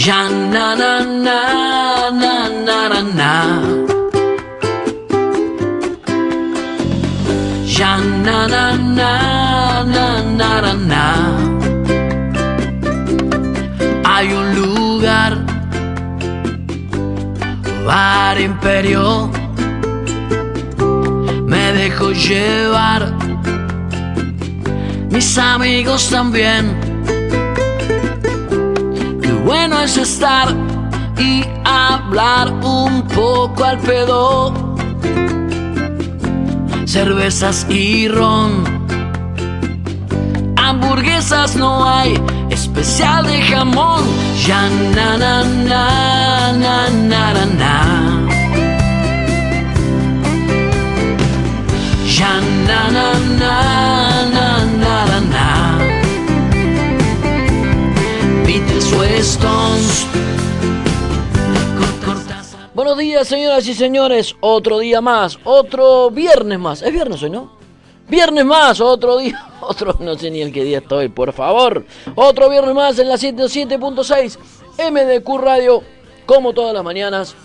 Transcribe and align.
Ya 0.00 0.30
na 0.30 0.74
na 0.80 1.04
na 1.04 1.40
na 2.22 2.34
na 2.66 2.78
na 2.88 3.00
na. 3.18 3.32
Ya 7.76 7.92
na 8.24 8.38
na 8.54 8.64
na 8.98 9.12
na 9.94 10.06
na 10.38 10.50
na 10.64 10.72
na. 10.90 11.04
Hay 14.08 14.32
un 14.40 14.46
lugar, 14.58 15.32
bar 17.84 18.40
imperio. 18.40 19.30
Me 21.44 21.72
dejo 21.76 22.12
llevar, 22.12 23.02
mis 25.10 25.36
amigos 25.36 26.08
también 26.08 26.89
bueno 29.44 29.80
es 29.80 29.96
estar 29.96 30.48
y 31.18 31.44
hablar 31.64 32.52
un 32.62 33.02
poco 33.02 33.64
al 33.64 33.78
pedo. 33.78 34.54
Cervezas 36.86 37.66
y 37.68 38.08
ron. 38.08 38.64
Hamburguesas 40.56 41.56
no 41.56 41.88
hay, 41.88 42.20
especial 42.50 43.26
de 43.26 43.42
jamón. 43.42 44.04
Ya 44.46 44.68
na 44.94 45.16
na 45.16 45.44
na 45.44 46.52
na 46.52 46.88
na 46.90 47.44
na. 47.60 48.20
Ya 52.16 52.40
na 52.66 52.90
na 52.90 53.08
na 53.38 53.99
Buenos 62.90 63.06
días, 63.06 63.28
señoras 63.28 63.68
y 63.68 63.74
señores. 63.74 64.34
Otro 64.40 64.80
día 64.80 65.00
más, 65.00 65.38
otro 65.44 66.10
viernes 66.10 66.58
más. 66.58 66.82
Es 66.82 66.92
viernes 66.92 67.22
hoy, 67.22 67.30
¿no? 67.30 67.52
Viernes 68.08 68.44
más, 68.44 68.80
otro 68.80 69.18
día, 69.18 69.48
otro, 69.60 69.94
no 70.00 70.18
sé 70.18 70.28
ni 70.28 70.42
el 70.42 70.52
qué 70.52 70.64
día 70.64 70.78
estoy, 70.78 71.08
por 71.08 71.32
favor. 71.32 71.86
Otro 72.16 72.50
viernes 72.50 72.74
más 72.74 72.98
en 72.98 73.08
la 73.08 73.14
107.6 73.14 74.38
MDQ 74.90 75.38
Radio, 75.38 75.84
como 76.26 76.52
todas 76.52 76.74
las 76.74 76.82
mañanas. 76.82 77.36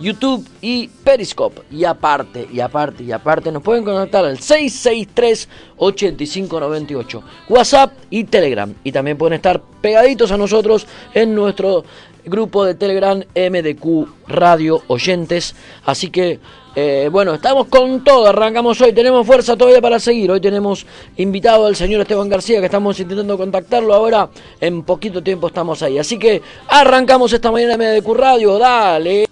YouTube 0.00 0.44
y 0.60 0.88
Periscope. 0.88 1.62
Y 1.70 1.84
aparte, 1.84 2.48
y 2.52 2.58
aparte, 2.60 3.04
y 3.04 3.12
aparte, 3.12 3.52
nos 3.52 3.62
pueden 3.62 3.84
contactar 3.84 4.24
al 4.24 4.38
663-8598, 4.38 7.22
WhatsApp 7.48 7.92
y 8.10 8.24
Telegram. 8.24 8.74
Y 8.82 8.90
también 8.90 9.16
pueden 9.16 9.34
estar 9.34 9.62
pegaditos 9.80 10.32
a 10.32 10.36
nosotros 10.36 10.88
en 11.14 11.32
nuestro 11.34 11.84
grupo 12.24 12.64
de 12.64 12.74
Telegram 12.74 13.18
MDQ 13.34 14.28
Radio 14.28 14.82
Oyentes. 14.88 15.54
Así 15.84 16.10
que, 16.10 16.40
eh, 16.74 17.08
bueno, 17.10 17.34
estamos 17.34 17.66
con 17.68 18.02
todo. 18.04 18.26
Arrancamos 18.26 18.80
hoy. 18.80 18.92
Tenemos 18.92 19.26
fuerza 19.26 19.56
todavía 19.56 19.80
para 19.80 19.98
seguir. 19.98 20.30
Hoy 20.30 20.40
tenemos 20.40 20.86
invitado 21.16 21.66
al 21.66 21.76
señor 21.76 22.00
Esteban 22.00 22.28
García, 22.28 22.60
que 22.60 22.66
estamos 22.66 22.98
intentando 22.98 23.36
contactarlo. 23.36 23.94
Ahora, 23.94 24.28
en 24.60 24.82
poquito 24.82 25.22
tiempo 25.22 25.48
estamos 25.48 25.82
ahí. 25.82 25.98
Así 25.98 26.18
que 26.18 26.42
arrancamos 26.68 27.32
esta 27.32 27.50
mañana 27.50 27.76
MDQ 27.76 28.14
Radio. 28.14 28.58
Dale. 28.58 29.26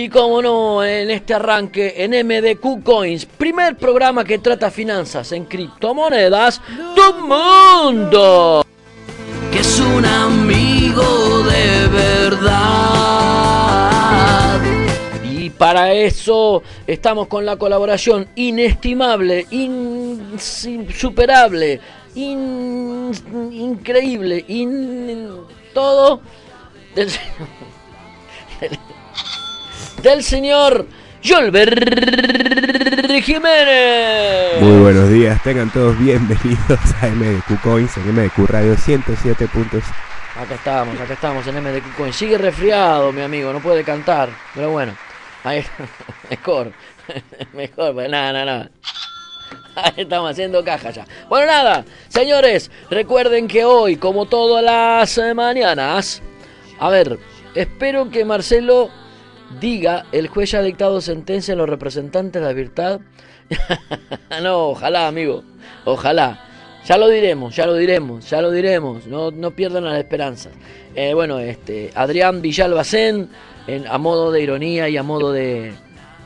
Y 0.00 0.08
como 0.08 0.40
no, 0.40 0.82
en 0.82 1.10
este 1.10 1.34
arranque 1.34 1.92
en 1.98 2.12
MDQ 2.26 2.82
Coins, 2.82 3.26
primer 3.26 3.76
programa 3.76 4.24
que 4.24 4.38
trata 4.38 4.70
finanzas 4.70 5.30
en 5.32 5.44
criptomonedas 5.44 6.62
del 6.96 7.22
mundo. 7.22 8.64
Que 9.52 9.58
es 9.58 9.78
un 9.78 10.06
amigo 10.06 11.42
de 11.42 11.86
verdad. 11.88 12.50
Y 15.22 15.50
para 15.50 15.92
eso 15.92 16.62
estamos 16.86 17.26
con 17.26 17.44
la 17.44 17.56
colaboración 17.56 18.26
inestimable, 18.36 19.46
insuperable, 19.50 21.78
in- 22.14 23.12
increíble, 23.52 24.46
in- 24.48 25.28
todo 25.74 26.22
del, 26.94 27.08
del, 28.62 28.78
del 30.02 30.22
señor 30.22 30.86
Yolber 31.22 31.74
Jiménez. 33.22 34.62
Muy 34.62 34.80
buenos 34.80 35.10
días, 35.10 35.42
tengan 35.42 35.70
todos 35.70 35.98
bienvenidos 35.98 36.78
a 37.02 37.06
MDQ 37.08 37.60
Coins 37.62 37.96
en 37.98 38.14
MDQ 38.14 38.46
Radio 38.46 38.76
107 38.76 39.46
puntos. 39.48 39.84
Acá 40.36 40.54
estamos, 40.54 40.98
acá 40.98 41.12
estamos 41.12 41.46
en 41.46 41.62
MDQ 41.62 41.96
Coin. 41.96 42.12
Sigue 42.12 42.38
resfriado, 42.38 43.12
mi 43.12 43.20
amigo, 43.20 43.52
no 43.52 43.60
puede 43.60 43.84
cantar. 43.84 44.30
Pero 44.54 44.70
bueno, 44.70 44.96
ahí 45.44 45.64
mejor. 46.30 46.72
Mejor, 47.52 47.92
pues 47.94 48.08
nada, 48.08 48.32
nada, 48.32 48.44
nada. 48.44 48.70
Ahí 49.74 49.92
estamos 50.02 50.30
haciendo 50.30 50.64
caja 50.64 50.90
ya. 50.90 51.04
Bueno, 51.28 51.46
nada, 51.46 51.84
señores, 52.08 52.70
recuerden 52.88 53.48
que 53.48 53.64
hoy, 53.64 53.96
como 53.96 54.26
todas 54.26 54.62
las 54.62 55.34
mañanas, 55.34 56.22
a 56.78 56.88
ver, 56.88 57.18
espero 57.54 58.10
que 58.10 58.24
Marcelo 58.24 58.90
diga, 59.58 60.06
el 60.12 60.28
juez 60.28 60.54
ha 60.54 60.62
dictado 60.62 61.00
sentencia 61.00 61.54
a 61.54 61.56
los 61.56 61.68
representantes 61.68 62.40
de 62.40 62.46
la 62.46 62.54
virtud. 62.54 63.00
no, 64.42 64.68
ojalá, 64.68 65.08
amigo, 65.08 65.42
ojalá. 65.84 66.46
Ya 66.86 66.96
lo 66.96 67.08
diremos, 67.08 67.54
ya 67.54 67.66
lo 67.66 67.74
diremos, 67.74 68.30
ya 68.30 68.40
lo 68.40 68.50
diremos. 68.50 69.06
No, 69.06 69.30
no 69.30 69.50
pierdan 69.50 69.84
las 69.84 69.98
esperanzas. 69.98 70.52
Eh, 70.94 71.12
bueno, 71.14 71.38
este, 71.38 71.90
Adrián 71.94 72.40
Villalbacén, 72.40 73.28
en, 73.66 73.86
a 73.86 73.98
modo 73.98 74.32
de 74.32 74.42
ironía 74.42 74.88
y 74.88 74.96
a 74.96 75.02
modo 75.02 75.32
de, 75.32 75.72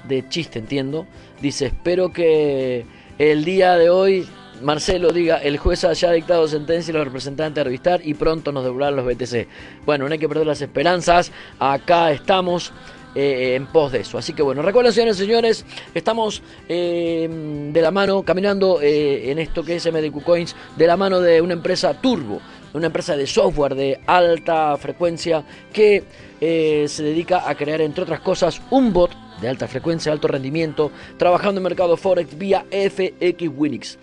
de 0.07 0.29
chiste, 0.29 0.61
entiendo, 0.61 1.07
dice, 1.41 1.67
espero 1.67 2.13
que 2.13 2.87
el 3.19 3.45
día 3.45 3.77
de 3.77 3.91
hoy 3.91 4.29
Marcelo 4.63 5.11
diga, 5.13 5.39
el 5.39 5.59
juez 5.59 5.85
haya 5.85 6.13
dictado 6.13 6.47
sentencia 6.47 6.93
y 6.93 6.95
los 6.95 7.05
representantes 7.05 7.61
a 7.61 7.65
revistar 7.65 8.01
y 8.05 8.15
pronto 8.15 8.53
nos 8.53 8.65
devolverán 8.65 8.97
los 8.97 9.05
BTC. 9.05 9.49
Bueno, 9.85 10.07
no 10.07 10.13
hay 10.13 10.19
que 10.19 10.29
perder 10.29 10.47
las 10.47 10.63
esperanzas, 10.63 11.33
acá 11.59 12.13
estamos 12.13 12.73
eh, 13.15 13.55
en 13.55 13.67
pos 13.67 13.93
de 13.93 14.01
eso. 14.01 14.19
Así 14.19 14.33
que 14.33 14.43
bueno, 14.43 14.61
recuerden 14.61 14.93
señores 14.93 15.17
y 15.19 15.21
señores, 15.21 15.65
estamos 15.95 16.43
eh, 16.69 17.29
de 17.73 17.81
la 17.81 17.93
mano, 17.93 18.25
caminando 18.25 18.81
eh, 18.83 19.31
en 19.31 19.39
esto 19.39 19.63
que 19.63 19.77
es 19.77 19.87
MDQ 19.87 20.25
Coins, 20.25 20.57
de 20.77 20.87
la 20.89 20.97
mano 20.97 21.21
de 21.21 21.41
una 21.41 21.53
empresa 21.53 21.95
Turbo, 22.01 22.41
una 22.73 22.87
empresa 22.87 23.17
de 23.17 23.29
software 23.29 23.77
de 23.77 24.01
alta 24.07 24.77
frecuencia 24.79 25.45
que 25.73 26.03
se 26.41 27.03
dedica 27.03 27.49
a 27.49 27.55
crear, 27.55 27.81
entre 27.81 28.03
otras 28.03 28.21
cosas, 28.21 28.61
un 28.71 28.93
bot 28.93 29.13
de 29.41 29.49
alta 29.49 29.67
frecuencia, 29.67 30.13
alto 30.13 30.29
rendimiento, 30.29 30.91
trabajando 31.17 31.61
en 31.61 31.63
mercado 31.63 31.97
Forex 31.97 32.37
vía 32.37 32.67
FX 32.71 33.49
Winix. 33.57 33.99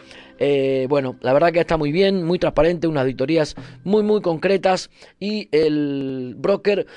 Bueno, 0.88 1.18
la 1.22 1.34
verdad 1.34 1.52
que 1.52 1.60
está 1.60 1.78
muy 1.78 1.92
bien, 1.92 2.24
muy 2.24 2.40
transparente, 2.40 2.88
unas 2.88 3.02
auditorías 3.02 3.56
muy 3.84 4.02
muy 4.02 4.22
concretas 4.22 4.90
y 5.20 5.50
el 5.52 6.34
broker 6.36 6.88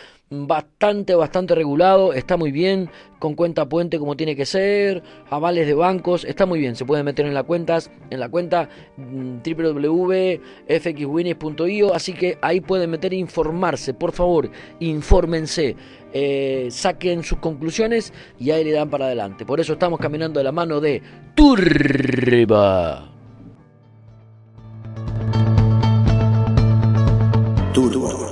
bastante, 0.47 1.15
bastante 1.15 1.55
regulado, 1.55 2.13
está 2.13 2.37
muy 2.37 2.53
bien, 2.53 2.91
con 3.19 3.35
cuenta 3.35 3.67
puente 3.69 3.99
como 3.99 4.17
tiene 4.17 4.37
que 4.37 4.47
ser, 4.47 5.03
avales 5.31 5.67
de 5.67 5.75
bancos, 5.75 6.25
está 6.25 6.47
muy 6.47 6.59
bien, 6.59 6.75
se 6.77 6.85
puede 6.85 7.03
meter 7.03 7.27
en 7.27 7.35
la 7.35 7.43
cuentas, 7.43 7.91
en 8.11 8.21
la 8.21 8.29
cuenta 8.29 8.69
mm, 8.97 9.39
www.fxwinnings.io, 9.45 11.95
así 11.95 12.13
que 12.13 12.39
ahí 12.43 12.61
pueden 12.61 12.91
meter 12.91 13.13
e 13.13 13.17
informarse, 13.17 13.95
por 13.95 14.13
favor, 14.13 14.51
infórmense. 14.81 15.77
Eh, 16.17 16.69
saquen 16.71 17.25
sus 17.25 17.39
conclusiones 17.39 18.13
y 18.39 18.53
ahí 18.53 18.63
le 18.63 18.71
dan 18.71 18.89
para 18.89 19.07
adelante. 19.07 19.45
Por 19.45 19.59
eso 19.59 19.73
estamos 19.73 19.99
caminando 19.99 20.39
de 20.39 20.45
la 20.45 20.53
mano 20.53 20.81
de 20.81 21.03
Turba. 21.35 23.11
Turbo. 27.73 28.24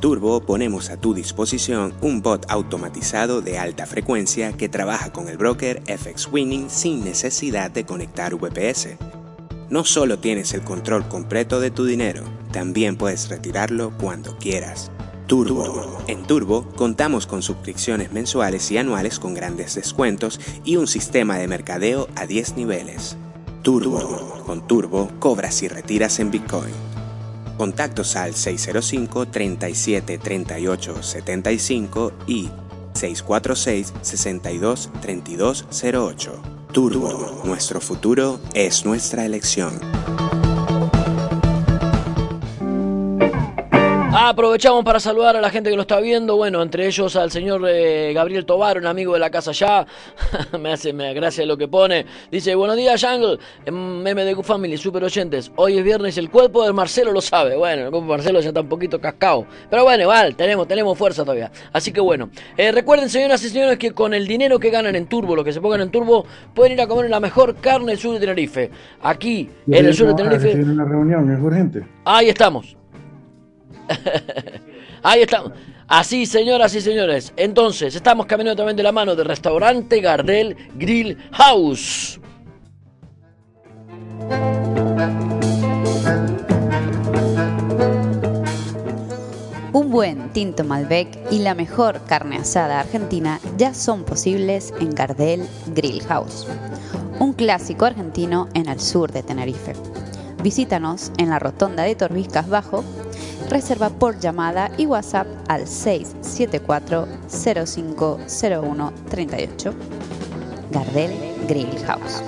Turbo 0.00 0.40
ponemos 0.40 0.88
a 0.88 0.96
tu 0.96 1.12
disposición 1.12 1.92
un 2.00 2.22
bot 2.22 2.46
automatizado 2.48 3.42
de 3.42 3.58
alta 3.58 3.84
frecuencia 3.84 4.54
que 4.54 4.70
trabaja 4.70 5.12
con 5.12 5.28
el 5.28 5.36
broker 5.36 5.82
FX 5.86 6.28
Winning 6.32 6.70
sin 6.70 7.04
necesidad 7.04 7.70
de 7.70 7.84
conectar 7.84 8.34
VPS. 8.34 8.96
No 9.68 9.84
solo 9.84 10.18
tienes 10.18 10.54
el 10.54 10.62
control 10.62 11.06
completo 11.06 11.60
de 11.60 11.70
tu 11.70 11.84
dinero, 11.84 12.24
también 12.50 12.96
puedes 12.96 13.28
retirarlo 13.28 13.92
cuando 13.98 14.38
quieras. 14.38 14.90
Turbo. 15.26 15.98
En 16.06 16.22
Turbo 16.22 16.66
contamos 16.76 17.26
con 17.26 17.42
suscripciones 17.42 18.10
mensuales 18.10 18.70
y 18.70 18.78
anuales 18.78 19.18
con 19.18 19.34
grandes 19.34 19.74
descuentos 19.74 20.40
y 20.64 20.76
un 20.76 20.86
sistema 20.86 21.36
de 21.36 21.46
mercadeo 21.46 22.08
a 22.16 22.26
10 22.26 22.56
niveles. 22.56 23.18
Turbo. 23.62 24.42
Con 24.46 24.66
Turbo 24.66 25.10
cobras 25.18 25.62
y 25.62 25.68
retiras 25.68 26.18
en 26.20 26.30
Bitcoin. 26.30 26.89
Contactos 27.60 28.16
al 28.16 28.34
605 28.34 29.28
37 29.28 30.16
38 30.16 31.02
75 31.02 32.12
y 32.26 32.48
646 32.94 33.92
62 34.00 34.90
32 35.02 35.66
08. 35.92 36.42
Turbo, 36.72 37.42
nuestro 37.44 37.82
futuro 37.82 38.40
es 38.54 38.86
nuestra 38.86 39.26
elección. 39.26 39.78
Aprovechamos 44.22 44.84
para 44.84 45.00
saludar 45.00 45.38
a 45.38 45.40
la 45.40 45.48
gente 45.48 45.70
que 45.70 45.76
lo 45.76 45.80
está 45.80 45.98
viendo, 45.98 46.36
bueno, 46.36 46.60
entre 46.60 46.86
ellos 46.86 47.16
al 47.16 47.30
señor 47.30 47.62
eh, 47.66 48.12
Gabriel 48.12 48.44
Tobar, 48.44 48.76
un 48.76 48.86
amigo 48.86 49.14
de 49.14 49.18
la 49.18 49.30
casa 49.30 49.52
ya, 49.52 49.86
me 50.60 50.74
hace 50.74 50.92
me 50.92 51.14
gracia 51.14 51.46
lo 51.46 51.56
que 51.56 51.68
pone, 51.68 52.04
dice, 52.30 52.54
buenos 52.54 52.76
días 52.76 53.02
Jungle, 53.02 53.38
MDQ 53.66 54.42
Family, 54.42 54.76
super 54.76 55.02
oyentes, 55.04 55.50
hoy 55.56 55.78
es 55.78 55.84
viernes 55.84 56.18
el 56.18 56.28
cuerpo 56.28 56.66
de 56.66 56.74
Marcelo 56.74 57.12
lo 57.12 57.22
sabe, 57.22 57.56
bueno, 57.56 57.84
el 57.84 57.90
cuerpo 57.90 58.08
de 58.08 58.12
Marcelo 58.18 58.40
ya 58.42 58.48
está 58.48 58.60
un 58.60 58.68
poquito 58.68 59.00
cascado, 59.00 59.46
pero 59.70 59.84
bueno, 59.84 60.02
igual, 60.02 60.36
tenemos, 60.36 60.68
tenemos 60.68 60.98
fuerza 60.98 61.22
todavía, 61.22 61.50
así 61.72 61.90
que 61.90 62.02
bueno, 62.02 62.28
eh, 62.58 62.72
recuerden 62.72 63.08
señoras 63.08 63.42
y 63.42 63.48
señores 63.48 63.78
que 63.78 63.92
con 63.92 64.12
el 64.12 64.26
dinero 64.26 64.58
que 64.58 64.68
ganan 64.68 64.96
en 64.96 65.06
Turbo, 65.06 65.34
lo 65.34 65.44
que 65.44 65.54
se 65.54 65.62
pongan 65.62 65.80
en 65.80 65.90
Turbo, 65.90 66.26
pueden 66.54 66.72
ir 66.72 66.82
a 66.82 66.86
comer 66.86 67.08
la 67.08 67.20
mejor 67.20 67.56
carne 67.56 67.92
del 67.92 67.98
sur 67.98 68.12
de 68.12 68.20
Tenerife, 68.20 68.70
aquí, 69.00 69.48
en 69.66 69.86
el 69.86 69.94
sur 69.94 70.08
de 70.08 70.14
Tenerife. 70.14 70.62
una 70.62 70.84
reunión, 70.84 71.32
es 71.32 71.40
urgente. 71.40 71.86
Ahí 72.04 72.28
estamos. 72.28 72.79
Ahí 75.02 75.22
estamos. 75.22 75.52
Así, 75.88 76.24
señoras 76.26 76.74
y 76.74 76.80
señores. 76.80 77.32
Entonces, 77.36 77.94
estamos 77.94 78.26
caminando 78.26 78.58
también 78.58 78.76
de 78.76 78.82
la 78.82 78.92
mano 78.92 79.16
del 79.16 79.26
restaurante 79.26 80.00
Gardel 80.00 80.56
Grill 80.76 81.18
House. 81.32 82.20
Un 89.72 89.90
buen 89.90 90.32
tinto 90.32 90.62
Malbec 90.62 91.18
y 91.32 91.40
la 91.40 91.54
mejor 91.54 92.04
carne 92.06 92.36
asada 92.36 92.80
argentina 92.80 93.40
ya 93.56 93.74
son 93.74 94.04
posibles 94.04 94.72
en 94.80 94.94
Gardel 94.94 95.46
Grill 95.74 96.02
House, 96.04 96.46
un 97.18 97.32
clásico 97.32 97.84
argentino 97.84 98.48
en 98.54 98.68
el 98.68 98.78
sur 98.78 99.10
de 99.10 99.22
Tenerife. 99.22 99.72
Visítanos 100.42 101.12
en 101.18 101.30
la 101.30 101.38
rotonda 101.38 101.82
de 101.84 101.94
Torbiscas 101.94 102.48
Bajo 102.48 102.84
Reserva 103.48 103.90
por 103.90 104.18
llamada 104.18 104.70
y 104.76 104.86
WhatsApp 104.86 105.26
al 105.48 105.66
674 105.66 107.08
0501 107.28 108.92
38. 109.08 109.74
Gardel 110.70 111.12
Grill 111.48 111.78
House. 111.86 112.22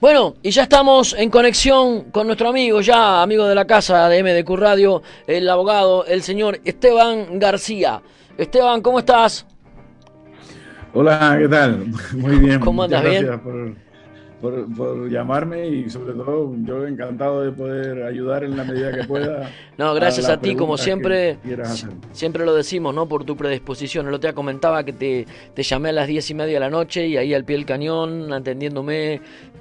Bueno, 0.00 0.36
y 0.42 0.50
ya 0.50 0.62
estamos 0.62 1.12
en 1.12 1.28
conexión 1.28 2.04
con 2.10 2.26
nuestro 2.26 2.48
amigo, 2.48 2.80
ya 2.80 3.20
amigo 3.20 3.46
de 3.46 3.54
la 3.54 3.66
casa 3.66 4.08
de 4.08 4.22
MDQ 4.22 4.56
Radio, 4.56 5.02
el 5.26 5.46
abogado, 5.46 6.06
el 6.06 6.22
señor 6.22 6.58
Esteban 6.64 7.38
García. 7.38 8.00
Esteban, 8.38 8.80
¿cómo 8.80 9.00
estás? 9.00 9.44
Hola, 10.92 11.36
¿qué 11.38 11.48
tal? 11.48 11.86
Muy 12.16 12.36
bien. 12.36 12.60
¿Cómo 12.60 12.82
andas? 12.82 13.02
Gracias 13.02 13.40
Por, 13.40 13.74
por, 14.40 15.10
llamarme 15.10 15.68
y 15.68 15.90
sobre 15.90 16.14
todo 16.14 16.54
yo 16.64 16.86
encantado 16.86 17.42
de 17.42 17.52
poder 17.52 18.02
ayudar 18.04 18.44
en 18.44 18.56
la 18.56 18.64
medida 18.64 18.92
que 18.92 19.04
pueda. 19.04 19.50
no, 19.78 19.94
gracias 19.94 20.28
a, 20.28 20.40
ti, 20.40 20.54
como 20.54 20.78
siempre, 20.78 21.38
siempre 22.12 22.44
lo 22.44 22.54
decimos, 22.54 22.94
¿no? 22.94 23.06
Por 23.06 23.24
tu 23.24 23.36
predisposición. 23.36 24.08
El 24.08 24.14
otro 24.14 24.28
día 24.28 24.34
comentaba 24.34 24.84
que 24.84 24.92
te, 24.92 25.26
te 25.54 25.62
llamé 25.62 25.90
a 25.90 25.92
las 25.92 26.08
diez 26.08 26.30
y 26.30 26.34
media 26.34 26.54
de 26.54 26.60
la 26.60 26.70
noche 26.70 27.06
y 27.06 27.16
ahí 27.16 27.34
al 27.34 27.44
pie 27.44 27.56
del 27.56 27.66
cañón, 27.66 28.32
atendiéndome, 28.32 29.20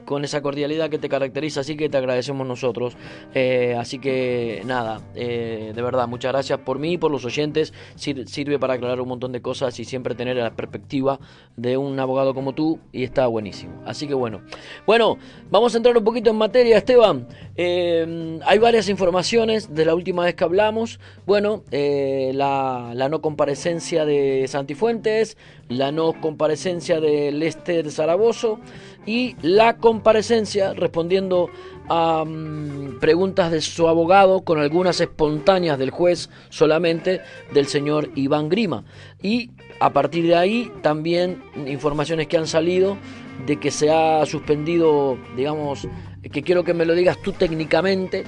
con 0.10 0.26
esa 0.26 0.42
cordialidad 0.42 0.90
que 0.90 0.98
te 0.98 1.08
caracteriza, 1.08 1.60
así 1.60 1.78
que 1.78 1.88
te 1.88 1.96
agradecemos 1.96 2.48
nosotros. 2.48 2.98
Eh, 3.36 3.76
así 3.78 4.00
que 4.00 4.64
nada, 4.66 5.02
eh, 5.14 5.72
de 5.76 5.82
verdad, 5.84 6.08
muchas 6.08 6.32
gracias 6.32 6.58
por 6.62 6.80
mí 6.80 6.94
y 6.94 6.98
por 6.98 7.12
los 7.12 7.26
oyentes. 7.26 7.76
sirve 7.96 8.58
para 8.58 8.74
aclarar 8.74 9.00
un 9.02 9.10
montón 9.10 9.32
de 9.32 9.42
cosas 9.44 9.80
y 9.80 9.86
siempre 9.86 10.16
tener 10.16 10.38
la 10.38 10.50
perspectiva 10.50 11.20
de 11.56 11.78
un 11.78 12.00
abogado 12.00 12.34
como 12.34 12.54
tú 12.54 12.80
y 12.92 13.04
está 13.04 13.28
buenísimo. 13.28 13.84
Así 13.86 14.08
que 14.08 14.16
bueno, 14.16 14.42
bueno, 14.86 15.18
vamos 15.50 15.74
a 15.74 15.78
entrar 15.78 15.98
un 15.98 16.04
poquito 16.04 16.30
en 16.30 16.36
materia, 16.36 16.78
Esteban. 16.78 17.28
Eh, 17.56 18.40
hay 18.46 18.58
varias 18.60 18.90
informaciones 18.90 19.74
de 19.74 19.86
la 19.86 19.96
última 19.96 20.24
vez 20.24 20.36
que 20.36 20.44
hablamos. 20.44 21.00
Bueno, 21.26 21.64
la, 21.72 22.92
la 22.94 23.10
no 23.10 23.22
comparecencia 23.22 24.06
de 24.06 24.46
Santifuentes, 24.48 25.38
la 25.68 25.92
no 25.92 26.14
comparecencia 26.20 27.00
de 27.00 27.32
Lester 27.32 27.92
Zaragoza 27.92 28.58
y 29.06 29.36
la 29.42 29.78
comparecencia 29.78 30.74
respondiendo 30.74 31.50
a 31.90 32.24
mm, 32.26 33.00
preguntas 33.00 33.52
de 33.52 33.62
su 33.62 33.88
abogado 33.88 34.42
con 34.42 34.60
algunas 34.60 35.02
espontáneas 35.02 35.78
del 35.78 35.90
juez 35.90 36.30
solamente 36.50 37.22
del 37.54 37.66
señor 37.66 38.10
Iván 38.16 38.50
Grima. 38.50 38.86
Y 39.22 39.52
a 39.80 39.92
partir 39.92 40.28
de 40.28 40.36
ahí 40.36 40.72
también 40.82 41.42
informaciones 41.68 42.28
que 42.28 42.38
han 42.38 42.48
salido 42.48 42.98
de 43.46 43.58
que 43.58 43.72
se 43.72 43.90
ha 43.92 44.26
suspendido, 44.26 45.18
digamos, 45.36 45.88
que 46.32 46.42
quiero 46.44 46.64
que 46.64 46.74
me 46.74 46.86
lo 46.86 46.94
digas 46.94 47.18
tú 47.22 47.32
técnicamente, 47.32 48.24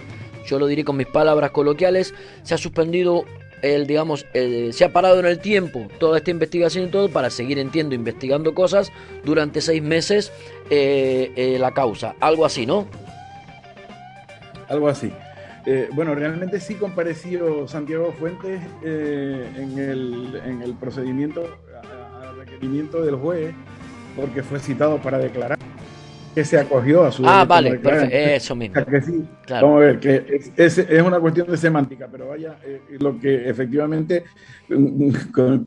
yo 0.45 0.59
lo 0.59 0.67
diré 0.67 0.83
con 0.83 0.97
mis 0.97 1.07
palabras 1.07 1.51
coloquiales, 1.51 2.13
se 2.43 2.53
ha 2.53 2.57
suspendido 2.57 3.25
el, 3.61 3.85
digamos, 3.87 4.25
se 4.33 4.83
ha 4.83 4.91
parado 4.91 5.19
en 5.19 5.25
el 5.25 5.39
tiempo 5.39 5.87
toda 5.99 6.17
esta 6.17 6.31
investigación 6.31 6.85
y 6.85 6.87
todo 6.87 7.09
para 7.09 7.29
seguir, 7.29 7.59
entiendo, 7.59 7.95
investigando 7.95 8.53
cosas 8.53 8.91
durante 9.23 9.61
seis 9.61 9.81
meses 9.81 10.31
eh, 10.69 11.31
eh, 11.35 11.57
la 11.59 11.71
causa. 11.71 12.15
Algo 12.19 12.45
así, 12.45 12.65
¿no? 12.65 12.87
Algo 14.67 14.87
así. 14.87 15.11
Eh, 15.65 15.89
bueno, 15.93 16.15
realmente 16.15 16.59
sí 16.59 16.73
compareció 16.73 17.67
Santiago 17.67 18.11
Fuentes 18.17 18.61
en 18.83 19.77
el, 19.77 20.41
en, 20.43 20.61
el, 20.63 20.73
procedimiento 20.73 21.45
a 21.83 22.31
requerimiento 22.31 23.03
del 23.03 23.15
juez 23.15 23.53
porque 24.15 24.43
fue 24.43 24.59
citado 24.59 24.97
para 24.97 25.17
declarar 25.17 25.57
que 26.33 26.45
se 26.45 26.57
acogió 26.57 27.03
a 27.03 27.11
su 27.11 27.23
Ah, 27.25 27.45
vale, 27.45 27.77
perfecto, 27.77 28.15
eso 28.15 28.55
mismo. 28.55 28.75
Vamos 29.49 29.77
a 29.77 29.79
ver, 29.79 29.99
que 29.99 30.41
es, 30.55 30.77
es, 30.77 31.01
una 31.01 31.19
cuestión 31.19 31.47
de 31.47 31.57
semántica, 31.57 32.07
pero 32.11 32.29
vaya, 32.29 32.55
eh, 32.63 32.81
lo 32.99 33.19
que 33.19 33.49
efectivamente 33.49 34.23
mm, 34.69 35.09
no 35.09 35.65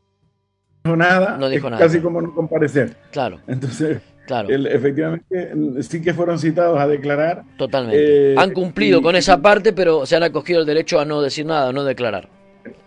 dijo 0.83 0.95
nada, 0.95 1.37
no 1.37 1.49
dijo 1.49 1.67
es 1.67 1.71
nada. 1.71 1.85
casi 1.85 1.99
como 1.99 2.21
no 2.21 2.33
comparecer. 2.33 2.95
Claro. 3.11 3.39
Entonces, 3.47 4.01
claro. 4.25 4.49
efectivamente, 4.49 5.51
mm, 5.53 5.81
sí 5.81 6.01
que 6.01 6.13
fueron 6.13 6.39
citados 6.39 6.79
a 6.79 6.87
declarar. 6.87 7.43
Totalmente. 7.57 8.33
Eh, 8.33 8.35
Han 8.37 8.51
cumplido 8.51 9.01
con 9.01 9.15
esa 9.15 9.41
parte, 9.41 9.73
pero 9.73 10.05
se 10.05 10.15
han 10.15 10.23
acogido 10.23 10.61
el 10.61 10.65
derecho 10.65 10.99
a 10.99 11.05
no 11.05 11.21
decir 11.21 11.45
nada, 11.45 11.69
a 11.69 11.73
no 11.73 11.83
declarar. 11.83 12.29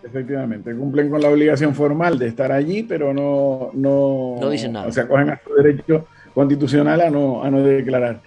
Efectivamente, 0.09 0.75
cumplen 0.75 1.09
con 1.09 1.21
la 1.21 1.29
obligación 1.29 1.75
formal 1.75 2.17
de 2.17 2.27
estar 2.27 2.51
allí, 2.51 2.83
pero 2.83 3.13
no, 3.13 3.69
no, 3.73 4.37
no 4.39 4.49
dicen 4.49 4.73
nada. 4.73 4.87
O 4.87 4.91
sea, 4.91 5.03
acogen 5.03 5.29
a 5.29 5.39
su 5.43 5.53
derecho 5.53 6.07
constitucional 6.33 7.01
a 7.01 7.09
no, 7.11 7.43
a 7.43 7.51
no 7.51 7.61
declarar. 7.61 8.21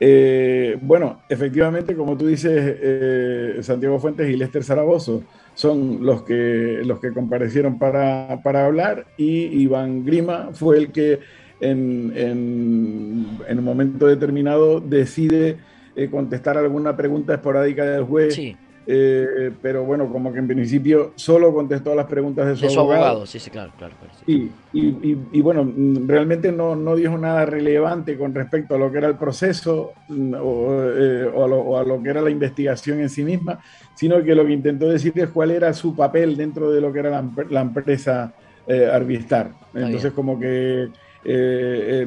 Eh, 0.00 0.76
bueno, 0.80 1.22
efectivamente, 1.28 1.94
como 1.94 2.16
tú 2.16 2.26
dices, 2.26 2.76
eh, 2.80 3.58
Santiago 3.62 3.98
Fuentes 4.00 4.28
y 4.28 4.36
Lester 4.36 4.64
Zaragoza 4.64 5.12
son 5.54 6.04
los 6.04 6.22
que, 6.22 6.80
los 6.84 6.98
que 6.98 7.12
comparecieron 7.12 7.78
para, 7.78 8.40
para, 8.42 8.66
hablar 8.66 9.06
y 9.16 9.60
Iván 9.62 10.04
Grima 10.04 10.50
fue 10.52 10.78
el 10.78 10.92
que 10.92 11.20
en, 11.60 12.12
en, 12.16 13.26
en 13.46 13.58
un 13.58 13.64
momento 13.64 14.06
determinado 14.06 14.80
decide 14.80 15.56
eh, 15.96 16.08
contestar 16.08 16.56
alguna 16.56 16.96
pregunta 16.96 17.34
esporádica 17.34 17.84
del 17.84 18.04
juez. 18.04 18.34
Sí, 18.34 18.56
eh, 18.90 19.52
pero 19.60 19.84
bueno, 19.84 20.10
como 20.10 20.32
que 20.32 20.38
en 20.38 20.48
principio 20.48 21.12
solo 21.16 21.52
contestó 21.52 21.94
las 21.94 22.06
preguntas 22.06 22.46
de 22.46 22.56
su, 22.56 22.62
de 22.62 22.70
su 22.70 22.80
abogado. 22.80 23.04
abogado, 23.04 23.26
sí, 23.26 23.38
sí, 23.38 23.50
claro, 23.50 23.70
claro. 23.76 23.94
claro, 23.98 24.14
sí. 24.14 24.24
Y, 24.72 24.78
y- 24.80 25.12
y- 25.12 25.28
y 25.32 25.40
bueno, 25.42 25.70
realmente 26.06 26.50
no, 26.52 26.74
no 26.74 26.96
dijo 26.96 27.18
nada 27.18 27.44
relevante 27.44 28.16
con 28.16 28.34
respecto 28.34 28.74
a 28.74 28.78
lo 28.78 28.90
que 28.90 28.98
era 28.98 29.08
el 29.08 29.18
proceso 29.18 29.92
mm, 30.08 30.34
o, 30.40 30.82
eh, 30.96 31.30
o 31.34 31.44
a 31.44 31.48
lo, 31.48 31.58
o 31.58 31.76
a 31.76 31.84
lo 31.84 32.02
que 32.02 32.08
era 32.10 32.22
la 32.22 32.30
investigación 32.30 33.00
en 33.00 33.10
sí 33.10 33.24
misma, 33.24 33.58
sino 33.94 34.22
que 34.22 34.34
lo 34.34 34.46
que 34.46 34.52
intentó 34.52 34.88
decir 34.88 35.12
es 35.16 35.28
cuál 35.30 35.50
era 35.50 35.72
su 35.74 35.94
papel 35.94 36.36
dentro 36.36 36.70
de 36.70 36.80
lo 36.80 36.90
que 36.92 37.00
era 37.00 37.10
la, 37.10 37.22
empre- 37.22 37.48
la 37.50 37.60
empresa 37.60 38.32
eh, 38.66 38.86
Arvistar. 38.90 39.52
Entonces, 39.74 40.02
bien. 40.04 40.12
como 40.14 40.38
que 40.40 40.88
eh, 41.24 42.06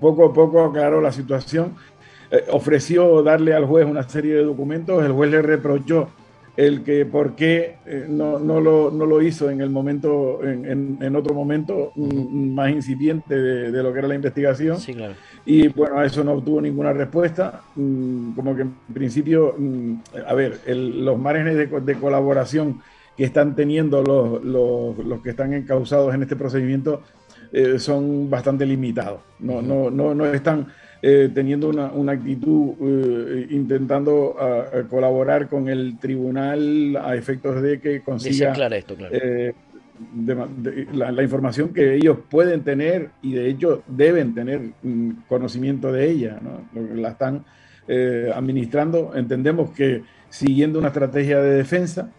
poco 0.00 0.26
a 0.26 0.32
poco 0.32 0.64
aclaró 0.64 1.00
la 1.00 1.12
situación. 1.12 1.74
Eh, 2.30 2.44
ofreció 2.50 3.22
darle 3.22 3.54
al 3.54 3.64
juez 3.66 3.86
una 3.86 4.02
serie 4.08 4.34
de 4.34 4.44
documentos, 4.44 5.04
el 5.04 5.12
juez 5.12 5.30
le 5.30 5.42
reprochó 5.42 6.08
el 6.56 6.82
que 6.82 7.06
por 7.06 7.34
qué 7.36 7.76
eh, 7.86 8.06
no, 8.08 8.38
no, 8.38 8.60
lo, 8.60 8.90
no 8.90 9.06
lo 9.06 9.22
hizo 9.22 9.48
en 9.50 9.60
el 9.60 9.70
momento, 9.70 10.40
en, 10.44 10.64
en- 10.66 10.98
en 11.00 11.16
otro 11.16 11.32
momento 11.34 11.92
mm, 11.96 12.54
más 12.54 12.70
incipiente 12.70 13.34
de, 13.34 13.70
de 13.72 13.82
lo 13.82 13.92
que 13.92 13.98
era 14.00 14.08
la 14.08 14.14
investigación. 14.16 14.78
Sí, 14.78 14.92
claro. 14.94 15.14
Y 15.46 15.68
bueno, 15.68 15.98
a 15.98 16.04
eso 16.04 16.22
no 16.22 16.32
obtuvo 16.32 16.60
ninguna 16.60 16.92
respuesta. 16.92 17.62
Mm, 17.76 18.32
Como 18.34 18.54
que 18.54 18.62
en 18.62 18.74
principio, 18.92 19.54
mm, 19.56 19.94
a 20.26 20.34
ver, 20.34 20.58
el- 20.66 21.04
los 21.04 21.18
márgenes 21.18 21.56
de 21.56 21.94
colaboración 21.96 22.80
que 23.16 23.24
están 23.24 23.54
teniendo 23.56 24.02
los, 24.02 24.44
los, 24.44 24.98
los 25.06 25.20
que 25.22 25.30
están 25.30 25.52
encausados 25.54 26.14
en 26.14 26.22
este 26.22 26.36
procedimiento 26.36 27.02
eh, 27.52 27.78
son 27.78 28.28
bastante 28.30 28.66
limitados. 28.66 29.20
No, 29.40 29.60
no, 29.62 29.90
no, 29.90 30.14
no 30.14 30.26
están 30.26 30.68
eh, 31.02 31.30
teniendo 31.32 31.68
una, 31.68 31.92
una 31.92 32.12
actitud 32.12 32.74
eh, 32.82 33.46
intentando 33.50 34.36
ah, 34.38 34.64
colaborar 34.88 35.48
con 35.48 35.68
el 35.68 35.98
tribunal 35.98 36.96
a 37.02 37.14
efectos 37.16 37.62
de 37.62 37.80
que 37.80 38.00
consiga 38.02 38.52
claro 38.52 38.74
esto, 38.74 38.94
claro. 38.94 39.14
eh, 39.14 39.54
de- 40.14 40.34
de- 40.58 40.86
la, 40.94 41.10
la 41.12 41.22
información 41.22 41.72
que 41.72 41.94
ellos 41.94 42.18
pueden 42.30 42.62
tener 42.62 43.10
y 43.22 43.32
de 43.34 43.48
hecho 43.48 43.82
deben 43.86 44.34
tener 44.34 44.60
mm, 44.82 45.10
conocimiento 45.28 45.90
de 45.92 46.10
ella, 46.10 46.38
¿no? 46.42 46.68
La 46.96 47.10
están 47.10 47.44
eh, 47.88 48.30
administrando. 48.34 49.12
Entendemos 49.14 49.70
que 49.70 50.02
siguiendo 50.28 50.78
una 50.78 50.88
estrategia 50.88 51.40
de 51.42 51.54
defensa, 51.56 52.10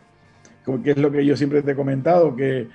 que 0.84 0.92
es 0.92 0.98
lo 0.98 1.12
que 1.12 1.26
yo 1.26 1.36
siempre 1.38 1.62
te 1.62 1.72
he 1.72 1.76
comentado, 1.76 2.36
que 2.36 2.68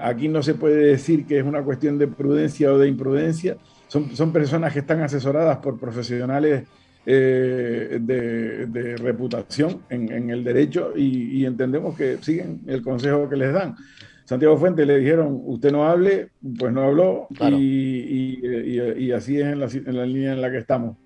aquí 0.00 0.28
no 0.28 0.42
se 0.42 0.54
puede 0.54 0.76
decir 0.86 1.26
que 1.26 1.38
es 1.38 1.44
una 1.44 1.60
cuestión 1.62 1.98
de 1.98 2.06
prudencia 2.08 2.72
o 2.72 2.78
de 2.78 2.88
imprudencia, 2.88 3.58
son, 3.90 4.14
son 4.16 4.32
personas 4.32 4.72
que 4.72 4.78
están 4.78 5.02
asesoradas 5.02 5.58
por 5.58 5.78
profesionales 5.78 6.64
eh, 7.04 7.98
de, 8.00 8.66
de 8.66 8.96
reputación 8.96 9.82
en, 9.90 10.10
en 10.12 10.30
el 10.30 10.44
derecho 10.44 10.92
y, 10.96 11.40
y 11.40 11.44
entendemos 11.46 11.96
que 11.96 12.18
siguen 12.20 12.60
el 12.66 12.82
consejo 12.82 13.28
que 13.28 13.36
les 13.36 13.52
dan. 13.52 13.74
Santiago 14.24 14.56
Fuentes 14.58 14.86
le 14.86 14.98
dijeron, 14.98 15.40
usted 15.44 15.72
no 15.72 15.88
hable, 15.88 16.28
pues 16.56 16.72
no 16.72 16.82
habló 16.82 17.26
Claro. 17.34 17.56
y, 17.58 18.38
y- 18.96 19.10
así 19.12 19.38
es 19.40 19.46
en 19.46 19.58
la, 19.58 19.66
en 19.66 19.96
la 19.96 20.06
línea 20.06 20.32
en 20.34 20.40
la 20.40 20.50
que 20.52 20.58
estamos. 20.58 20.96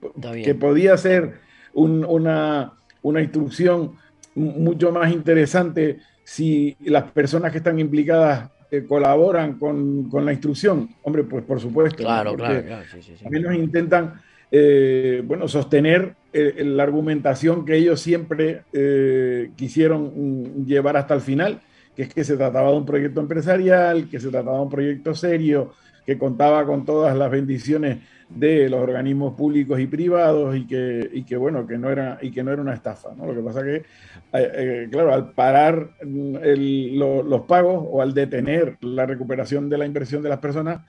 Que 0.44 0.54
podía 0.54 0.94
ser 0.98 1.34
un- 1.72 2.04
una, 2.04 2.72
una 3.00 3.22
instrucción 3.22 3.92
mu- 4.34 4.52
mucho 4.52 4.92
más 4.92 5.10
interesante 5.10 6.00
si 6.22 6.76
las 6.84 7.04
personas 7.12 7.50
que 7.50 7.58
están 7.58 7.78
implicadas 7.78 8.50
eh, 8.76 8.84
colaboran 8.86 9.58
con, 9.58 10.08
con 10.08 10.24
la 10.24 10.32
instrucción. 10.32 10.88
Hombre, 11.02 11.24
pues 11.24 11.44
por 11.44 11.60
supuesto. 11.60 12.02
¿no? 12.02 12.08
Claro, 12.08 12.30
Porque 12.30 12.44
claro, 12.44 12.66
claro, 12.66 12.84
sí, 12.90 13.02
sí, 13.02 13.12
sí. 13.16 13.24
al 13.24 13.30
menos 13.30 13.54
intentan 13.54 14.14
eh, 14.56 15.20
bueno, 15.24 15.48
sostener 15.48 16.14
eh, 16.32 16.62
la 16.64 16.84
argumentación 16.84 17.64
que 17.64 17.74
ellos 17.76 18.00
siempre 18.00 18.62
eh, 18.72 19.50
quisieron 19.56 20.12
mm, 20.14 20.64
llevar 20.64 20.96
hasta 20.96 21.14
el 21.14 21.20
final, 21.22 21.60
que 21.96 22.04
es 22.04 22.14
que 22.14 22.22
se 22.22 22.36
trataba 22.36 22.70
de 22.70 22.76
un 22.76 22.86
proyecto 22.86 23.20
empresarial, 23.20 24.08
que 24.08 24.20
se 24.20 24.28
trataba 24.28 24.58
de 24.58 24.62
un 24.62 24.70
proyecto 24.70 25.12
serio, 25.12 25.72
que 26.06 26.16
contaba 26.18 26.64
con 26.66 26.84
todas 26.84 27.16
las 27.16 27.32
bendiciones 27.32 27.98
de 28.28 28.68
los 28.68 28.80
organismos 28.80 29.34
públicos 29.34 29.78
y 29.78 29.86
privados 29.86 30.56
y 30.56 30.66
que, 30.66 31.08
y 31.12 31.24
que 31.24 31.36
bueno, 31.36 31.66
que 31.66 31.78
no 31.78 31.90
era, 31.90 32.18
y 32.22 32.30
que 32.30 32.42
no 32.42 32.52
era 32.52 32.62
una 32.62 32.74
estafa. 32.74 33.14
¿no? 33.16 33.26
Lo 33.26 33.34
que 33.34 33.40
pasa 33.42 33.62
que, 33.62 33.76
eh, 33.76 33.84
eh, 34.32 34.88
claro, 34.90 35.12
al 35.12 35.32
parar 35.32 35.90
mm, 36.04 36.36
el- 36.42 36.98
lo- 36.98 37.22
los 37.22 37.42
pagos 37.42 37.84
o 37.88 38.02
al 38.02 38.14
detener 38.14 38.76
la 38.80 39.06
recuperación 39.06 39.68
de 39.68 39.78
la 39.78 39.86
inversión 39.86 40.22
de 40.22 40.28
las 40.30 40.38
personas, 40.38 40.80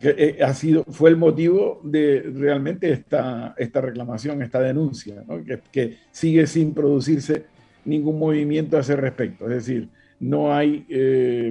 que 0.00 0.14
eh, 0.18 0.42
ha 0.42 0.52
sido, 0.54 0.84
fue 0.84 1.10
el 1.10 1.16
motivo 1.16 1.80
de 1.84 2.28
realmente 2.34 2.90
esta, 2.90 3.54
esta 3.56 3.80
reclamación, 3.80 4.42
esta 4.42 4.60
denuncia, 4.60 5.22
que, 5.46 5.60
que 5.70 5.96
sigue 6.10 6.46
sin 6.46 6.74
producirse 6.74 7.44
ningún 7.84 8.18
movimiento 8.18 8.76
a 8.76 8.80
ese 8.80 8.96
respecto. 8.96 9.44
Es 9.48 9.54
decir, 9.54 9.88
no 10.18 10.52
hay 10.54 10.84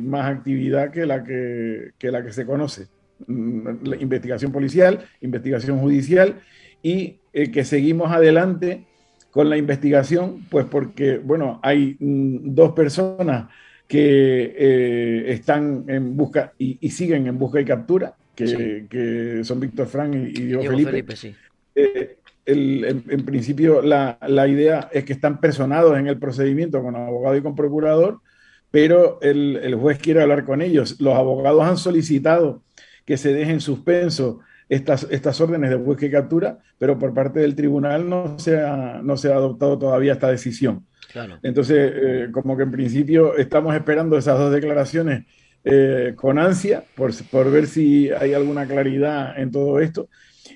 más 0.04 0.26
actividad 0.34 0.92
que 0.92 1.06
la 1.06 1.24
que, 1.24 1.92
que 1.98 2.12
la 2.12 2.24
que 2.24 2.32
se 2.34 2.46
conoce. 2.46 2.88
Mm, 3.28 3.94
investigación 4.00 4.52
policial, 4.52 5.00
investigación 5.22 5.80
judicial 5.80 6.36
y 6.84 7.18
eh, 7.34 7.52
que 7.52 7.64
seguimos 7.64 8.12
adelante 8.12 8.86
con 9.32 9.50
la 9.50 9.58
investigación, 9.58 10.46
pues 10.50 10.66
porque, 10.66 11.18
bueno, 11.18 11.60
hay 11.64 11.96
mm, 12.00 12.54
dos 12.54 12.74
personas 12.74 13.50
que 13.88 14.54
eh, 14.58 15.26
están 15.34 15.86
en 15.88 16.16
busca 16.18 16.54
y, 16.58 16.78
y 16.82 16.90
siguen 16.90 17.28
en 17.28 17.38
busca 17.38 17.60
y 17.62 17.66
captura, 17.66 18.16
que, 18.36 18.48
Sí. 18.48 18.88
que 18.90 19.44
son 19.44 19.60
Víctor 19.60 19.88
Frank 19.88 20.14
y, 20.16 20.18
y 20.18 20.32
Diego, 20.48 20.62
Diego 20.62 20.72
Felipe. 20.76 20.92
Felipe, 20.92 21.16
sí. 21.16 21.36
Eh, 21.76 22.18
el- 22.46 22.84
en, 22.86 23.04
en 23.08 23.26
principio 23.26 23.82
la, 23.82 24.18
la 24.28 24.48
idea 24.48 24.90
es 24.92 25.04
que 25.06 25.14
están 25.14 25.40
personados 25.40 25.98
en 25.98 26.08
el 26.08 26.18
procedimiento 26.18 26.82
con 26.82 26.96
abogado 26.96 27.36
y 27.38 27.42
con 27.42 27.56
procurador, 27.56 28.20
pero 28.72 29.20
el, 29.22 29.58
el 29.62 29.76
juez 29.76 30.00
quiere 30.00 30.22
hablar 30.22 30.46
con 30.46 30.62
ellos. 30.62 31.00
Los 31.02 31.14
abogados 31.16 31.62
han 31.64 31.78
solicitado 31.78 32.64
que 33.06 33.18
se 33.18 33.34
dejen 33.34 33.56
en 33.56 33.62
suspenso 33.62 34.40
estas, 34.70 35.06
estas 35.12 35.40
órdenes 35.42 35.70
de 35.70 35.76
búsqueda 35.76 36.08
y 36.08 36.12
captura, 36.12 36.60
pero 36.78 36.98
por 36.98 37.14
parte 37.14 37.42
del 37.42 37.56
tribunal 37.56 38.10
no 38.10 38.40
se 38.40 38.60
ha, 38.60 39.02
no 39.04 39.18
se 39.18 39.32
ha 39.32 39.36
adoptado 39.36 39.78
todavía 39.78 40.14
esta 40.14 40.30
decisión. 40.30 40.86
Claro. 41.12 41.40
Entonces, 41.44 41.92
eh, 41.94 42.28
como 42.32 42.56
que 42.56 42.64
en 42.64 42.72
principio 42.72 43.36
estamos 43.36 43.76
esperando 43.76 44.18
esas 44.18 44.40
dos 44.40 44.52
declaraciones 44.52 45.26
eh, 45.66 46.14
con 46.16 46.40
ansia 46.40 46.84
por, 46.96 47.12
por 47.30 47.52
ver 47.52 47.68
si 47.68 48.10
hay 48.12 48.34
alguna 48.34 48.66
claridad 48.66 49.38
en 49.38 49.52
todo 49.52 49.80
esto. 49.80 50.08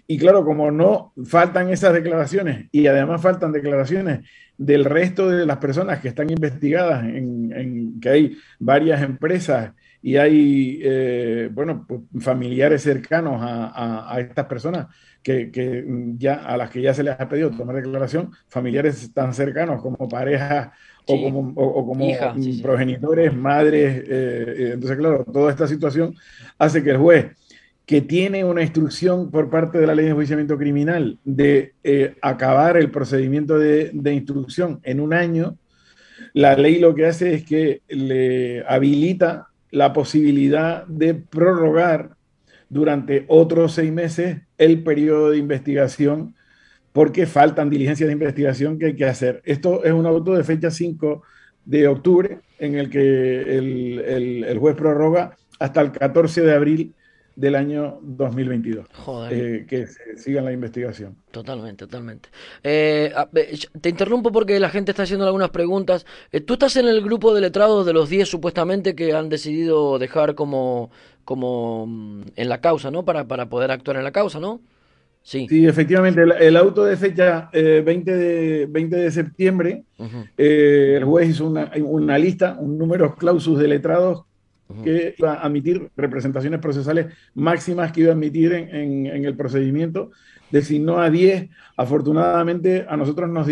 Y 0.08 0.18
claro, 0.18 0.46
como 0.46 0.72
no 0.72 1.14
faltan 1.26 1.70
esas 1.70 1.94
declaraciones 1.94 2.68
y 2.72 2.88
además 2.88 3.22
faltan 3.22 3.52
declaraciones 3.52 4.22
del 4.58 4.86
resto 4.86 5.30
de 5.30 5.46
las 5.46 5.58
personas 5.58 6.00
que 6.00 6.08
están 6.08 6.30
investigadas, 6.30 7.04
en, 7.04 7.52
en 7.52 8.00
que 8.00 8.10
hay 8.10 8.38
varias 8.60 9.02
empresas 9.02 9.74
y 10.06 10.18
hay, 10.18 10.80
eh, 10.84 11.50
bueno, 11.52 11.84
pues, 11.88 12.02
familiares 12.24 12.84
cercanos 12.84 13.42
a, 13.42 13.66
a- 13.70 14.14
a 14.16 14.20
estas 14.20 14.46
personas 14.46 14.88
que, 15.24 15.50
que 15.52 15.84
ya, 16.18 16.36
a 16.36 16.58
las 16.58 16.70
que 16.70 16.82
ya 16.82 16.94
se 16.94 17.02
les 17.04 17.20
ha 17.20 17.28
pedido 17.28 17.50
tomar 17.50 17.76
declaración, 17.78 18.32
familiares 18.48 19.12
tan 19.14 19.34
cercanos 19.34 19.82
como 19.82 20.08
parejas 20.08 20.70
o 21.08 21.22
como, 21.24 21.54
o- 21.56 21.80
o 21.80 21.86
como 21.88 22.06
Hija, 22.06 22.36
sí, 22.36 22.54
sí. 22.54 22.62
progenitores, 22.62 23.34
madres. 23.36 24.04
eh, 24.08 24.56
eh, 24.58 24.72
entonces, 24.76 24.98
claro, 24.98 25.26
toda 25.26 25.50
esta 25.52 25.68
situación 25.68 26.14
hace 26.60 26.84
que 26.84 26.92
el 26.92 26.98
juez 26.98 27.26
que 27.88 28.02
tiene 28.02 28.44
una 28.44 28.62
instrucción 28.64 29.32
por 29.32 29.50
parte 29.50 29.78
de 29.80 29.88
la 29.88 29.96
ley 29.96 30.06
de 30.06 30.12
enjuiciamiento 30.12 30.58
criminal 30.58 31.20
de 31.24 31.74
eh, 31.84 32.16
acabar 32.22 32.78
el 32.78 32.92
procedimiento 32.92 33.58
de, 33.60 33.92
de 33.94 34.14
instrucción 34.14 34.80
en 34.84 35.00
un 35.00 35.14
año, 35.14 35.58
la 36.34 36.56
ley 36.56 36.80
lo 36.80 36.96
que 36.96 37.06
hace 37.08 37.34
es 37.36 37.46
que 37.46 37.82
le 37.88 38.64
habilita 38.68 39.48
la 39.76 39.94
posibilidad 39.94 40.86
de 40.88 41.14
prorrogar 41.16 42.16
durante 42.70 43.26
otros 43.28 43.74
seis 43.74 43.92
meses 43.92 44.42
el 44.58 44.84
periodo 44.84 45.32
de 45.32 45.38
investigación 45.38 46.36
porque 46.94 47.26
faltan 47.26 47.70
diligencias 47.70 48.08
de 48.08 48.14
investigación 48.14 48.80
que 48.80 48.88
hay 48.88 48.96
que 48.96 49.06
hacer. 49.06 49.42
Esto 49.46 49.84
es 49.84 49.92
un 49.94 50.06
auto 50.06 50.34
de 50.34 50.44
fecha 50.44 50.72
5 50.72 51.24
de 51.66 51.88
octubre 51.88 52.40
en 52.60 52.76
el 52.76 52.90
que 52.90 53.42
el, 53.58 54.00
el- 54.00 54.44
el 54.46 54.60
juez 54.60 54.76
prorroga 54.76 55.36
hasta 55.60 55.82
el 55.82 55.92
14 55.92 56.42
de 56.42 56.54
abril 56.54 56.96
del 57.36 57.56
año 57.56 58.00
2022. 58.02 58.88
Joder. 58.94 59.34
eh, 59.34 59.66
que 59.68 59.88
se 59.88 60.18
siga 60.18 60.42
la 60.42 60.52
investigación. 60.54 61.16
Totalmente, 61.32 61.86
totalmente. 61.86 62.30
Eh, 62.64 63.14
te 63.82 63.90
interrumpo 63.90 64.32
porque 64.32 64.60
la 64.60 64.70
gente 64.70 64.92
está 64.92 65.04
haciendo 65.04 65.26
algunas 65.26 65.50
preguntas. 65.50 66.06
Eh, 66.32 66.42
tú 66.42 66.54
estás 66.54 66.76
en 66.78 66.88
el 66.88 67.02
grupo 67.02 67.34
de 67.34 67.42
letrados 67.42 67.86
de 67.86 67.94
los 67.94 68.10
10 68.10 68.28
supuestamente 68.30 68.96
que 68.96 69.14
han 69.14 69.28
decidido 69.30 70.00
dejar 70.00 70.36
como, 70.36 70.92
como 71.26 71.86
mm, 71.88 72.22
en 72.36 72.50
la 72.50 72.62
causa, 72.62 72.90
¿no? 72.92 73.04
Para, 73.04 73.28
para 73.28 73.48
poder 73.50 73.72
actuar 73.72 73.98
en 73.98 74.04
la 74.06 74.12
causa, 74.12 74.40
¿no? 74.40 74.62
Sí. 75.22 75.48
Sí, 75.50 75.66
efectivamente, 75.66 76.22
el, 76.22 76.32
el 76.34 76.56
auto 76.56 76.86
de 76.86 76.96
fecha 76.98 77.50
eh, 77.52 77.82
20, 77.84 78.16
de, 78.16 78.66
20 78.68 78.96
de 78.96 79.12
septiembre, 79.12 79.84
eh, 80.38 80.94
el 80.98 81.04
juez 81.04 81.30
hizo 81.30 81.48
una, 81.48 81.72
una 81.84 82.18
lista, 82.20 82.56
un 82.60 82.78
número 82.78 83.16
clausus 83.16 83.58
de 83.58 83.68
letrados 83.68 84.26
que 84.84 85.16
iba 85.18 85.34
a 85.34 85.46
admitir 85.46 85.90
representaciones 85.96 86.60
procesales 86.60 87.08
máximas 87.36 87.92
que 87.92 88.02
iba 88.02 88.10
a 88.12 88.14
admitir 88.14 88.54
en, 88.54 89.06
en 89.06 89.26
el 89.26 89.36
procedimiento 89.36 90.12
designó 90.52 91.00
a 91.00 91.10
10. 91.10 91.50
Afortunadamente 91.78 92.86
a 92.88 92.96
nosotros 92.96 93.30
nos, 93.30 93.48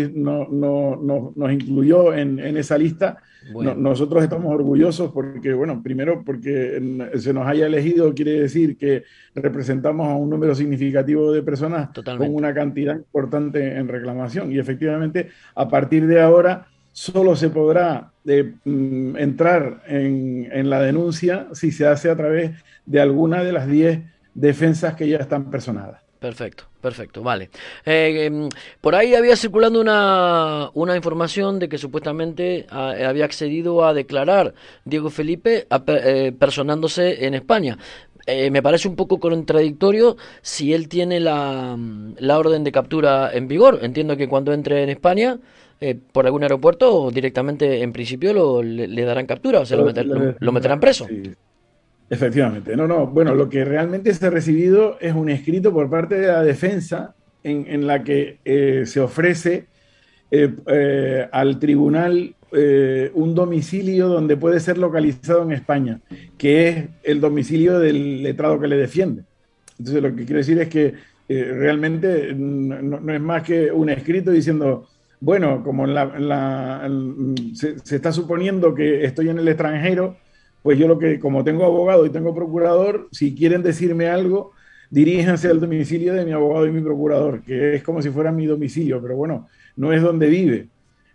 nos 1.36 1.52
incluyó 1.52 2.14
en, 2.14 2.38
en, 2.38 2.56
esa 2.56 2.78
lista. 2.78 3.18
nosotros 3.52 4.22
estamos 4.22 4.54
orgullosos 4.54 5.12
porque, 5.12 5.52
bueno, 5.52 5.82
primero 5.82 6.22
porque 6.24 7.10
se 7.16 7.32
nos 7.34 7.46
haya 7.46 7.66
elegido 7.66 8.14
quiere 8.14 8.40
decir 8.40 8.78
que 8.78 9.04
representamos 9.34 10.08
a 10.08 10.14
un 10.14 10.30
número 10.30 10.54
significativo 10.54 11.32
de 11.32 11.42
personas 11.42 11.90
con 11.92 12.34
una 12.34 12.54
cantidad 12.54 12.96
importante 12.96 13.76
en 13.76 13.88
reclamación. 13.88 14.50
Y 14.52 14.58
efectivamente, 14.58 15.28
a 15.54 15.68
partir 15.68 16.06
de 16.06 16.22
ahora 16.22 16.68
solo 16.94 17.34
se 17.34 17.50
podrá 17.50 18.12
eh, 18.24 18.54
mm, 18.64 19.16
entrar 19.16 19.82
en, 19.88 20.48
en, 20.52 20.70
la 20.70 20.80
denuncia 20.80 21.48
si 21.52 21.72
se 21.72 21.86
hace 21.86 22.08
a 22.08 22.16
través 22.16 22.52
de 22.86 23.00
alguna 23.00 23.42
de 23.42 23.52
las 23.52 23.66
10 23.66 24.00
defensas 24.34 24.94
que 24.94 25.08
ya 25.08 25.18
están 25.18 25.50
personadas. 25.50 26.04
Perfecto, 26.20 26.64
perfecto, 26.80 27.22
vale. 27.22 27.50
Eh, 27.84 28.26
em, 28.26 28.48
por 28.80 28.94
ahí 28.94 29.14
había 29.14 29.36
circulando 29.36 29.80
una, 29.80 30.70
una 30.72 30.96
información 30.96 31.58
de 31.58 31.68
que 31.68 31.76
supuestamente 31.76 32.66
ah, 32.70 32.94
había 33.06 33.24
accedido 33.24 33.84
a 33.84 33.92
declarar 33.92 34.54
Diego 34.84 35.10
Felipe 35.10 35.66
eh, 35.86 36.32
personándose 36.38 37.26
en 37.26 37.34
España. 37.34 37.76
Eh, 38.26 38.50
me 38.50 38.62
parece 38.62 38.88
un 38.88 38.96
poco 38.96 39.20
contradictorio 39.20 40.16
si 40.40 40.72
él 40.72 40.88
tiene 40.88 41.20
la, 41.20 41.76
la, 42.18 42.38
orden 42.38 42.64
de 42.64 42.72
captura 42.72 43.30
en 43.34 43.48
vigor. 43.48 43.80
Entiendo 43.82 44.16
que 44.16 44.28
cuando 44.28 44.54
entre 44.54 44.82
en 44.82 44.88
España, 44.88 45.38
por 46.12 46.24
algún 46.26 46.42
aeropuerto, 46.42 47.10
directamente 47.10 47.82
en 47.82 47.92
principio 47.92 48.32
lo, 48.32 48.62
le, 48.62 49.02
darán 49.02 49.26
captura 49.26 49.60
o 49.60 49.66
se 49.66 49.76
lo, 49.76 49.92
lo, 50.38 50.52
meterán 50.52 50.80
preso. 50.80 51.06
Efectivamente, 52.08 52.76
no, 52.76 52.86
no. 52.86 53.06
Bueno, 53.06 53.34
lo 53.34 53.48
que 53.48 53.64
realmente 53.64 54.12
se 54.14 54.26
ha 54.26 54.30
recibido 54.30 54.98
es 55.00 55.14
un 55.14 55.28
escrito 55.30 55.72
por 55.72 55.90
parte 55.90 56.18
de 56.18 56.28
la 56.28 56.42
defensa 56.42 57.14
en, 57.44 57.86
la 57.86 58.02
que 58.02 58.38
eh, 58.44 58.84
se 58.86 59.00
ofrece 59.00 59.66
eh, 60.30 60.52
eh, 60.66 61.28
al 61.30 61.58
tribunal 61.58 62.34
un 63.14 63.34
domicilio 63.34 64.06
donde 64.06 64.36
puede 64.36 64.60
ser 64.60 64.78
localizado 64.78 65.42
en 65.42 65.50
España, 65.50 65.98
que 66.38 66.68
es 66.68 66.84
el 67.02 67.20
domicilio 67.20 67.80
del 67.80 68.22
letrado 68.22 68.60
que 68.60 68.68
le 68.68 68.76
defiende. 68.76 69.24
Entonces, 69.76 70.00
lo 70.00 70.14
que 70.14 70.24
quiero 70.24 70.38
decir 70.38 70.60
es 70.60 70.68
que 70.68 70.94
realmente 71.28 72.32
no, 72.32 73.12
es 73.12 73.20
más 73.20 73.42
que 73.42 73.72
un 73.72 73.90
escrito 73.90 74.30
diciendo, 74.30 74.86
bueno, 75.24 75.62
como 75.64 75.86
se, 77.54 77.78
se 77.78 77.96
está 77.96 78.12
suponiendo 78.12 78.74
que 78.74 79.04
estoy 79.04 79.30
en 79.30 79.38
el 79.38 79.48
extranjero, 79.48 80.18
pues 80.62 80.78
yo 80.78 80.86
lo 80.86 80.98
que, 80.98 81.18
como 81.18 81.42
tengo 81.42 81.64
abogado 81.64 82.04
y 82.04 82.10
tengo 82.10 82.34
procurador, 82.34 83.08
si 83.10 83.34
quieren 83.34 83.62
decirme 83.62 84.08
algo, 84.08 84.52
diríjanse 84.90 85.48
al 85.48 85.60
domicilio 85.60 86.12
de 86.12 86.26
mi 86.26 86.32
abogado 86.32 86.66
y 86.66 86.72
mi 86.72 86.82
procurador, 86.82 87.42
que 87.42 87.74
es 87.74 87.82
como 87.82 88.02
si 88.02 88.10
fuera 88.10 88.32
mi 88.32 88.44
domicilio, 88.44 89.00
pero 89.00 89.16
bueno, 89.16 89.48
no 89.76 89.94
es 89.94 90.02
donde 90.02 90.28
vive, 90.28 90.68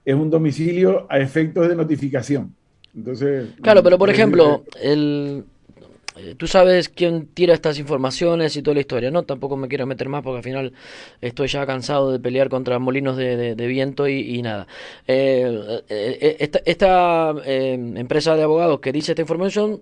es 0.03 0.15
un 0.15 0.31
domicilio 0.31 1.05
a 1.07 1.19
efectos 1.19 1.69
de 1.69 1.75
notificación. 1.75 2.55
Entonces, 2.95 3.49
claro, 3.61 3.83
pero 3.83 3.99
por 3.99 4.09
ejemplo, 4.09 4.63
el, 4.81 5.43
tú 6.37 6.47
sabes 6.47 6.89
quién 6.89 7.27
tira 7.27 7.53
estas 7.53 7.79
informaciones 7.79 8.55
y 8.55 8.61
toda 8.61 8.75
la 8.75 8.81
historia, 8.81 9.11
¿no? 9.11 9.23
Tampoco 9.23 9.57
me 9.57 9.67
quiero 9.67 9.85
meter 9.85 10.09
más 10.09 10.23
porque 10.23 10.37
al 10.37 10.43
final 10.43 10.73
estoy 11.21 11.47
ya 11.47 11.65
cansado 11.65 12.11
de 12.11 12.19
pelear 12.19 12.49
contra 12.49 12.79
molinos 12.79 13.17
de, 13.17 13.55
viento 13.67 14.07
y, 14.07 14.41
nada. 14.41 14.67
Eh, 15.07 15.81
eh, 15.89 16.51
esta, 16.65 17.33
empresa 17.45 18.35
de 18.35 18.43
abogados 18.43 18.79
que 18.79 18.91
dice 18.91 19.11
esta 19.11 19.21
información 19.21 19.81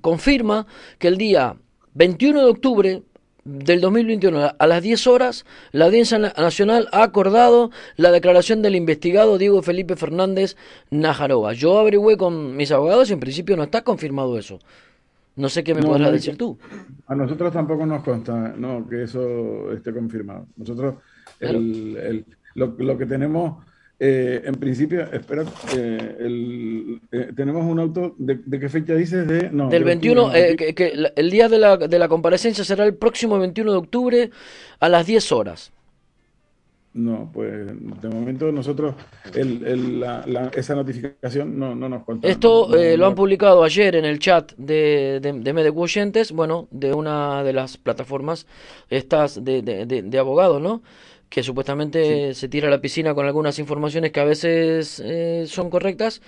confirma 0.00 0.66
que 0.98 1.08
el 1.08 1.16
día 1.16 1.56
21 1.94 2.40
de 2.44 2.50
octubre 2.50 3.02
del 3.44 3.80
2021 3.80 4.52
a 4.58 4.66
las 4.66 4.82
10 4.82 5.06
horas, 5.06 5.46
la 5.72 5.86
Audiencia 5.86 6.18
Nacional 6.18 6.88
ha 6.92 7.02
acordado 7.02 7.70
la 7.96 8.10
declaración 8.10 8.62
del 8.62 8.76
investigado 8.76 9.38
Diego 9.38 9.62
Felipe 9.62 9.96
Fernández 9.96 10.56
Najarova. 10.90 11.52
Yo 11.54 11.78
averigüé 11.78 12.16
con 12.16 12.56
mis 12.56 12.70
abogados 12.70 13.10
y 13.10 13.14
en 13.14 13.20
principio 13.20 13.56
no 13.56 13.64
está 13.64 13.82
confirmado 13.82 14.38
eso. 14.38 14.60
No 15.40 15.48
sé 15.48 15.64
qué 15.64 15.74
me 15.74 15.82
podrás 15.82 16.12
decir 16.12 16.36
tú. 16.36 16.58
A 17.06 17.14
nosotros 17.14 17.50
tampoco 17.52 17.86
nos 17.86 18.04
consta 18.04 18.54
no, 18.56 18.86
que 18.86 19.04
eso 19.04 19.72
esté 19.72 19.92
confirmado. 19.92 20.46
Nosotros 20.56 20.96
lo, 22.54 22.98
que 22.98 23.06
tenemos, 23.06 23.64
eh, 23.98 24.42
en 24.44 24.54
principio, 24.56 25.10
espera, 25.10 25.44
eh, 25.74 26.98
eh, 27.10 27.32
tenemos 27.34 27.64
un 27.64 27.78
auto, 27.78 28.14
¿de, 28.18 28.60
qué 28.60 28.68
fecha 28.68 28.94
dices? 28.94 29.26
De, 29.26 29.48
Del 29.48 29.84
21, 29.84 30.30
que, 30.30 31.10
el 31.16 31.30
día 31.30 31.48
de 31.48 31.58
la, 31.58 31.76
de 31.78 31.98
la 31.98 32.08
comparecencia 32.08 32.62
será 32.62 32.84
el 32.84 32.94
próximo 32.94 33.38
21 33.38 33.72
de 33.72 33.78
octubre 33.78 34.30
a 34.78 34.88
las 34.90 35.06
10 35.06 35.32
horas. 35.32 35.72
No, 36.92 37.30
pues 37.32 37.66
de 37.66 38.08
momento 38.08 38.50
nosotros 38.50 38.96
esa 39.32 40.74
notificación 40.74 41.56
no, 41.56 41.74
nos 41.76 42.02
cuenta. 42.02 42.26
Esto 42.26 42.76
eh, 42.76 42.96
lo 42.96 43.06
han 43.06 43.14
publicado 43.14 43.62
ayer 43.62 43.94
en 43.94 44.04
el 44.04 44.18
chat 44.18 44.52
de, 44.56 45.20
de, 45.22 45.32
de 45.32 45.72
Oyentes, 45.74 46.32
bueno, 46.32 46.66
de 46.72 46.92
una 46.92 47.44
de 47.44 47.52
las 47.52 47.76
plataformas 47.76 48.48
estas 48.88 49.44
de, 49.44 49.62
de, 49.62 50.18
abogados, 50.18 50.60
¿no? 50.60 50.82
Que 51.28 51.44
supuestamente 51.44 52.34
se 52.34 52.48
tira 52.48 52.66
a 52.66 52.72
la 52.72 52.80
piscina 52.80 53.14
con 53.14 53.24
algunas 53.24 53.60
informaciones 53.60 54.10
que 54.10 54.18
a 54.18 54.24
veces 54.24 55.00
eh, 55.04 55.44
son 55.46 55.70
correctas 55.70 56.20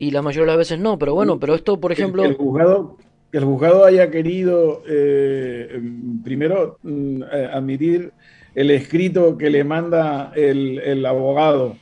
y 0.00 0.10
la 0.10 0.22
mayoría 0.22 0.46
de 0.46 0.58
las 0.58 0.58
veces 0.58 0.80
no, 0.80 0.98
pero 0.98 1.14
bueno, 1.14 1.38
pero 1.38 1.54
esto, 1.54 1.78
por 1.78 1.92
ejemplo... 1.92 2.24
El, 2.24 2.34
juzgado, 2.34 2.96
que 3.30 3.38
el 3.38 3.44
juzgado 3.44 3.84
haya 3.84 4.10
querido 4.10 4.82
eh, 4.88 5.80
primero 6.24 6.78
mm, 6.82 7.22
admitir 7.52 8.12
el 8.58 8.72
escrito 8.72 9.38
que 9.38 9.50
le 9.50 9.62
manda 9.62 10.32
el, 10.34 11.06
abogado 11.06 11.76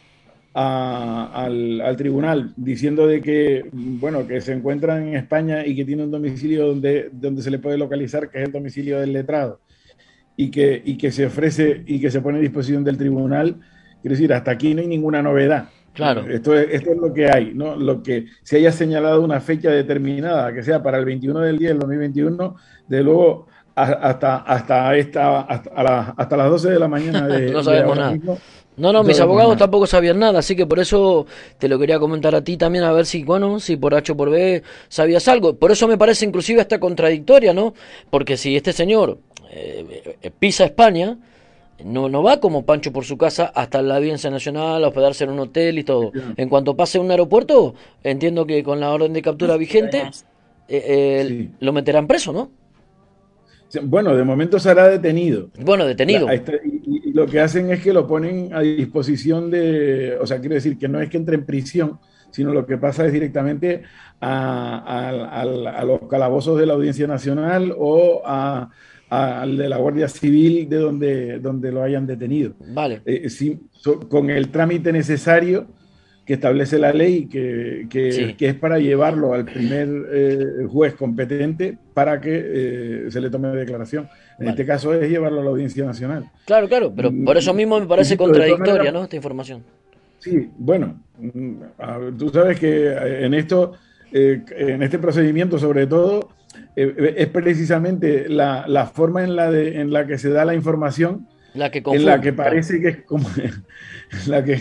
al, 0.53 1.95
tribunal 1.97 2.53
diciendo 2.55 3.07
de 3.07 3.23
que, 3.23 3.65
bueno, 3.73 4.27
que 4.27 4.43
se 4.43 4.53
encuentra 4.53 5.01
en 5.01 5.17
España 5.17 5.65
y 5.65 5.75
que 5.75 5.87
tiene 5.87 6.05
un 6.05 6.11
domicilio 6.11 6.67
donde, 6.67 7.09
donde 7.13 7.41
se 7.41 7.51
le 7.51 7.61
puede 7.61 7.79
localizar, 7.79 8.29
que 8.29 8.43
es 8.43 8.45
el 8.45 8.53
domicilio 8.53 9.01
del 9.01 9.15
letrado, 9.15 9.61
y 10.37 10.51
que, 10.51 10.83
y 10.85 10.99
que 10.99 11.11
se 11.11 11.25
ofrece 11.25 11.83
y 11.87 11.99
que 11.99 12.11
se 12.11 12.21
pone 12.21 12.37
a 12.37 12.43
disposición 12.43 12.85
del 12.85 12.99
tribunal, 12.99 13.57
quiero 14.03 14.15
decir, 14.15 14.35
hasta 14.35 14.51
aquí 14.51 14.75
no 14.75 14.83
hay 14.83 14.87
ninguna 14.87 15.23
novedad. 15.23 15.71
Claro. 15.95 16.27
Esto 16.29 16.55
es, 16.55 16.69
esto 16.73 16.91
es 16.93 16.99
lo 16.99 17.15
que 17.15 17.31
hay, 17.31 17.55
¿no? 17.55 17.75
Lo 17.75 18.03
que 18.03 18.27
se 18.43 18.59
haya 18.59 18.71
señalado 18.71 19.25
una 19.25 19.41
fecha 19.41 19.71
determinada, 19.71 20.53
que 20.53 20.63
sea 20.63 20.83
para 20.83 20.99
el 20.99 21.07
21 21.07 21.41
del 21.41 21.57
día 21.57 21.69
del 21.71 21.79
2021, 21.79 22.55
de 22.87 23.03
luego 23.03 23.47
hasta, 23.77 24.37
hasta, 24.39 24.97
esta, 24.97 25.41
hasta, 25.43 26.15
hasta 26.17 26.37
las 26.37 26.51
12 26.51 26.71
de 26.71 26.79
la 26.79 26.89
mañana 26.89 27.27
de, 27.29 27.51
no 27.51 27.63
sabemos 27.63 27.97
nada. 27.97 28.17
no, 28.77 28.93
no, 28.93 29.05
mis 29.05 29.21
abogados 29.21 29.59
tampoco 29.59 29.87
sabían 29.87 30.19
nada, 30.19 30.39
así 30.39 30.57
que 30.57 30.65
por 30.65 30.81
eso 30.81 31.27
te 31.59 31.69
lo 31.69 31.79
quería 31.79 31.99
comentar 31.99 32.35
a 32.35 32.43
ti 32.43 32.57
también, 32.57 32.85
a 32.85 32.93
ver 32.93 33.05
si, 33.05 33.23
bueno, 33.23 33.61
si 33.61 33.77
por 33.77 33.95
H 33.95 34.13
o 34.13 34.17
por 34.17 34.31
B 34.31 34.63
sabías 34.89 35.29
algo. 35.29 35.57
Por 35.57 35.73
eso 35.73 35.87
me 35.87 35.99
parece 35.99 36.25
inclusive 36.25 36.63
hasta 36.63 36.81
contradictoria, 36.81 37.53
¿no? 37.53 37.75
Porque 38.09 38.39
si 38.39 38.57
este 38.57 38.73
señor 38.73 39.19
eh, 39.51 40.17
eh, 40.23 40.31
pisa 40.31 40.65
España, 40.65 41.19
no, 41.85 42.09
no 42.09 42.23
va 42.23 42.41
como 42.41 42.65
Pancho 42.65 42.91
por 42.93 43.05
su 43.05 43.19
casa 43.19 43.53
hasta 43.55 43.83
la 43.83 43.97
Audiencia 43.97 44.31
Nacional 44.31 44.83
a 44.83 44.89
hospedarse 44.89 45.25
en 45.25 45.31
un 45.31 45.41
hotel 45.41 45.79
y 45.79 45.85
todo. 45.85 46.13
En 46.39 46.49
cuanto 46.49 46.75
pase 46.75 46.97
a 46.97 47.03
un 47.03 47.11
aeropuerto, 47.11 47.75
entiendo 48.03 48.47
que 48.47 48.63
con 48.65 48.81
la 48.81 48.91
orden 48.91 49.13
de 49.13 49.21
captura 49.21 49.59
vigente, 49.59 50.11
eh, 50.67 51.51
lo 51.61 51.73
meterán 51.75 52.07
preso, 52.07 52.33
¿no? 52.33 52.51
Bueno, 53.83 54.15
de 54.15 54.25
momento 54.25 54.59
será 54.59 54.89
detenido. 54.89 55.51
Bueno, 55.61 55.87
detenido. 55.87 56.29
y, 56.33 57.13
lo 57.13 57.27
que 57.27 57.41
hacen 57.41 57.71
es 57.71 57.83
que 57.83 57.93
lo 57.93 58.07
ponen 58.07 58.55
a 58.55 58.61
disposición 58.61 59.51
de, 59.51 60.19
o 60.21 60.27
sea, 60.27 60.39
quiere 60.39 60.57
decir 60.57 60.77
que 60.77 60.87
no 60.87 61.01
es 61.01 61.09
que 61.09 61.17
entre 61.17 61.37
en 61.37 61.47
prisión, 61.47 61.99
sino 62.31 62.53
lo 62.53 62.67
que 62.67 62.77
pasa 62.77 63.07
es 63.07 63.13
directamente 63.13 63.83
a, 64.21 65.83
los 65.87 66.09
calabozos 66.11 66.59
de 66.59 66.67
la 66.67 66.75
Audiencia 66.75 67.07
Nacional 67.07 67.75
o 67.79 68.23
al 68.27 69.57
de 69.57 69.69
la 69.69 69.79
Guardia 69.79 70.09
Civil 70.09 70.69
de 70.69 70.77
donde, 70.77 71.39
donde 71.39 71.73
lo 71.73 71.83
hayan 71.83 72.07
detenido. 72.07 72.53
Vale. 72.75 73.01
Eh, 73.07 73.27
con 74.09 74.29
el 74.29 74.51
trámite 74.51 74.93
necesario 74.93 75.69
que 76.27 76.35
establece 76.35 76.79
la 76.79 76.93
ley, 76.93 77.27
que, 77.27 77.87
que, 77.89 78.37
es 78.37 78.55
para 78.57 78.81
llevarlo 78.81 79.33
al 79.33 79.45
primer 79.45 79.89
eh, 80.11 80.67
juez 80.69 80.95
competente 80.95 81.79
para 81.95 82.21
que 82.21 82.33
eh, 82.35 83.11
se 83.11 83.21
le 83.21 83.31
tome 83.31 83.49
declaración. 83.51 84.09
En 84.41 84.49
este 84.49 84.67
caso 84.67 84.93
es 84.93 85.09
llevarlo 85.09 85.41
a 85.41 85.45
la 85.45 85.51
Audiencia 85.51 85.85
Nacional. 85.85 86.29
Claro, 86.45 86.69
claro, 86.69 86.93
pero 86.95 87.13
mm, 87.13 87.25
por 87.25 87.37
eso 87.37 87.55
mismo 87.55 87.79
me 87.79 87.87
parece 87.87 88.17
contradictoria 88.17 88.91
¿no? 88.91 89.05
esta 89.05 89.15
información. 89.15 89.63
Sí, 90.19 90.51
bueno, 90.59 91.01
mm, 91.21 92.17
tú 92.19 92.29
sabes 92.31 92.59
que 92.59 92.89
eh, 92.89 93.25
en 93.25 93.33
esto, 93.33 93.75
en 94.11 94.83
este 94.83 94.99
procedimiento 94.99 95.61
sobre 95.61 95.87
todo, 95.87 96.31
es 96.75 97.29
precisamente 97.29 98.29
la, 98.29 98.65
la, 98.67 98.87
forma 98.87 99.23
en 99.23 99.37
la, 99.37 99.51
de, 99.51 99.81
en 99.81 99.93
la 99.93 100.07
que 100.07 100.19
se 100.19 100.31
da 100.31 100.45
la 100.45 100.55
información 100.55 101.29
la 101.57 101.71
que 101.71 101.83
en 101.85 102.05
la 102.05 102.21
que 102.21 102.33
parece 102.33 102.81
que 102.81 102.89
es 102.89 102.97
como 103.05 103.29
la 104.27 104.45
que 104.45 104.61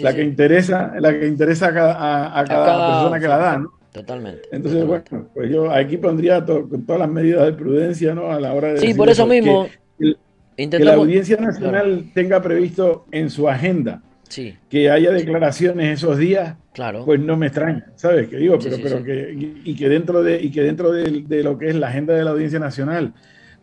la 0.00 0.14
que 0.14 0.22
interesa 0.22 0.92
la 0.98 1.12
que 1.18 1.26
interesa 1.26 1.68
a 1.68 1.72
cada, 1.72 2.44
persona 2.44 3.20
que 3.20 3.28
la 3.28 3.36
da 3.38 3.58
¿no? 3.58 3.72
Totalmente. 3.92 4.42
Entonces, 4.52 4.80
totalmente. 4.82 5.10
bueno, 5.10 5.30
pues 5.34 5.50
yo 5.50 5.70
aquí 5.72 5.96
pondría 5.96 6.44
to- 6.44 6.68
con 6.68 6.84
todas 6.84 7.00
las 7.00 7.08
medidas 7.08 7.46
de 7.46 7.52
prudencia, 7.54 8.14
¿no? 8.14 8.30
A 8.30 8.38
la 8.38 8.52
hora 8.52 8.74
de 8.74 8.78
Sí, 8.78 8.92
por 8.92 9.08
eso 9.08 9.22
eso, 9.22 9.26
mismo 9.32 9.68
que- 9.98 10.68
que 10.68 10.78
la. 10.84 10.94
Audiencia 10.94 11.38
Nacional 11.38 12.04
tenga 12.14 12.42
previsto 12.42 13.06
en 13.10 13.30
su 13.30 13.48
agenda 13.48 14.02
Sí, 14.28 14.54
que 14.68 14.90
haya 14.90 15.12
declaraciones 15.12 15.94
esos 15.98 16.18
días, 16.18 16.56
claro. 16.74 17.04
pues 17.06 17.20
no 17.20 17.36
me 17.38 17.46
extraña, 17.46 17.86
¿sabes? 17.94 18.28
Que 18.28 18.36
digo, 18.36 18.58
pero, 18.62 18.76
pero 18.82 19.02
que 19.04 19.32
y, 19.32 19.62
y 19.70 19.76
que 19.76 19.88
dentro 19.88 20.22
de 20.22 20.42
y 20.42 20.50
que 20.50 20.62
dentro 20.62 20.90
de, 20.92 21.22
de 21.26 21.42
lo 21.42 21.56
que 21.56 21.68
es 21.68 21.74
la 21.76 21.88
agenda 21.88 22.12
de 22.14 22.24
la 22.24 22.32
Audiencia 22.32 22.58
Nacional, 22.58 23.14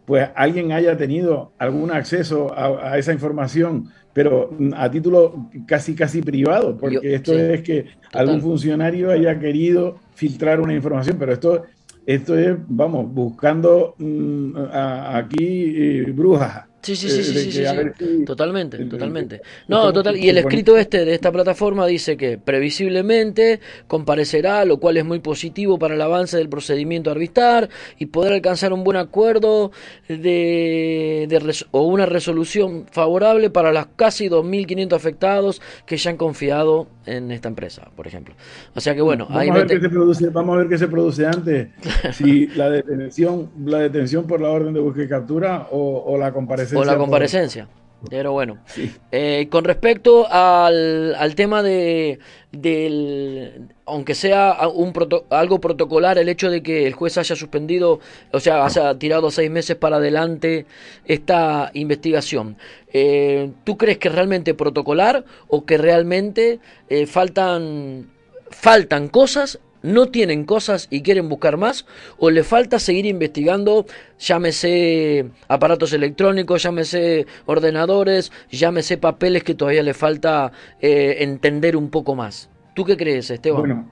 pues 0.05 0.27
alguien 0.35 0.71
haya 0.71 0.97
tenido 0.97 1.51
algún 1.57 1.91
acceso 1.91 2.53
a, 2.53 2.91
a 2.93 2.97
esa 2.97 3.13
información, 3.13 3.87
pero 4.13 4.49
mm, 4.57 4.73
a 4.75 4.89
título 4.91 5.49
casi 5.65 5.95
casi 5.95 6.21
privado, 6.21 6.77
porque 6.77 6.95
Yo- 6.95 7.01
esto 7.03 7.31
sí, 7.33 7.39
es 7.39 7.61
que 7.61 7.85
algún 8.13 8.41
funcionario 8.41 9.11
haya 9.11 9.39
querido 9.39 9.97
filtrar 10.13 10.59
una 10.59 10.73
información, 10.73 11.17
pero 11.19 11.33
esto 11.33 11.63
esto 12.05 12.37
es, 12.37 12.57
vamos, 12.67 13.13
buscando 13.13 13.95
mm, 13.97 14.57
a- 14.71 15.17
aquí 15.17 15.73
eh, 15.75 16.11
brujas. 16.13 16.65
Sí, 16.83 16.95
sí, 16.97 17.09
sí, 17.09 17.19
eh, 17.19 17.23
sí, 17.23 17.33
sí, 17.33 17.51
sí, 17.51 17.65
sí. 17.65 18.25
Totalmente, 18.25 18.77
el- 18.77 18.89
totalmente. 18.89 19.35
el- 19.37 19.41
No, 19.69 19.91
total. 19.93 20.17
Y 20.17 20.29
el 20.29 20.37
escrito 20.37 20.77
este 20.77 21.05
de 21.05 21.13
esta 21.15 21.31
plataforma 21.31 21.87
dice 21.87 22.17
que 22.17 22.37
previsiblemente 22.37 23.59
comparecerá, 23.87 24.65
lo 24.65 24.77
cual 24.79 24.97
es 24.97 25.05
muy 25.05 25.19
positivo 25.19 25.79
para 25.79 25.95
el 25.95 26.01
avance 26.01 26.37
del 26.37 26.49
procedimiento 26.49 27.09
a 27.09 27.13
arbitrar 27.13 27.69
y 27.97 28.07
poder 28.07 28.33
alcanzar 28.33 28.73
un 28.73 28.83
buen 28.83 28.97
acuerdo 28.97 29.71
de, 30.09 31.27
o 31.71 31.83
una 31.87 32.05
resolución 32.05 32.85
favorable 32.91 33.49
para 33.49 33.71
los 33.71 33.85
casi 33.95 34.29
2.500 34.29 34.93
afectados 34.93 35.61
que 35.85 35.97
ya 35.97 36.11
han 36.11 36.17
confiado 36.17 36.87
en 37.05 37.31
esta 37.31 37.49
empresa, 37.49 37.91
por 37.95 38.07
ejemplo. 38.07 38.33
O 38.75 38.79
sea 38.81 38.95
que 38.95 39.01
bueno, 39.01 39.25
Vamos 39.25 39.41
ahí 39.41 39.49
a, 39.49 39.53
ver 39.53 39.63
mete- 39.65 39.75
qué 39.75 39.81
se 39.81 39.89
produce, 39.89 40.29
vamos 40.29 40.55
a 40.55 40.57
ver 40.59 40.67
qué 40.69 40.77
se 40.77 40.87
produce 40.87 41.25
antes, 41.25 41.67
si 42.13 42.47
la 42.47 42.69
detención, 42.69 43.49
la 43.65 43.79
detención 43.79 44.25
por 44.25 44.41
la 44.41 44.49
orden 44.49 44.73
de 44.73 44.79
búsqueda 44.79 45.05
y 45.05 45.09
captura 45.09 45.67
o, 45.71 46.03
o 46.05 46.17
la 46.17 46.31
comparecencia. 46.31 46.72
O 46.79 46.83
la 46.85 46.93
por- 46.93 47.01
comparecencia. 47.01 47.67
Pero 48.09 48.33
bueno. 48.33 48.57
Sí. 48.65 48.93
Eh, 49.13 49.47
con 49.49 49.63
respecto 49.63 50.27
al, 50.29 51.15
al 51.15 51.35
tema 51.35 51.63
de 51.63 52.19
del 52.51 53.69
aunque 53.85 54.13
sea 54.13 54.57
un 54.73 54.91
proto- 54.93 55.25
algo 55.29 55.59
protocolar 55.59 56.17
el 56.17 56.27
hecho 56.29 56.49
de 56.51 56.61
que 56.61 56.85
el 56.85 56.93
juez 56.93 57.17
haya 57.17 57.35
suspendido 57.35 57.99
o 58.31 58.39
sea 58.39 58.65
haya 58.65 58.93
tirado 58.99 59.31
seis 59.31 59.49
meses 59.49 59.75
para 59.77 59.97
adelante 59.97 60.65
esta 61.05 61.71
investigación 61.73 62.57
eh, 62.93 63.51
tú 63.63 63.77
crees 63.77 63.97
que 63.97 64.09
es 64.09 64.15
realmente 64.15 64.53
protocolar 64.53 65.25
o 65.47 65.65
que 65.65 65.77
realmente 65.77 66.59
eh, 66.89 67.05
faltan 67.07 68.09
faltan 68.49 69.07
cosas 69.07 69.59
no 69.83 70.07
tienen 70.07 70.45
cosas 70.45 70.87
y 70.89 71.03
quieren 71.03 71.29
buscar 71.29 71.57
más 71.57 71.85
o 72.17 72.31
le 72.31 72.43
falta 72.43 72.79
seguir 72.79 73.05
investigando, 73.05 73.85
llámese 74.17 75.29
aparatos 75.47 75.93
electrónicos, 75.93 76.63
llámese 76.63 77.27
ordenadores, 77.45 78.31
llámese 78.49 78.97
papeles 78.97 79.43
que 79.43 79.53
todavía 79.53 79.83
le 79.83 79.93
falta 79.93 80.51
eh, 80.81 81.17
entender 81.19 81.77
un 81.77 81.89
poco 81.89 82.15
más. 82.15 82.49
¿Tú 82.73 82.85
qué 82.85 82.97
crees, 82.97 83.29
Esteban? 83.29 83.59
Bueno, 83.59 83.91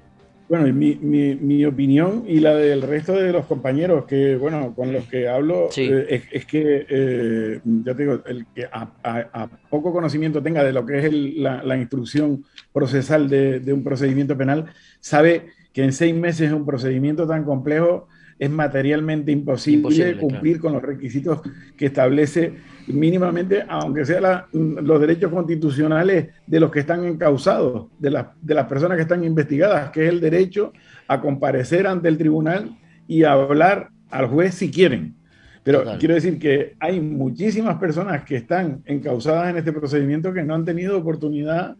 bueno 0.51 0.67
mi, 0.73 0.95
mi, 0.95 1.33
mi 1.35 1.63
opinión 1.65 2.25
y 2.27 2.41
la 2.41 2.53
del 2.53 2.81
resto 2.81 3.13
de 3.13 3.31
los 3.31 3.45
compañeros 3.45 4.03
que, 4.03 4.35
bueno, 4.35 4.73
con 4.75 4.91
los 4.91 5.05
que 5.05 5.29
hablo, 5.29 5.69
Sí. 5.71 5.83
eh, 5.89 6.07
es, 6.09 6.23
es 6.29 6.45
que, 6.45 6.85
eh, 6.89 7.59
ya 7.85 7.95
te 7.95 8.03
digo, 8.03 8.21
el 8.25 8.45
que 8.53 8.65
a, 8.65 8.91
a- 9.01 9.29
a 9.43 9.47
poco 9.69 9.93
conocimiento 9.93 10.43
tenga 10.43 10.61
de 10.65 10.73
lo 10.73 10.85
que 10.85 10.99
es 10.99 11.05
el- 11.05 11.41
la, 11.41 11.63
la 11.63 11.77
instrucción 11.77 12.43
procesal 12.73 13.29
de, 13.29 13.61
de 13.61 13.71
un 13.71 13.81
procedimiento 13.81 14.37
penal, 14.37 14.65
sabe 14.99 15.45
que 15.71 15.85
en 15.85 15.93
seis 15.93 16.13
meses 16.13 16.51
un 16.51 16.65
procedimiento 16.65 17.25
tan 17.25 17.45
complejo 17.45 18.09
es 18.37 18.49
materialmente 18.49 19.31
imposible, 19.31 19.77
Imposible, 19.77 20.17
cumplir 20.17 20.59
con 20.59 20.73
los 20.73 20.81
requisitos 20.81 21.39
que 21.77 21.85
establece 21.85 22.55
mínimamente, 22.87 23.63
aunque 23.67 24.05
sea 24.05 24.21
la- 24.21 24.47
los 24.53 24.99
derechos 25.01 25.31
constitucionales 25.31 26.29
de 26.45 26.59
los 26.59 26.71
que 26.71 26.79
están 26.81 27.03
encausados, 27.05 27.87
de, 27.99 28.11
las 28.11 28.27
de 28.41 28.53
las 28.55 28.65
personas 28.67 28.95
que 28.97 29.03
están 29.03 29.23
investigadas, 29.23 29.89
que 29.91 30.05
es 30.05 30.09
el 30.13 30.19
derecho 30.21 30.73
a 31.07 31.19
comparecer 31.21 31.87
ante 31.87 32.07
el 32.07 32.17
tribunal 32.17 32.71
y 33.07 33.23
a 33.23 33.33
hablar 33.33 33.89
al 34.09 34.27
juez 34.27 34.55
si 34.55 34.71
quieren. 34.71 35.15
Pero 35.63 35.79
Total. 35.79 35.99
quiero 35.99 36.15
decir 36.15 36.39
que 36.39 36.75
hay 36.79 36.99
muchísimas 36.99 37.77
personas 37.77 38.23
que 38.23 38.35
están 38.37 38.81
encausadas 38.85 39.49
en 39.51 39.57
este 39.57 39.71
procedimiento 39.71 40.33
que 40.33 40.43
no 40.43 40.55
han 40.55 40.65
tenido 40.65 40.97
oportunidad 40.97 41.75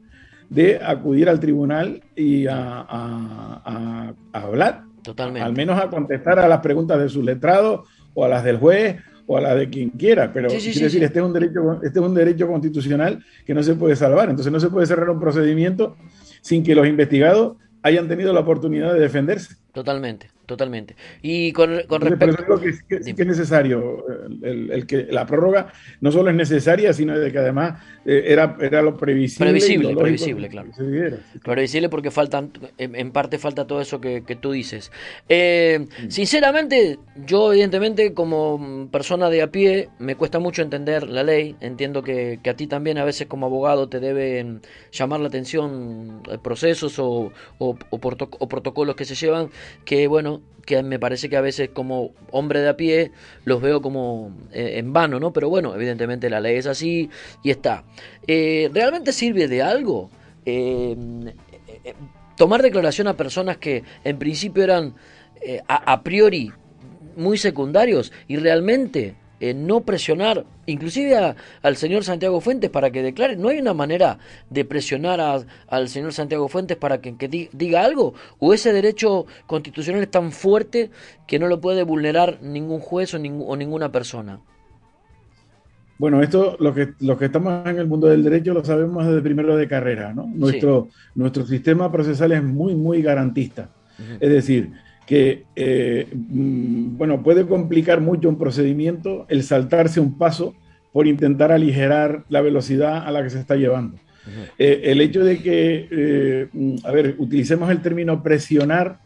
de 0.49 0.79
acudir 0.83 1.29
al 1.29 1.39
tribunal 1.39 2.01
y 2.15 2.45
a, 2.45 2.55
a- 2.57 3.61
a- 3.65 4.13
a 4.33 4.41
hablar, 4.41 4.83
Totalmente. 5.01 5.41
al 5.45 5.53
menos 5.53 5.79
a 5.81 5.89
contestar 5.89 6.37
a 6.39 6.47
las 6.47 6.59
preguntas 6.59 6.99
de 6.99 7.09
su 7.09 7.23
letrado 7.23 7.85
o 8.13 8.25
a 8.25 8.27
las 8.29 8.43
del 8.43 8.57
juez 8.57 8.97
o 9.31 9.37
a 9.37 9.41
las 9.41 9.55
de 9.55 9.69
quien 9.69 9.89
quiera. 9.91 10.31
Pero 10.33 10.49
Sí, 10.49 10.59
sí, 10.59 10.71
quiero 10.71 10.77
sí, 10.77 10.83
decir, 10.83 11.03
este 11.03 11.19
es 11.19 11.25
un 11.25 11.33
derecho, 11.33 11.79
este 11.81 11.99
es 11.99 12.05
un 12.05 12.13
derecho 12.13 12.47
constitucional 12.47 13.23
que 13.45 13.53
no 13.53 13.63
se 13.63 13.75
puede 13.75 13.95
salvar. 13.95 14.29
Entonces 14.29 14.51
no 14.51 14.59
se 14.59 14.69
puede 14.69 14.85
cerrar 14.85 15.09
un 15.09 15.19
procedimiento 15.19 15.95
sin 16.41 16.63
que 16.63 16.75
los 16.75 16.85
investigados 16.87 17.55
hayan 17.83 18.07
tenido 18.07 18.33
la 18.33 18.41
oportunidad 18.41 18.93
de 18.93 18.99
defenderse. 18.99 19.55
Totalmente, 19.71 20.29
totalmente. 20.51 20.95
Y 21.21 21.51
con, 21.53 21.81
con 21.87 22.01
respecto... 22.01 22.41
digo 22.43 22.59
que, 22.59 22.71
que- 22.87 23.03
sí 23.03 23.13
que 23.13 23.21
es 23.23 23.27
necesario 23.27 24.05
el, 24.43 24.85
que 24.85 25.07
la 25.09 25.25
prórroga 25.25 25.71
no 26.01 26.11
solo 26.11 26.29
es 26.29 26.35
necesaria, 26.35 26.93
sino 26.93 27.17
de 27.17 27.31
que 27.31 27.37
además 27.39 27.81
eh, 28.05 28.23
era, 28.27 28.57
era 28.61 28.81
lo 28.81 28.97
previsible. 28.97 29.45
Previsible, 29.51 29.93
lo 29.93 29.97
previsible, 29.99 30.49
claro. 30.49 30.71
Previsible 31.43 31.89
porque 31.89 32.11
faltan, 32.11 32.51
en, 32.77 32.95
en 32.95 33.11
parte 33.11 33.37
falta 33.37 33.65
todo 33.65 33.81
eso 33.81 33.99
que, 34.01 34.23
que 34.23 34.35
tú 34.35 34.51
dices. 34.51 34.91
Eh, 35.29 35.87
sinceramente, 36.09 36.99
yo 37.15 37.51
evidentemente 37.53 38.13
como 38.13 38.57
mm, 38.57 38.87
persona 38.89 39.29
de 39.29 39.41
a 39.41 39.51
pie 39.51 39.89
me 39.99 40.15
cuesta 40.15 40.39
mucho 40.39 40.61
entender 40.61 41.07
la 41.07 41.23
ley. 41.23 41.55
Entiendo 41.61 42.03
que, 42.03 42.39
que 42.43 42.49
a 42.49 42.55
ti 42.55 42.67
también 42.67 42.97
a 42.97 43.05
veces 43.05 43.27
como 43.27 43.45
abogado 43.45 43.89
te 43.89 43.99
deben 43.99 44.61
llamar 44.91 45.19
la 45.19 45.27
atención 45.27 46.21
eh, 46.29 46.37
procesos 46.41 46.99
o, 46.99 47.31
o- 47.59 47.77
o 47.89 48.47
protocolos 48.49 48.95
que 48.95 49.05
se 49.05 49.15
llevan 49.15 49.49
que 49.85 50.07
bueno, 50.07 50.40
que 50.65 50.83
me 50.83 50.99
parece 50.99 51.29
que 51.29 51.37
a 51.37 51.41
veces 51.41 51.69
como 51.73 52.11
hombre 52.31 52.61
de 52.61 52.69
a 52.69 52.77
pie 52.77 53.11
los 53.45 53.61
veo 53.61 53.81
como 53.81 54.35
eh, 54.53 54.73
en 54.77 54.93
vano, 54.93 55.19
¿no? 55.19 55.33
Pero 55.33 55.49
bueno, 55.49 55.75
evidentemente 55.75 56.29
la 56.29 56.39
ley 56.39 56.57
es 56.57 56.67
así 56.67 57.09
y 57.43 57.49
está. 57.49 57.83
Eh, 58.27 58.69
¿Realmente 58.73 59.11
sirve 59.11 59.47
de 59.47 59.61
algo? 59.61 60.09
Eh, 60.45 60.95
tomar 62.41 62.61
declaración 62.61 63.07
a 63.07 63.15
personas 63.15 63.57
que 63.57 63.83
en 64.03 64.17
principio 64.17 64.63
eran 64.63 64.95
eh, 65.41 65.61
a, 65.67 65.93
a 65.93 66.03
priori 66.03 66.51
muy 67.15 67.37
secundarios 67.37 68.11
y 68.27 68.37
realmente 68.37 69.15
eh, 69.41 69.53
no 69.53 69.81
presionar, 69.81 70.45
inclusive 70.67 71.17
a- 71.17 71.35
al 71.61 71.75
señor 71.75 72.03
Santiago 72.05 72.39
Fuentes 72.39 72.69
para 72.69 72.91
que 72.91 73.01
declare. 73.03 73.35
¿No 73.35 73.49
hay 73.49 73.59
una 73.59 73.73
manera 73.73 74.19
de 74.49 74.63
presionar 74.63 75.19
a- 75.19 75.41
al 75.67 75.89
señor 75.89 76.13
Santiago 76.13 76.47
Fuentes 76.47 76.77
para 76.77 77.01
que, 77.01 77.17
que 77.17 77.27
di- 77.27 77.49
diga 77.51 77.83
algo? 77.83 78.13
¿O 78.39 78.53
ese 78.53 78.71
derecho 78.71 79.25
constitucional 79.47 80.01
es 80.03 80.11
tan 80.11 80.31
fuerte 80.31 80.91
que 81.27 81.39
no 81.39 81.47
lo 81.47 81.59
puede 81.59 81.83
vulnerar 81.83 82.37
ningún 82.41 82.79
juez 82.79 83.13
o 83.13 83.19
ninguna 83.19 83.91
persona? 83.91 84.39
Bueno, 85.97 86.21
esto, 86.23 86.57
los 86.59 86.73
que, 86.73 86.93
los 86.99 87.17
que 87.17 87.25
estamos 87.25 87.65
en 87.67 87.77
el 87.77 87.85
mundo 87.87 88.07
del 88.07 88.23
derecho 88.23 88.53
lo 88.55 88.65
sabemos 88.65 89.05
desde 89.05 89.21
primero 89.21 89.55
de 89.55 89.67
carrera, 89.67 90.13
¿no? 90.13 90.25
Nuestro, 90.25 90.87
nuestro 91.13 91.45
sistema 91.45 91.91
procesal 91.91 92.31
es 92.31 92.41
muy, 92.43 92.73
muy 92.73 93.03
garantista. 93.03 93.69
Es 94.19 94.29
decir, 94.31 94.71
que, 95.11 95.43
eh, 95.57 96.07
mm, 96.13 96.95
bueno, 96.97 97.21
puede 97.21 97.45
complicar 97.45 97.99
mucho 97.99 98.29
un 98.29 98.37
procedimiento 98.37 99.25
el 99.27 99.43
saltarse 99.43 99.99
un 99.99 100.17
paso 100.17 100.55
por 100.93 101.05
intentar 101.05 101.51
aligerar 101.51 102.23
la 102.29 102.39
velocidad 102.39 103.05
a 103.05 103.11
la 103.11 103.21
que 103.21 103.29
se 103.29 103.37
está 103.41 103.57
llevando. 103.57 103.97
Eh, 104.57 104.83
el 104.85 105.01
hecho 105.01 105.21
de 105.25 105.39
que, 105.41 105.89
eh, 105.91 106.47
a 106.85 106.91
ver, 106.91 107.15
utilicemos 107.17 107.69
el 107.71 107.81
término 107.81 108.23
presionar, 108.23 108.99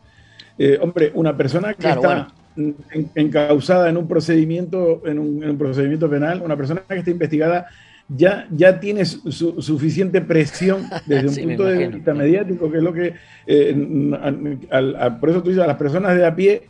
hombre, 0.80 1.10
una 1.16 1.36
persona 1.36 1.74
que 1.74 1.80
Claro, 1.82 2.02
está 2.02 2.28
en- 2.56 3.10
encausada 3.16 3.90
en 3.90 3.98
un 3.98 4.08
procedimiento, 4.08 5.02
en 5.08 5.18
un, 5.18 5.44
en 5.44 5.50
un 5.50 5.58
procedimiento 5.58 6.08
penal, 6.08 6.44
una 6.44 6.56
persona 6.56 6.84
que 6.88 7.00
está 7.00 7.10
investigada 7.10 7.66
ya, 8.08 8.48
ya 8.52 8.80
tiene 8.80 9.04
su- 9.06 9.32
su- 9.32 9.62
suficiente 9.62 10.22
presión 10.22 10.84
desde 11.06 11.28
un 11.28 11.34
Sí, 11.34 11.42
punto 11.44 11.64
de 11.66 11.88
vista 11.88 12.14
mediático, 12.14 12.72
que 12.72 12.78
es 12.78 12.84
lo 12.84 12.94
que, 12.94 13.14
eh, 13.48 13.76
al- 14.72 15.20
por 15.20 15.30
eso 15.30 15.42
tú 15.44 15.50
dices, 15.50 15.64
a 15.64 15.68
las 15.68 15.78
personas 15.78 16.16
de 16.16 16.26
a 16.26 16.36
pie 16.36 16.64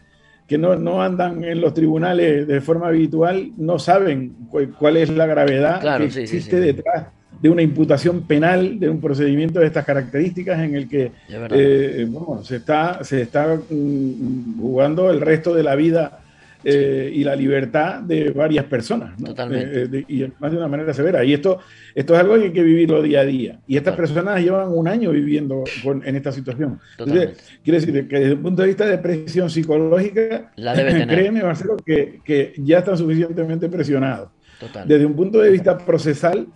que 0.48 0.58
no, 0.58 0.76
no 0.76 1.02
andan 1.02 1.44
en 1.44 1.60
los 1.60 1.74
tribunales 1.74 2.48
de 2.48 2.62
forma 2.62 2.88
habitual, 2.88 3.52
no 3.58 3.80
saben 3.80 4.34
cu- 4.50 4.72
cuál 4.78 4.98
es 4.98 5.10
la 5.10 5.26
gravedad 5.26 5.82
Claro, 5.82 6.06
que 6.06 6.12
sí, 6.12 6.22
existe 6.22 6.58
sí. 6.60 6.66
detrás 6.68 7.08
de 7.42 7.50
una 7.50 7.62
imputación 7.64 8.22
penal, 8.22 8.80
de 8.80 8.90
un 8.90 9.02
procedimiento 9.02 9.60
de 9.60 9.66
estas 9.66 9.84
características 9.86 10.60
en 10.62 10.76
el 10.76 10.88
que 10.88 11.12
eh, 11.52 12.08
bueno, 12.10 12.44
se 12.44 12.58
está, 12.58 13.04
se 13.04 13.22
está 13.24 13.60
mm, 13.70 14.60
jugando 14.62 15.10
el 15.12 15.20
resto 15.20 15.54
de 15.54 15.64
la 15.64 15.76
vida 15.76 16.20
eh, 16.68 17.12
y 17.14 17.24
la 17.24 17.36
libertad 17.36 18.02
de 18.02 18.32
varias 18.32 18.66
personas. 18.66 19.18
¿no? 19.20 19.28
Totalmente. 19.28 19.82
Eh, 19.84 19.88
de- 19.88 20.06
y 20.08 20.26
más 20.40 20.52
de 20.52 20.58
una 20.58 20.68
manera 20.68 20.94
severa. 20.94 21.24
Y 21.24 21.34
esto, 21.34 21.60
esto 21.94 22.14
es 22.16 22.20
algo 22.20 22.36
que 22.36 22.46
hay 22.46 22.52
que 22.54 22.64
vivirlo 22.64 23.02
día 23.04 23.20
a 23.22 23.26
día. 23.26 23.60
Y 23.68 23.78
estas 23.78 23.96
personas 23.96 24.42
llevan 24.42 24.70
un 24.74 24.88
año 24.88 25.12
viviendo 25.12 25.64
con- 25.84 26.02
en 26.08 26.16
esta 26.16 26.32
situación. 26.32 26.80
Entonces, 26.98 27.60
quiere 27.64 27.80
decir 27.80 28.08
que 28.08 28.16
desde 28.20 28.32
el 28.34 28.40
punto 28.40 28.64
de 28.64 28.68
vista 28.70 28.86
de 28.88 28.98
presión 28.98 29.50
psicológica, 29.50 30.52
La 30.56 30.74
debe 30.74 30.92
tener. 31.00 31.08
créeme, 31.08 31.44
Marcelo, 31.44 31.78
que, 31.78 32.20
que 32.26 32.54
ya 32.58 32.80
están 32.80 32.98
suficientemente 32.98 33.70
presionados. 33.70 34.30
Total. 34.60 34.88
Desde 34.88 35.06
un 35.06 35.16
punto 35.16 35.40
de 35.40 35.52
vista 35.52 35.78
procesal, 35.78 36.48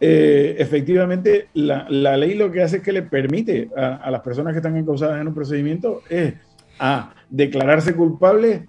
eh, 0.00 0.54
efectivamente, 0.58 1.48
la, 1.54 1.86
la 1.90 2.16
ley 2.16 2.34
lo 2.34 2.52
que 2.52 2.62
hace 2.62 2.76
es 2.76 2.82
que 2.82 2.92
le 2.92 3.02
permite 3.02 3.68
a, 3.76 3.96
a 3.96 4.10
las 4.12 4.20
personas 4.20 4.52
que 4.52 4.58
están 4.58 4.76
encausadas 4.76 5.20
en 5.20 5.26
un 5.26 5.34
procedimiento 5.34 6.02
es 6.08 6.34
a 6.78 7.12
declararse 7.28 7.94
culpables 7.94 8.60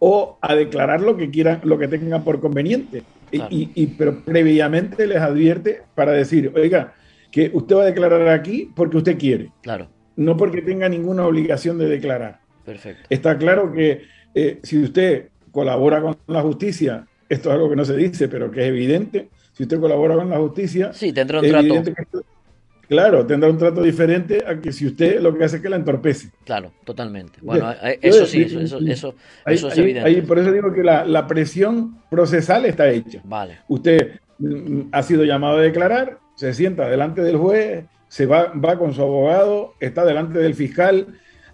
o 0.00 0.38
a 0.40 0.54
declarar 0.54 1.00
lo 1.00 1.16
que 1.16 1.30
quieran, 1.30 1.60
lo 1.64 1.78
que 1.78 1.88
tengan 1.88 2.22
por 2.24 2.40
conveniente. 2.40 3.02
Y- 3.30 3.36
Claro. 3.38 3.54
Y, 3.54 3.70
y- 3.74 3.86
pero 3.88 4.24
previamente 4.24 5.06
les 5.06 5.18
advierte 5.18 5.82
para 5.94 6.12
decir, 6.12 6.50
oiga, 6.56 6.94
que 7.30 7.50
usted 7.52 7.76
va 7.76 7.82
a 7.82 7.86
declarar 7.86 8.26
aquí 8.28 8.70
porque 8.74 8.96
usted 8.96 9.18
quiere, 9.18 9.50
Claro, 9.62 9.88
no 10.16 10.36
porque 10.36 10.62
tenga 10.62 10.88
ninguna 10.88 11.26
obligación 11.26 11.76
de 11.78 11.88
declarar. 11.88 12.40
perfecto. 12.64 13.06
Está 13.10 13.36
claro 13.36 13.70
que 13.72 14.02
eh, 14.34 14.60
si 14.62 14.82
usted 14.82 15.28
colabora 15.52 16.00
con 16.00 16.16
la 16.26 16.40
justicia, 16.42 17.06
esto 17.28 17.48
es 17.50 17.54
algo 17.54 17.68
que 17.68 17.76
no 17.76 17.84
se 17.84 17.96
dice, 17.96 18.28
pero 18.28 18.50
que 18.50 18.62
es 18.62 18.68
evidente, 18.68 19.28
si 19.52 19.64
usted 19.64 19.78
colabora 19.80 20.14
con 20.14 20.30
la 20.30 20.38
justicia, 20.38 20.92
Sí, 20.94 21.12
tendrá 21.12 21.40
un 21.40 21.48
trato. 21.48 21.82
que 21.82 21.94
claro, 22.88 23.26
tendrá 23.26 23.50
un 23.50 23.58
trato 23.58 23.82
diferente 23.82 24.42
a 24.46 24.60
que 24.60 24.72
si 24.72 24.86
usted 24.86 25.20
lo 25.20 25.36
que 25.36 25.44
hace 25.44 25.56
es 25.56 25.62
que 25.62 25.68
la 25.68 25.76
entorpece. 25.76 26.30
Claro, 26.44 26.72
totalmente. 26.84 27.38
Bueno, 27.42 27.70
eh, 27.82 27.98
eso 28.02 28.26
sí, 28.26 28.42
eso, 28.42 28.60
eso, 28.60 28.78
eso, 28.78 29.14
Ahí- 29.44 29.54
eso 29.54 29.68
es 29.68 29.74
ahí- 29.74 29.80
evidente. 29.84 30.08
ahí 30.08 30.20
por 30.22 30.38
eso 30.38 30.50
digo 30.52 30.72
que 30.72 30.82
la, 30.82 31.04
la 31.04 31.26
presión 31.26 31.98
procesal 32.10 32.64
está 32.64 32.88
hecha. 32.90 33.20
Vale, 33.24 33.58
Usted 33.68 34.18
mm, 34.38 34.80
ha 34.92 35.02
sido 35.02 35.24
llamado 35.24 35.58
a 35.58 35.62
declarar, 35.62 36.18
se 36.34 36.52
sienta 36.54 36.88
delante 36.88 37.22
del 37.22 37.36
juez, 37.36 37.84
se 38.08 38.26
va, 38.26 38.52
va 38.54 38.78
con 38.78 38.94
su 38.94 39.02
abogado, 39.02 39.74
está 39.80 40.04
delante 40.04 40.38
del 40.38 40.54
fiscal. 40.54 41.06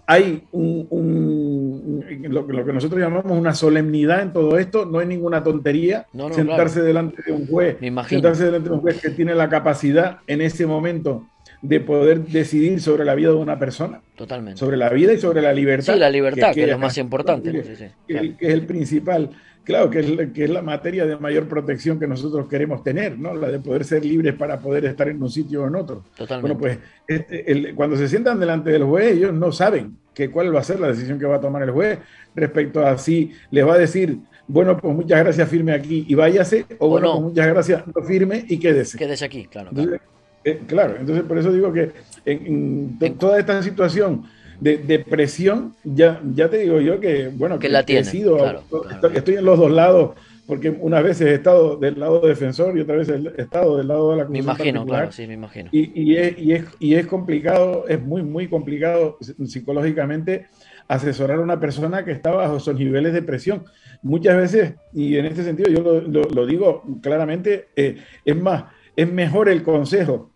Hay 0.07 0.43
un, 0.51 0.87
un- 0.89 2.05
lo, 2.29 2.45
que- 2.45 2.53
lo 2.53 2.65
que 2.65 2.73
nosotros 2.73 2.99
llamamos 3.01 3.31
una 3.37 3.53
solemnidad 3.55 4.21
en 4.21 4.33
todo 4.33 4.57
esto, 4.57 4.85
no 4.85 5.01
es 5.01 5.07
ninguna 5.07 5.43
tontería 5.43 6.05
No, 6.13 6.29
no, 6.29 6.35
sentarse 6.35 6.81
delante 6.81 7.21
de 7.25 7.31
un 7.31 7.47
juez, 7.47 7.77
Me 7.81 7.91
sentarse 8.07 8.45
delante 8.45 8.69
de 8.69 8.75
un 8.75 8.81
juez 8.81 9.01
que 9.01 9.09
tiene 9.09 9.33
la 9.35 9.49
capacidad 9.49 10.19
en 10.27 10.41
ese 10.41 10.65
momento 10.65 11.25
de 11.61 11.79
poder 11.79 12.25
decidir 12.25 12.79
sobre 12.81 13.05
la 13.05 13.15
vida 13.15 13.29
de 13.29 13.35
una 13.35 13.57
persona, 13.57 14.01
totalmente. 14.15 14.59
sobre 14.59 14.77
la 14.77 14.89
vida 14.89 15.13
y 15.13 15.17
sobre 15.17 15.41
la 15.41 15.51
libertad. 15.53 15.93
Sí, 15.93 15.99
la 15.99 16.09
libertad, 16.11 16.53
que 16.53 16.63
es 16.63 16.69
lo 16.69 16.77
más 16.77 16.97
importante, 16.99 17.51
que-. 17.51 17.63
Sí, 17.63 17.75
sí, 17.75 17.85
que, 18.07 18.13
claro. 18.13 18.27
que 18.37 18.47
es 18.47 18.53
el 18.53 18.65
principal, 18.67 19.29
claro, 19.65 19.89
que 19.89 19.99
es, 19.99 20.09
la- 20.09 20.27
que 20.27 20.43
es 20.45 20.49
la 20.49 20.61
materia 20.61 21.05
de 21.05 21.17
mayor 21.17 21.47
protección 21.49 21.99
que 21.99 22.07
nosotros 22.07 22.47
queremos 22.47 22.83
tener, 22.83 23.19
¿no? 23.19 23.35
La 23.35 23.49
de 23.49 23.59
poder 23.59 23.83
ser 23.83 24.05
libres 24.05 24.33
para 24.35 24.59
poder 24.59 24.85
estar 24.85 25.09
en 25.09 25.21
un 25.21 25.29
sitio 25.29 25.63
o 25.63 25.67
en 25.67 25.75
otro. 25.75 26.03
Totalmente. 26.15 26.41
Bueno, 26.53 26.57
pues 26.59 26.77
este, 27.07 27.51
el- 27.51 27.75
cuando 27.75 27.97
se 27.97 28.07
sientan 28.07 28.39
delante 28.39 28.69
del 28.69 28.83
juez, 28.83 29.13
ellos 29.17 29.33
no 29.33 29.51
saben 29.51 29.97
que 30.13 30.29
cuál 30.31 30.55
va 30.55 30.61
a 30.61 30.63
ser 30.63 30.79
la 30.79 30.87
decisión 30.87 31.19
que 31.19 31.25
va 31.25 31.35
a 31.35 31.41
tomar 31.41 31.61
el 31.63 31.71
juez 31.71 31.99
respecto 32.35 32.85
a 32.85 32.97
si 32.97 33.31
les 33.51 33.67
va 33.67 33.73
a 33.73 33.77
decir, 33.77 34.17
bueno, 34.47 34.77
pues 34.77 34.95
muchas 34.95 35.19
gracias, 35.19 35.49
firme 35.49 35.73
aquí 35.73 36.05
y 36.07 36.15
váyase, 36.15 36.65
o, 36.77 36.85
O 36.85 36.89
bueno, 36.89 37.07
no. 37.07 37.13
pues 37.15 37.23
muchas 37.31 37.47
gracias, 37.47 37.83
no 37.87 38.01
firme 38.03 38.45
y 38.47 38.57
quédese. 38.59 38.97
Quédese 38.97 39.25
aquí, 39.25 39.45
claro. 39.45 39.71
claro. 39.71 39.91
Entonces, 39.93 40.07
eh, 40.45 40.61
claro, 40.67 40.95
entonces 40.99 41.23
por 41.25 41.37
eso 41.39 41.51
digo 41.51 41.73
que 41.73 41.91
en, 42.25 42.45
en 42.45 42.99
to- 42.99 43.05
En- 43.07 43.17
toda 43.17 43.39
esta 43.39 43.61
situación 43.63 44.23
de, 44.59 44.77
de 44.77 44.99
presión, 44.99 45.73
ya, 45.83 46.21
ya 46.33 46.49
te 46.49 46.59
digo 46.59 46.79
yo 46.81 46.99
que, 46.99 47.29
bueno, 47.33 47.59
Que 47.59 47.69
la 47.69 47.81
he 47.81 47.83
tiene, 47.83 48.03
sido- 48.05 48.37
claro, 48.37 48.63
estoy, 48.91 49.17
estoy 49.17 49.35
en 49.35 49.45
los 49.45 49.59
dos 49.59 49.71
lados, 49.71 50.11
porque 50.47 50.69
unas 50.69 51.03
veces 51.03 51.27
he 51.27 51.33
estado 51.33 51.75
del 51.77 51.99
lado 51.99 52.19
defensor 52.21 52.77
y 52.77 52.81
otras 52.81 52.99
veces 53.07 53.21
he 53.37 53.41
estado 53.41 53.77
del 53.77 53.87
lado 53.87 54.11
de 54.11 54.17
la 54.17 54.25
Me 54.25 54.39
acusación 54.39 54.45
imagino, 54.45 54.79
particular. 54.79 54.99
claro, 55.01 55.11
sí, 55.11 55.27
me 55.27 55.33
imagino. 55.33 55.69
Y, 55.71 56.01
y 56.03 56.17
es, 56.17 56.37
y, 56.37 56.53
es, 56.53 56.65
y 56.79 56.93
es 56.95 57.07
complicado, 57.07 57.85
es 57.87 58.01
muy, 58.01 58.21
muy 58.23 58.47
complicado 58.47 59.17
psicológicamente 59.45 60.47
asesorar 60.87 61.39
a 61.39 61.41
una 61.41 61.59
persona 61.59 62.05
que 62.05 62.11
está 62.11 62.31
bajo 62.31 62.57
esos 62.57 62.75
niveles 62.77 63.13
de 63.13 63.23
presión. 63.23 63.63
Muchas 64.03 64.37
veces, 64.37 64.75
y 64.93 65.17
en 65.17 65.25
este 65.25 65.43
sentido 65.43 65.69
yo 65.71 65.81
lo, 65.81 66.01
lo- 66.01 66.29
lo 66.29 66.45
digo 66.45 66.83
claramente, 67.01 67.65
eh, 67.75 67.97
es 68.23 68.35
más, 68.35 68.65
es 68.95 69.11
mejor 69.11 69.49
el 69.49 69.63
consejo 69.63 70.29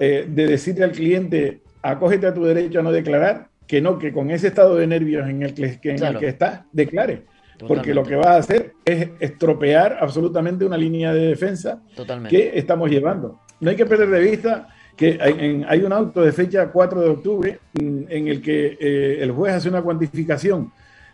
eh, 0.00 0.26
de 0.28 0.46
decirle 0.48 0.84
al 0.84 0.90
cliente, 0.92 1.60
acógete 1.82 2.26
a 2.26 2.34
tu 2.34 2.44
derecho 2.44 2.80
a 2.80 2.82
no 2.82 2.90
declarar, 2.90 3.46
que 3.72 3.80
no 3.80 3.98
que 3.98 4.12
con 4.12 4.30
ese 4.30 4.48
estado 4.48 4.76
de 4.76 4.86
nervios 4.86 5.26
en 5.26 5.42
el 5.42 5.54
que, 5.54 5.78
en 5.84 5.96
Claro. 5.96 6.18
el 6.18 6.20
que 6.20 6.28
está, 6.28 6.66
declare. 6.72 7.22
Porque 7.66 7.94
lo 7.94 8.02
que 8.02 8.16
va 8.16 8.32
a 8.34 8.36
hacer 8.36 8.74
es 8.84 9.08
estropear 9.18 9.96
absolutamente 9.98 10.66
una 10.66 10.76
línea 10.76 11.14
de 11.14 11.28
defensa 11.28 11.80
Totalmente. 11.96 12.36
que 12.36 12.58
estamos 12.58 12.90
llevando. 12.90 13.40
No 13.60 13.70
hay 13.70 13.76
que 13.76 13.86
perder 13.86 14.10
de 14.10 14.20
vista 14.20 14.68
que 14.94 15.16
hay, 15.18 15.36
en- 15.38 15.64
hay 15.66 15.80
un 15.84 15.92
auto 15.94 16.20
de 16.20 16.32
fecha 16.32 16.68
4 16.70 17.00
de 17.00 17.08
octubre 17.08 17.58
mm, 17.80 18.02
en 18.10 18.28
el 18.28 18.42
que 18.42 18.76
eh, 18.78 19.18
el 19.22 19.30
juez 19.32 19.54
hace 19.54 19.70
una 19.70 19.80
cuantificación 19.80 20.70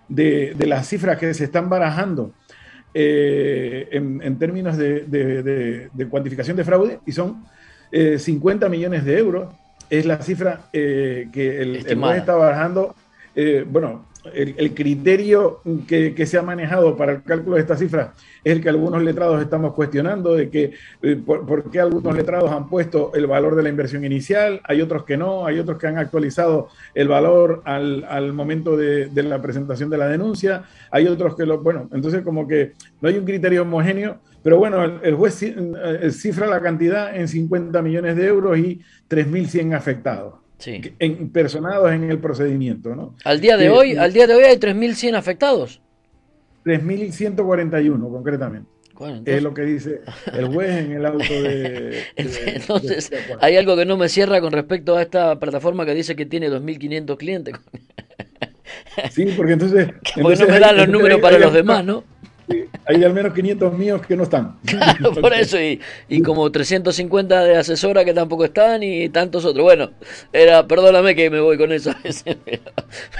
de, 0.08 0.52
de 0.58 0.66
las 0.66 0.88
cifras 0.88 1.16
que 1.16 1.32
se 1.34 1.44
están 1.44 1.68
barajando 1.70 2.32
eh, 2.92 3.86
en, 3.92 4.20
en 4.20 4.36
términos 4.36 4.76
de, 4.76 5.02
de- 5.02 5.42
de- 5.44 5.88
de 5.92 6.08
cuantificación 6.08 6.56
de 6.56 6.64
fraude 6.64 6.98
y 7.06 7.12
son 7.12 7.44
eh, 7.92 8.18
50 8.18 8.68
millones 8.68 9.04
de 9.04 9.16
euros. 9.16 9.54
Es 9.90 10.06
la 10.06 10.22
cifra 10.22 10.60
eh, 10.72 11.28
que 11.32 11.60
el, 11.62 11.76
el 11.86 11.98
juez 11.98 12.18
está 12.18 12.34
barajando. 12.34 12.94
Eh, 13.34 13.64
bueno, 13.68 14.04
el, 14.34 14.74
criterio 14.74 15.60
que, 15.86 16.26
se 16.26 16.38
ha 16.38 16.42
manejado 16.42 16.96
para 16.96 17.12
el 17.12 17.22
cálculo 17.22 17.56
de 17.56 17.62
esta 17.62 17.76
cifra 17.76 18.14
es 18.44 18.52
el 18.52 18.62
que 18.62 18.68
algunos 18.68 19.02
letrados 19.02 19.42
estamos 19.42 19.74
cuestionando, 19.74 20.34
de 20.34 20.48
que 20.50 20.72
eh, 21.02 21.16
por, 21.16 21.70
qué 21.70 21.80
algunos 21.80 22.14
letrados 22.16 22.50
han 22.50 22.68
puesto 22.68 23.12
el 23.14 23.26
valor 23.26 23.56
de 23.56 23.62
la 23.62 23.68
inversión 23.68 24.04
inicial, 24.04 24.60
hay 24.64 24.80
otros 24.80 25.04
que 25.04 25.16
no, 25.16 25.46
hay 25.46 25.58
otros 25.58 25.78
que 25.78 25.86
han 25.86 25.98
actualizado 25.98 26.68
el 26.94 27.08
valor 27.08 27.62
al, 27.64 28.04
al 28.08 28.32
momento 28.32 28.76
de, 28.76 29.10
la 29.14 29.42
presentación 29.42 29.90
de 29.90 29.98
la 29.98 30.08
denuncia, 30.08 30.64
hay 30.90 31.06
otros 31.06 31.36
que 31.36 31.44
lo, 31.44 31.60
bueno, 31.60 31.88
entonces 31.92 32.22
como 32.22 32.46
que 32.46 32.72
no 33.00 33.08
hay 33.08 33.18
un 33.18 33.24
criterio 33.24 33.62
homogéneo, 33.62 34.18
pero 34.42 34.58
bueno, 34.58 34.84
el, 34.84 35.00
el 35.02 35.14
juez 35.14 35.42
eh, 35.42 36.10
cifra 36.10 36.46
la 36.46 36.60
cantidad 36.60 37.14
en 37.14 37.28
50 37.28 37.82
millones 37.82 38.16
de 38.16 38.26
euros 38.26 38.58
y 38.58 38.80
3.100 39.08 39.74
afectados, 39.74 40.34
Sí. 40.58 40.80
en, 40.98 41.30
personados 41.30 41.92
en 41.92 42.10
el 42.10 42.18
procedimiento, 42.18 42.94
¿no? 42.96 43.14
Al 43.24 43.40
día 43.40 43.56
de 43.56 43.64
que- 43.64 43.70
hoy, 43.70 43.96
al 43.96 44.12
día 44.12 44.26
de 44.26 44.34
hoy 44.34 44.42
hay 44.44 44.56
3.100 44.58 45.14
afectados. 45.16 45.80
3.141 46.64 48.10
concretamente. 48.10 48.68
Bueno, 48.94 49.14
Es 49.14 49.18
entonces, 49.20 49.42
lo 49.44 49.54
que 49.54 49.62
dice 49.62 50.00
el 50.32 50.46
juez 50.48 50.70
en 50.86 50.92
el 50.92 51.06
auto 51.06 51.18
de... 51.32 52.02
entonces, 52.16 53.10
de- 53.10 53.16
de 53.16 53.22
acuerdo. 53.22 53.44
hay 53.44 53.56
algo 53.56 53.76
que 53.76 53.84
no 53.86 53.96
me 53.96 54.08
cierra 54.08 54.40
con 54.40 54.52
respecto 54.52 54.96
a 54.96 55.02
esta 55.02 55.38
plataforma 55.38 55.86
que 55.86 55.94
dice 55.94 56.16
que 56.16 56.26
tiene 56.26 56.50
2.500 56.50 57.16
clientes. 57.16 57.54
Sí, 59.12 59.26
porque 59.36 59.52
entonces... 59.52 59.86
Porque 60.14 60.20
entonces 60.20 60.48
no 60.48 60.54
me 60.54 60.60
dan 60.60 60.76
los 60.76 60.88
números 60.88 61.16
hay- 61.16 61.22
para 61.22 61.36
hay 61.36 61.42
los 61.42 61.52
demás, 61.52 61.84
¿no? 61.84 62.02
Hay 62.86 63.04
al 63.04 63.12
menos 63.12 63.34
500 63.34 63.72
míos 63.76 64.00
que 64.06 64.16
no 64.16 64.22
están. 64.22 64.56
Claro, 64.64 65.12
por 65.20 65.34
eso, 65.34 65.60
y, 65.60 65.78
y 66.08 66.22
como 66.22 66.50
350 66.50 67.44
de 67.44 67.56
asesora 67.56 68.04
que 68.04 68.14
tampoco 68.14 68.44
están 68.46 68.82
y 68.82 69.08
tantos 69.10 69.44
otros. 69.44 69.62
Bueno, 69.62 69.90
era, 70.32 70.66
perdóname 70.66 71.14
que 71.14 71.28
me 71.28 71.40
voy 71.40 71.58
con 71.58 71.72
eso 71.72 71.90
a 71.90 71.98
veces, 72.02 72.36
pero, 72.44 72.62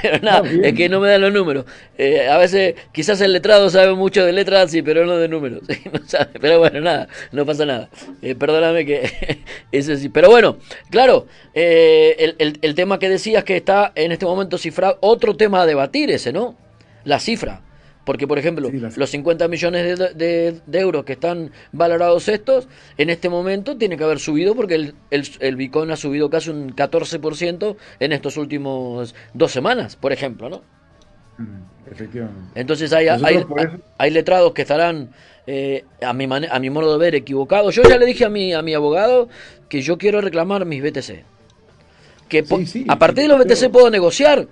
pero 0.03 0.19
nada, 0.23 0.43
No, 0.43 0.65
es 0.65 0.73
que 0.75 0.89
no 0.89 1.01
me 1.01 1.11
dan 1.11 1.21
los 1.21 1.33
números. 1.33 1.67
Eh, 1.99 2.27
a 2.29 2.39
veces, 2.39 2.75
quizás 2.93 3.21
el 3.21 3.35
letrado 3.35 3.69
sabe 3.69 3.93
mucho 3.95 4.25
de 4.25 4.33
letras, 4.33 4.71
sí, 4.71 4.81
pero 4.81 5.05
no 5.05 5.19
de 5.19 5.29
números. 5.29 5.61
sí, 5.69 5.79
no 5.93 6.01
sabe. 6.07 6.31
pero 6.41 6.59
bueno, 6.59 6.81
nada, 6.81 7.09
no 7.33 7.45
pasa 7.45 7.67
nada. 7.67 7.91
Eh, 8.23 8.35
perdóname 8.35 8.87
que 8.87 9.39
eso 9.73 9.95
sí. 9.97 10.09
Pero 10.09 10.31
bueno, 10.31 10.57
claro, 10.91 11.27
eh, 11.55 12.17
el, 12.19 12.37
el- 12.39 12.59
el 12.63 12.75
tema 12.75 12.99
que 12.99 13.09
decías 13.11 13.45
que 13.45 13.57
está 13.57 13.93
en 13.95 14.13
este 14.13 14.25
momento 14.25 14.57
cifrado, 14.57 14.97
otro 15.01 15.37
tema 15.37 15.63
a 15.63 15.67
debatir 15.67 16.11
ese, 16.11 16.33
¿no? 16.33 16.57
La 17.05 17.19
cifra. 17.21 17.61
Porque, 18.09 18.27
por 18.27 18.39
ejemplo, 18.39 18.71
Sí, 18.71 18.81
los 18.97 19.11
50 19.11 19.49
millones 19.49 19.99
de, 19.99 20.15
de- 20.15 20.61
de 20.65 20.79
euros 20.81 21.05
que 21.05 21.13
están 21.13 21.51
valorados 21.73 22.27
estos, 22.29 22.67
en 22.97 23.11
este 23.11 23.29
momento 23.29 23.77
tiene 23.77 23.99
que 23.99 24.05
haber 24.05 24.19
subido 24.19 24.55
porque 24.55 24.77
el, 24.77 24.95
el, 25.11 25.29
el 25.41 25.57
Bitcoin 25.57 25.91
ha 25.91 25.97
subido 25.97 26.31
casi 26.31 26.49
un 26.49 26.75
14% 26.75 27.77
en 28.01 28.13
estos 28.13 28.39
últimos 28.39 29.15
dos 29.35 29.53
semanas, 29.53 29.97
por 29.97 30.13
ejemplo, 30.15 30.49
¿no? 30.49 30.63
Mm, 31.37 31.91
Efectivamente. 31.93 32.41
Entonces 32.55 32.95
hay, 32.95 33.09
hay, 33.09 33.35
eso- 33.37 33.47
hay 33.99 34.11
letrados 34.11 34.55
que 34.55 34.63
estarán, 34.63 35.11
eh, 35.47 35.85
a, 36.01 36.15
mi 36.15 36.27
mane- 36.27 36.49
a 36.51 36.59
mi 36.61 36.71
modo 36.71 36.91
de 36.95 36.99
ver, 36.99 37.15
equivocados. 37.15 37.75
Yo 37.75 37.83
ya 37.83 37.99
le 37.99 38.07
dije 38.07 38.25
a 38.25 38.31
mi, 38.31 38.55
a 38.55 38.63
mi 38.63 38.73
abogado 38.73 39.29
que 39.69 39.83
yo 39.83 39.99
quiero 39.99 40.23
reclamar 40.23 40.65
mis 40.65 40.83
BTC. 40.83 41.25
Que 42.27 42.43
po- 42.43 42.57
Sí, 42.57 42.65
sí, 42.67 42.85
a 42.89 42.99
partir 42.99 43.25
de 43.25 43.29
los 43.29 43.39
BTC 43.39 43.69
puedo 43.71 43.91
negociar. 43.91 44.47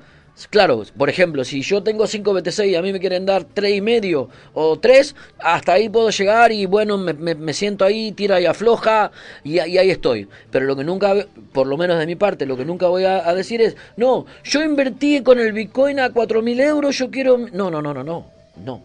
Claro, 0.51 0.83
por 0.99 1.09
ejemplo, 1.09 1.45
si 1.45 1.63
yo 1.63 1.83
tengo 1.83 2.07
5 2.07 2.35
BTC 2.35 2.67
y 2.67 2.75
a 2.75 2.83
mí 2.83 2.93
me 2.93 3.01
quieren 3.01 3.25
dar 3.25 3.45
tres 3.45 3.75
y 3.75 3.81
medio 3.81 4.29
o 4.53 4.79
3, 4.79 5.15
hasta 5.39 5.73
ahí 5.73 5.89
puedo 5.89 6.11
llegar 6.11 6.53
y 6.53 6.67
bueno, 6.67 6.99
me, 6.99 7.15
me- 7.15 7.35
me 7.35 7.55
siento 7.55 7.87
ahí, 7.87 8.13
tira 8.13 8.39
y 8.39 8.45
afloja 8.45 9.11
y, 9.43 9.55
y 9.55 9.79
ahí 9.79 9.91
estoy. 9.91 10.29
Pero 10.51 10.67
lo 10.67 10.77
que 10.77 10.85
nunca, 10.85 11.15
por 11.53 11.67
lo 11.67 11.79
menos 11.79 11.99
de 11.99 12.07
mi 12.07 12.17
parte, 12.17 12.45
lo 12.45 12.55
que 12.57 12.67
nunca 12.67 12.87
voy 12.89 13.05
a, 13.05 13.27
a 13.27 13.35
decir 13.35 13.63
es, 13.63 13.77
no, 13.97 14.27
yo 14.45 14.63
invertí 14.63 15.23
con 15.23 15.39
el 15.41 15.53
Bitcoin 15.55 16.01
a 16.01 16.11
4.000 16.11 16.61
euros, 16.61 16.99
yo 16.99 17.11
quiero... 17.11 17.39
No, 17.39 17.71
no, 17.71 17.81
no, 17.81 17.95
no, 17.95 18.05
no, 18.05 18.27
no. 18.63 18.83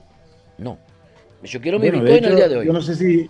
No. 0.58 0.78
Yo 1.44 1.60
quiero 1.60 1.80
mi 1.80 1.90
Bueno, 1.90 2.04
Bitcoin 2.04 2.26
al 2.26 2.32
hecho, 2.32 2.38
día 2.38 2.48
de 2.50 2.58
hoy. 2.58 2.66
Yo 2.68 2.72
no 2.74 2.82
sé 2.82 2.96
si, 2.96 3.28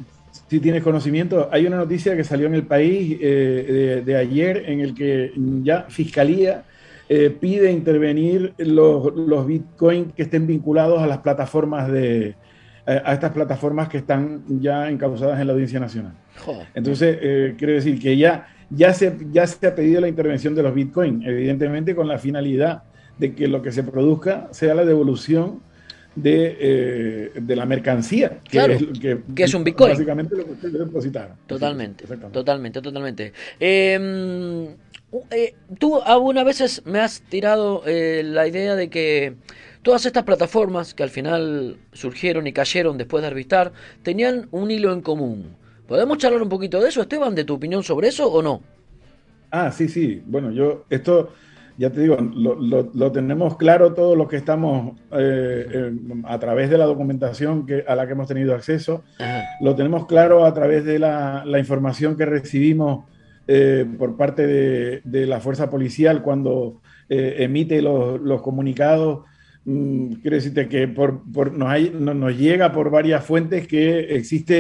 si 0.48 0.60
tienes 0.60 0.84
conocimiento. 0.84 1.50
Hay 1.52 1.66
una 1.66 1.78
noticia 1.78 2.16
que 2.16 2.24
salió 2.24 2.46
en 2.48 2.54
el 2.56 2.68
país 2.68 3.18
eh, 3.20 3.66
de, 3.68 4.02
de 4.02 4.16
ayer 4.18 4.64
en 4.68 4.82
el 4.82 4.94
que 4.94 5.32
ya 5.64 5.86
Fiscalía 5.90 6.64
eh, 7.13 7.30
pide 7.30 7.69
intervenir 7.74 8.54
los, 8.58 9.13
los 9.13 9.45
Bitcoin 9.45 10.12
que 10.12 10.21
estén 10.21 10.47
vinculados 10.47 11.02
a 11.02 11.08
las 11.08 11.17
plataformas 11.17 11.91
de 11.91 12.36
a 12.86 13.12
a 13.12 13.13
estas 13.13 13.32
plataformas 13.32 13.89
que 13.89 13.97
están 13.97 14.43
ya 14.62 14.89
encausadas 14.89 15.38
en 15.41 15.47
la 15.47 15.54
Audiencia 15.54 15.80
Nacional. 15.80 16.13
Joder. 16.38 16.67
Entonces, 16.74 17.17
eh, 17.21 17.56
quiero 17.58 17.74
decir 17.74 18.00
que 18.00 18.15
ya, 18.15 18.47
ya, 18.69 18.93
se, 18.93 19.17
ya 19.30 19.45
se 19.45 19.67
ha 19.67 19.76
pedido 19.76 20.00
la 20.00 20.08
intervención 20.08 20.56
de 20.56 20.63
los 20.63 20.74
Bitcoin, 20.74 21.21
evidentemente 21.24 21.95
con 21.95 22.08
la 22.08 22.17
finalidad 22.17 22.84
de 23.17 23.36
que 23.36 23.50
lo 23.50 23.62
que 23.62 23.74
se 23.74 23.84
produzca 23.84 24.47
sea 24.52 24.74
la 24.74 24.86
devolución 24.86 25.60
de, 26.15 26.58
eh, 26.60 27.32
de 27.41 27.56
la 27.58 27.65
mercancía, 27.65 28.39
que, 28.43 28.52
Claro, 28.52 28.74
es, 28.74 29.00
que, 29.00 29.19
que 29.36 29.43
es 29.43 29.54
un 29.54 29.65
Bitcoin. 29.65 29.91
Básicamente 29.91 30.38
lo 30.38 30.45
que 30.45 30.52
ustedes 30.52 30.80
depositaron. 30.80 31.36
Totalmente, 31.45 32.06
totalmente, 32.32 32.82
totalmente. 32.82 33.34
Eh, 33.60 34.76
eh, 35.32 35.56
tú 35.80 36.02
algunas 36.02 36.45
veces 36.45 36.82
me 36.86 37.00
has 37.00 37.21
tirado 37.21 37.84
eh, 37.86 38.21
la 38.26 38.47
idea 38.47 38.76
de 38.76 38.89
que 38.89 39.36
todas 39.82 40.06
estas 40.06 40.24
plataformas 40.24 40.93
que 40.93 41.04
al 41.04 41.10
final 41.10 41.78
surgieron 41.93 42.47
y 42.47 42.54
cayeron 42.54 42.97
después 42.97 43.21
de 43.21 43.28
arbitrar 43.28 43.71
tenían 44.04 44.47
un 44.52 44.71
hilo 44.71 44.93
en 44.93 45.02
común. 45.02 45.58
¿Podemos 45.88 46.17
charlar 46.17 46.41
un 46.41 46.50
poquito 46.50 46.80
de 46.80 46.89
eso, 46.89 47.02
Esteban, 47.02 47.36
de 47.36 47.43
tu 47.43 47.56
opinión 47.56 47.84
sobre 47.84 48.08
eso 48.08 48.32
o 48.32 48.41
no? 48.41 48.62
Ah, 49.52 49.71
sí, 49.71 49.89
sí. 49.89 50.21
Bueno, 50.26 50.52
yo 50.52 50.86
esto, 50.89 51.34
ya 51.78 51.89
te 51.89 52.02
digo, 52.02 52.15
lo, 52.15 52.56
lo- 52.56 52.89
lo 52.93 53.12
tenemos 53.12 53.58
claro 53.58 53.93
todos 53.93 54.17
los 54.17 54.30
que 54.30 54.38
estamos 54.38 54.97
eh, 55.12 55.67
eh, 55.74 55.91
a 56.24 56.39
través 56.39 56.69
de 56.69 56.78
la 56.78 56.86
documentación 56.86 57.65
que, 57.65 57.84
a 57.86 57.95
la 57.95 58.06
que 58.06 58.13
hemos 58.13 58.28
tenido 58.28 58.56
acceso. 58.56 59.04
Ajá. 59.19 59.43
Lo 59.60 59.76
tenemos 59.76 60.06
claro 60.06 60.45
a 60.45 60.54
través 60.54 60.86
de 60.86 61.00
la, 61.00 61.43
la 61.45 61.60
información 61.60 62.15
que 62.15 62.26
recibimos 62.26 63.06
eh, 63.54 63.86
por 64.00 64.16
parte 64.16 64.48
de, 64.48 65.02
de 65.04 65.26
la 65.26 65.40
fuerza 65.40 65.70
policial 65.70 66.22
cuando 66.22 66.82
eh, 67.10 67.36
emite 67.40 67.82
los, 67.82 68.20
los 68.22 68.42
comunicados. 68.42 69.26
Mm, 69.66 70.14
quiero 70.22 70.36
decirte 70.38 70.68
que 70.70 70.88
por, 70.88 71.10
por- 71.34 71.52
nos, 71.52 71.68
hay- 71.70 71.92
no- 71.94 72.14
nos 72.14 72.34
llega 72.38 72.72
por 72.72 72.90
varias 72.90 73.24
fuentes 73.26 73.68
que 73.68 74.16
existe 74.16 74.58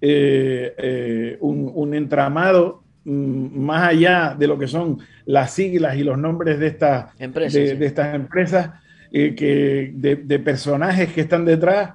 eh, 0.00 0.74
eh, 0.78 1.36
un, 1.40 1.70
un 1.74 1.94
entramado 1.94 2.82
mm, 3.04 3.58
más 3.68 3.88
allá 3.88 4.34
de 4.38 4.46
lo 4.46 4.56
que 4.58 4.66
son 4.66 4.98
las 5.26 5.52
siglas 5.52 5.96
y 5.96 6.02
los 6.02 6.16
nombres 6.18 6.58
de 6.58 6.66
estas 6.68 7.06
Empresas, 7.20 7.52
de, 7.54 7.68
sí. 7.68 7.76
de 7.76 7.86
estas 7.86 8.14
empresas, 8.14 8.70
que, 9.12 9.92
de, 9.94 10.16
de 10.16 10.38
personajes 10.38 11.12
que 11.12 11.20
están 11.20 11.44
detrás, 11.44 11.90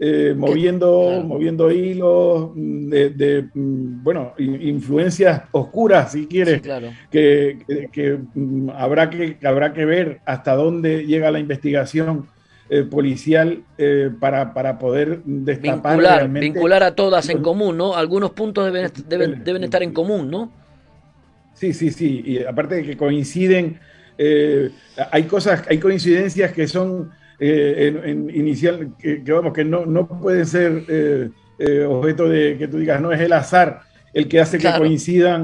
eh, 0.00 0.34
moviendo, 0.36 1.02
claro. 1.08 1.24
moviendo 1.24 1.70
hilos, 1.72 2.50
mm, 2.54 2.88
de, 2.88 3.10
de, 3.10 3.42
mm, 3.54 4.02
bueno, 4.02 4.32
in- 4.38 4.62
influencias 4.62 5.42
oscuras, 5.52 6.12
si 6.12 6.26
quieres, 6.28 6.56
Sí, 6.56 6.60
claro. 6.60 6.88
que, 7.10 7.58
que- 7.66 7.88
que, 7.90 8.18
mm, 8.34 8.70
habrá 8.70 9.10
que, 9.10 9.38
habrá 9.44 9.72
que 9.72 9.84
ver 9.84 10.20
hasta 10.24 10.54
dónde 10.54 11.04
llega 11.06 11.30
la 11.30 11.40
investigación 11.40 12.28
eh, 12.70 12.82
policial 12.84 13.64
eh, 13.78 14.10
para, 14.20 14.52
para 14.52 14.78
poder 14.78 15.22
destapar 15.24 15.92
Vincular, 15.94 16.18
realmente 16.18 16.46
vincular 16.52 16.82
a 16.82 16.94
todas 16.94 17.28
en 17.30 17.42
común, 17.42 17.76
¿no? 17.78 17.96
Algunos 17.96 18.32
puntos 18.32 18.66
deben, 18.66 18.92
deben, 19.06 19.42
deben 19.42 19.64
estar 19.64 19.82
en 19.82 19.92
común, 19.92 20.30
¿no? 20.30 20.52
Sí, 21.54 21.72
sí, 21.72 21.90
sí. 21.90 22.22
Y 22.24 22.44
aparte 22.44 22.76
de 22.76 22.82
que 22.84 22.96
coinciden, 22.96 23.80
hay 25.10 25.24
cosas, 25.24 25.64
hay 25.68 25.78
coincidencias 25.78 26.52
que 26.52 26.66
son 26.66 27.10
eh, 27.40 27.92
en, 28.04 28.10
en 28.30 28.36
inicial, 28.36 28.94
que, 28.98 29.22
que 29.22 29.32
vamos, 29.32 29.52
que 29.52 29.64
no, 29.64 29.86
no 29.86 30.06
pueden 30.06 30.46
ser 30.46 30.84
eh, 30.88 31.30
eh, 31.58 31.84
objeto 31.84 32.28
de 32.28 32.56
que 32.58 32.68
tú 32.68 32.78
digas, 32.78 33.00
no 33.00 33.12
es 33.12 33.20
el 33.20 33.32
azar 33.32 33.80
el 34.14 34.26
que 34.28 34.40
hace 34.40 34.58
que 34.58 34.68
coincidan 34.78 35.42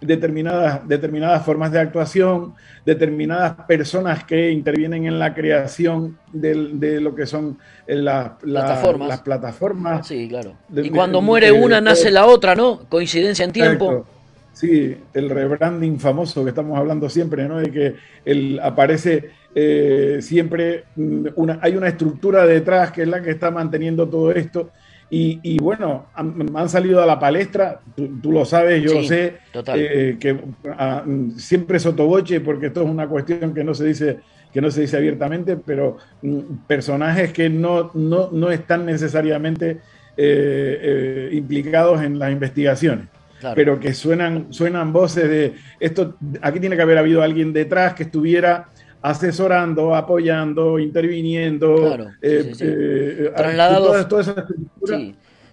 determinadas, 0.00 0.86
determinadas 0.86 1.44
formas 1.44 1.72
de 1.72 1.80
actuación, 1.80 2.54
determinadas 2.86 3.54
personas 3.66 4.24
que 4.24 4.50
intervienen 4.50 5.06
en 5.06 5.18
la 5.18 5.34
creación 5.34 6.16
del- 6.32 6.78
de, 6.78 7.00
lo 7.00 7.14
que 7.14 7.26
son 7.26 7.58
eh, 7.86 7.96
la- 7.96 8.38
la- 8.42 8.60
Plataformas. 8.60 9.08
las 9.08 9.20
plataformas. 9.22 10.06
Sí, 10.06 10.28
claro. 10.28 10.54
De- 10.68 10.86
Y 10.86 10.90
cuando 10.90 11.18
de- 11.18 11.24
muere 11.26 11.46
de- 11.46 11.52
una, 11.52 11.76
de- 11.76 11.82
nace 11.82 12.10
la 12.10 12.26
otra, 12.26 12.54
¿no? 12.54 12.80
Coincidencia 12.88 13.44
en 13.44 13.52
tiempo. 13.52 13.90
Exacto. 13.92 14.17
Sí, 14.58 14.96
el 15.14 15.30
rebranding 15.30 16.00
famoso 16.00 16.42
que 16.42 16.48
estamos 16.48 16.76
hablando 16.76 17.08
siempre, 17.08 17.46
¿no? 17.46 17.58
De 17.58 17.70
que 17.70 17.94
el, 18.24 18.58
aparece 18.58 19.30
eh, 19.54 20.18
siempre 20.20 20.86
mm, 20.96 21.26
una, 21.36 21.60
hay 21.62 21.76
una 21.76 21.86
estructura 21.86 22.44
detrás 22.44 22.90
que 22.90 23.02
es 23.02 23.08
la 23.08 23.22
que 23.22 23.30
está 23.30 23.52
manteniendo 23.52 24.08
todo 24.08 24.32
esto. 24.32 24.70
Y, 25.10 25.38
y 25.44 25.58
bueno, 25.58 26.06
han, 26.12 26.50
han 26.56 26.68
salido 26.68 27.00
a 27.00 27.06
la 27.06 27.20
palestra, 27.20 27.80
tú, 27.94 28.20
tú 28.20 28.32
lo 28.32 28.44
sabes, 28.44 28.82
yo 28.82 28.90
Sí, 28.90 28.96
lo 28.96 29.02
sé, 29.04 29.34
eh, 29.76 30.16
que 30.18 30.36
ah, 30.76 31.04
mm, 31.06 31.36
siempre 31.36 31.78
sotoboche, 31.78 32.40
porque 32.40 32.66
esto 32.66 32.82
es 32.82 32.90
una 32.90 33.06
cuestión 33.06 33.54
que 33.54 33.62
no 33.62 33.74
se 33.74 33.84
dice, 33.84 34.18
que 34.52 34.60
no 34.60 34.72
se 34.72 34.80
dice 34.80 34.96
abiertamente, 34.96 35.56
pero 35.56 35.98
mm, 36.22 36.66
personajes 36.66 37.32
que 37.32 37.48
no, 37.48 37.92
no, 37.94 38.30
no 38.32 38.50
están 38.50 38.86
necesariamente 38.86 39.70
eh, 39.70 39.78
eh, 40.16 41.28
implicados 41.32 42.02
en 42.02 42.18
las 42.18 42.32
investigaciones 42.32 43.06
Claro. 43.40 43.54
pero 43.54 43.78
que 43.78 43.94
suenan, 43.94 44.52
suenan 44.52 44.92
voces 44.92 45.28
de 45.28 45.54
esto, 45.78 46.16
aquí 46.42 46.58
tiene 46.60 46.74
que 46.76 46.82
haber 46.82 46.98
habido 46.98 47.22
alguien 47.22 47.52
detrás 47.52 47.94
que 47.94 48.02
estuviera 48.04 48.68
asesorando, 49.00 49.94
apoyando, 49.94 50.78
interviniendo, 50.78 51.76
Claro, 51.76 52.04
sí, 52.10 52.16
eh, 52.22 52.42
sí, 52.48 52.54
sí. 52.54 52.64
eh, 52.66 53.32
Trasladados- 53.36 53.86
toda, 53.86 54.08
toda 54.08 54.22
esa 54.22 54.30
estructura. 54.40 54.98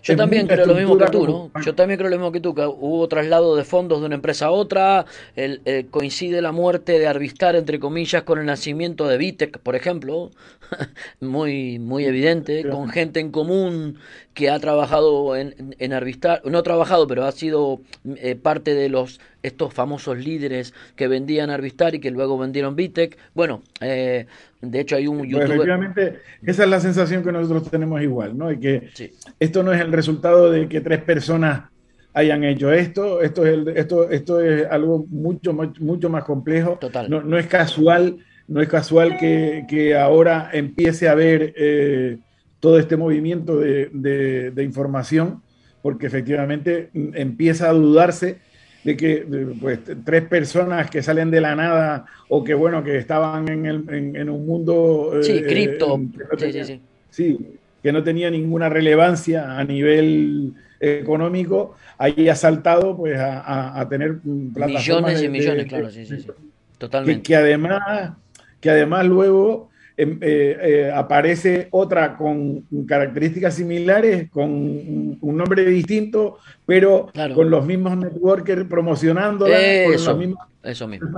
Yo 0.06 0.16
también 0.16 0.46
creo 0.46 0.68
lo 0.68 0.76
mismo 0.76 0.98
que 0.98 1.08
tú, 1.08 1.28
¿no? 1.28 1.52
Yo 1.64 1.74
también 1.74 1.98
creo 1.98 2.12
lo 2.12 2.18
mismo 2.18 2.32
que 2.32 2.40
tú, 2.40 2.54
que 2.54 2.64
hubo 2.64 3.08
traslado 3.08 3.56
de 3.56 3.64
fondos 3.64 4.02
de 4.02 4.06
una 4.06 4.16
empresa 4.16 4.48
a 4.48 4.52
otra, 4.52 5.06
el, 5.36 5.62
eh, 5.66 5.88
coincide 5.90 6.44
la 6.44 6.52
muerte 6.52 7.00
de 7.00 7.08
Arvistar, 7.08 7.56
entre 7.56 7.80
comillas, 7.80 8.22
con 8.22 8.38
el 8.38 8.46
nacimiento 8.46 9.08
de 9.08 9.18
Vitec, 9.18 9.58
por 9.60 9.76
ejemplo, 9.76 10.30
muy, 11.20 11.80
muy 11.80 12.06
evidente, 12.06 12.70
con 12.70 12.90
gente 12.90 13.20
en 13.20 13.32
común 13.32 13.98
que 14.36 14.52
ha 14.52 14.60
trabajado 14.60 15.36
en, 15.36 15.76
en 15.80 15.94
Arvistar, 15.94 16.42
no 16.46 16.60
ha 16.60 16.64
trabajado, 16.64 17.08
pero 17.08 17.26
ha 17.26 17.32
sido 17.32 17.82
eh, 18.18 18.36
parte 18.36 18.76
de 18.76 18.90
los 18.90 19.20
estos 19.46 19.74
famosos 19.74 20.18
líderes 20.18 20.74
que 20.96 21.08
vendían 21.08 21.50
Arvistar 21.50 21.96
y 21.96 22.00
que 22.00 22.12
luego 22.12 22.38
vendieron 22.38 22.76
Vitec. 22.76 23.18
Bueno, 23.34 23.62
eh, 23.82 24.26
de 24.62 24.80
hecho 24.80 24.96
hay 24.96 25.08
un 25.08 25.20
Pues 25.20 25.30
youtuber... 25.30 25.52
efectivamente, 25.52 26.20
esa 26.46 26.64
es 26.64 26.70
la 26.70 26.80
sensación 26.80 27.24
que 27.24 27.32
nosotros 27.32 27.70
tenemos 27.70 28.02
igual, 28.02 28.38
¿no? 28.38 28.52
Y 28.52 28.60
que 28.60 28.90
Sí. 28.94 29.12
esto 29.40 29.64
no 29.64 29.72
es 29.74 29.82
el 29.82 29.92
resultado 29.92 30.52
de 30.52 30.68
que 30.68 30.82
tres 30.82 31.02
personas 31.02 31.70
hayan 32.14 32.44
hecho 32.44 32.72
esto, 32.72 33.22
esto 33.22 33.46
es, 33.46 33.54
el- 33.54 33.68
esto, 33.70 34.10
esto 34.10 34.42
es 34.42 34.66
algo 34.70 35.06
mucho, 35.10 35.54
más- 35.54 35.80
mucho 35.80 36.10
más 36.10 36.24
complejo. 36.24 36.78
Total. 36.80 37.10
No, 37.10 37.22
no 37.22 37.38
es 37.38 37.46
casual, 37.48 38.18
no 38.48 38.62
es 38.62 38.70
casual 38.70 39.18
que, 39.18 39.66
que 39.70 39.98
ahora 39.98 40.50
empiece 40.54 41.08
a 41.08 41.12
haber 41.12 41.54
eh, 41.58 42.18
todo 42.60 42.80
este 42.80 42.96
movimiento 42.96 43.58
de, 43.60 43.90
de- 43.94 44.52
de 44.52 44.64
información, 44.64 45.42
porque 45.82 46.08
efectivamente 46.08 46.90
mm, 46.94 47.10
empieza 47.16 47.70
a 47.70 47.74
dudarse 47.74 48.40
de 48.86 48.96
que 48.96 49.26
pues, 49.60 49.80
tres 50.06 50.24
personas 50.24 50.90
que 50.90 51.02
salen 51.04 51.32
de 51.32 51.42
la 51.42 51.56
nada 51.56 52.06
o 52.30 52.44
que 52.44 52.54
bueno 52.54 52.84
que 52.84 52.98
estaban 52.98 53.50
en, 53.50 53.66
el- 53.66 53.86
en- 53.90 54.16
en 54.16 54.30
un 54.30 54.46
mundo 54.46 55.12
eh, 55.20 55.24
Sí, 55.24 55.42
cripto. 55.42 55.98
que 55.98 56.24
no 56.24 56.40
Sí, 56.40 56.52
sí, 56.54 56.64
sí. 56.64 56.82
sí, 57.10 57.40
que 57.84 57.92
no 57.92 58.04
tenía 58.04 58.30
ninguna 58.32 58.70
relevancia 58.70 59.58
a 59.58 59.64
nivel 59.64 60.54
económico, 60.80 61.76
ahí 61.98 62.30
ha 62.30 62.36
saltado 62.36 62.96
pues 62.96 63.18
a, 63.20 63.40
a- 63.42 63.80
a 63.82 63.90
tener 63.90 64.20
plataformas 64.54 64.86
Millones 64.86 65.20
de- 65.20 65.26
y 65.26 65.30
millones, 65.30 65.64
de- 65.64 65.68
claro, 65.70 65.90
sí, 65.90 66.06
sí, 66.06 66.20
sí. 66.20 66.28
que, 66.28 66.34
Totalmente. 66.78 67.24
que 67.24 67.36
además 67.36 68.12
que 68.60 68.70
además 68.70 69.06
luego 69.06 69.70
eh, 69.98 70.18
eh, 70.22 70.92
aparece 70.94 71.68
otra 71.72 72.18
con 72.18 72.62
características 72.88 73.54
similares, 73.56 74.30
con 74.30 74.50
un 74.52 75.38
nombre 75.38 75.66
distinto, 75.66 76.38
pero 76.66 77.08
Claro. 77.14 77.36
con 77.36 77.50
los 77.50 77.66
mismos 77.66 77.98
networkers 77.98 78.66
promocionándola, 78.66 79.56
con 79.56 79.94
Eso, 79.94 80.16
mismos 80.18 80.40
eso 80.64 80.88
mismo. 80.88 81.10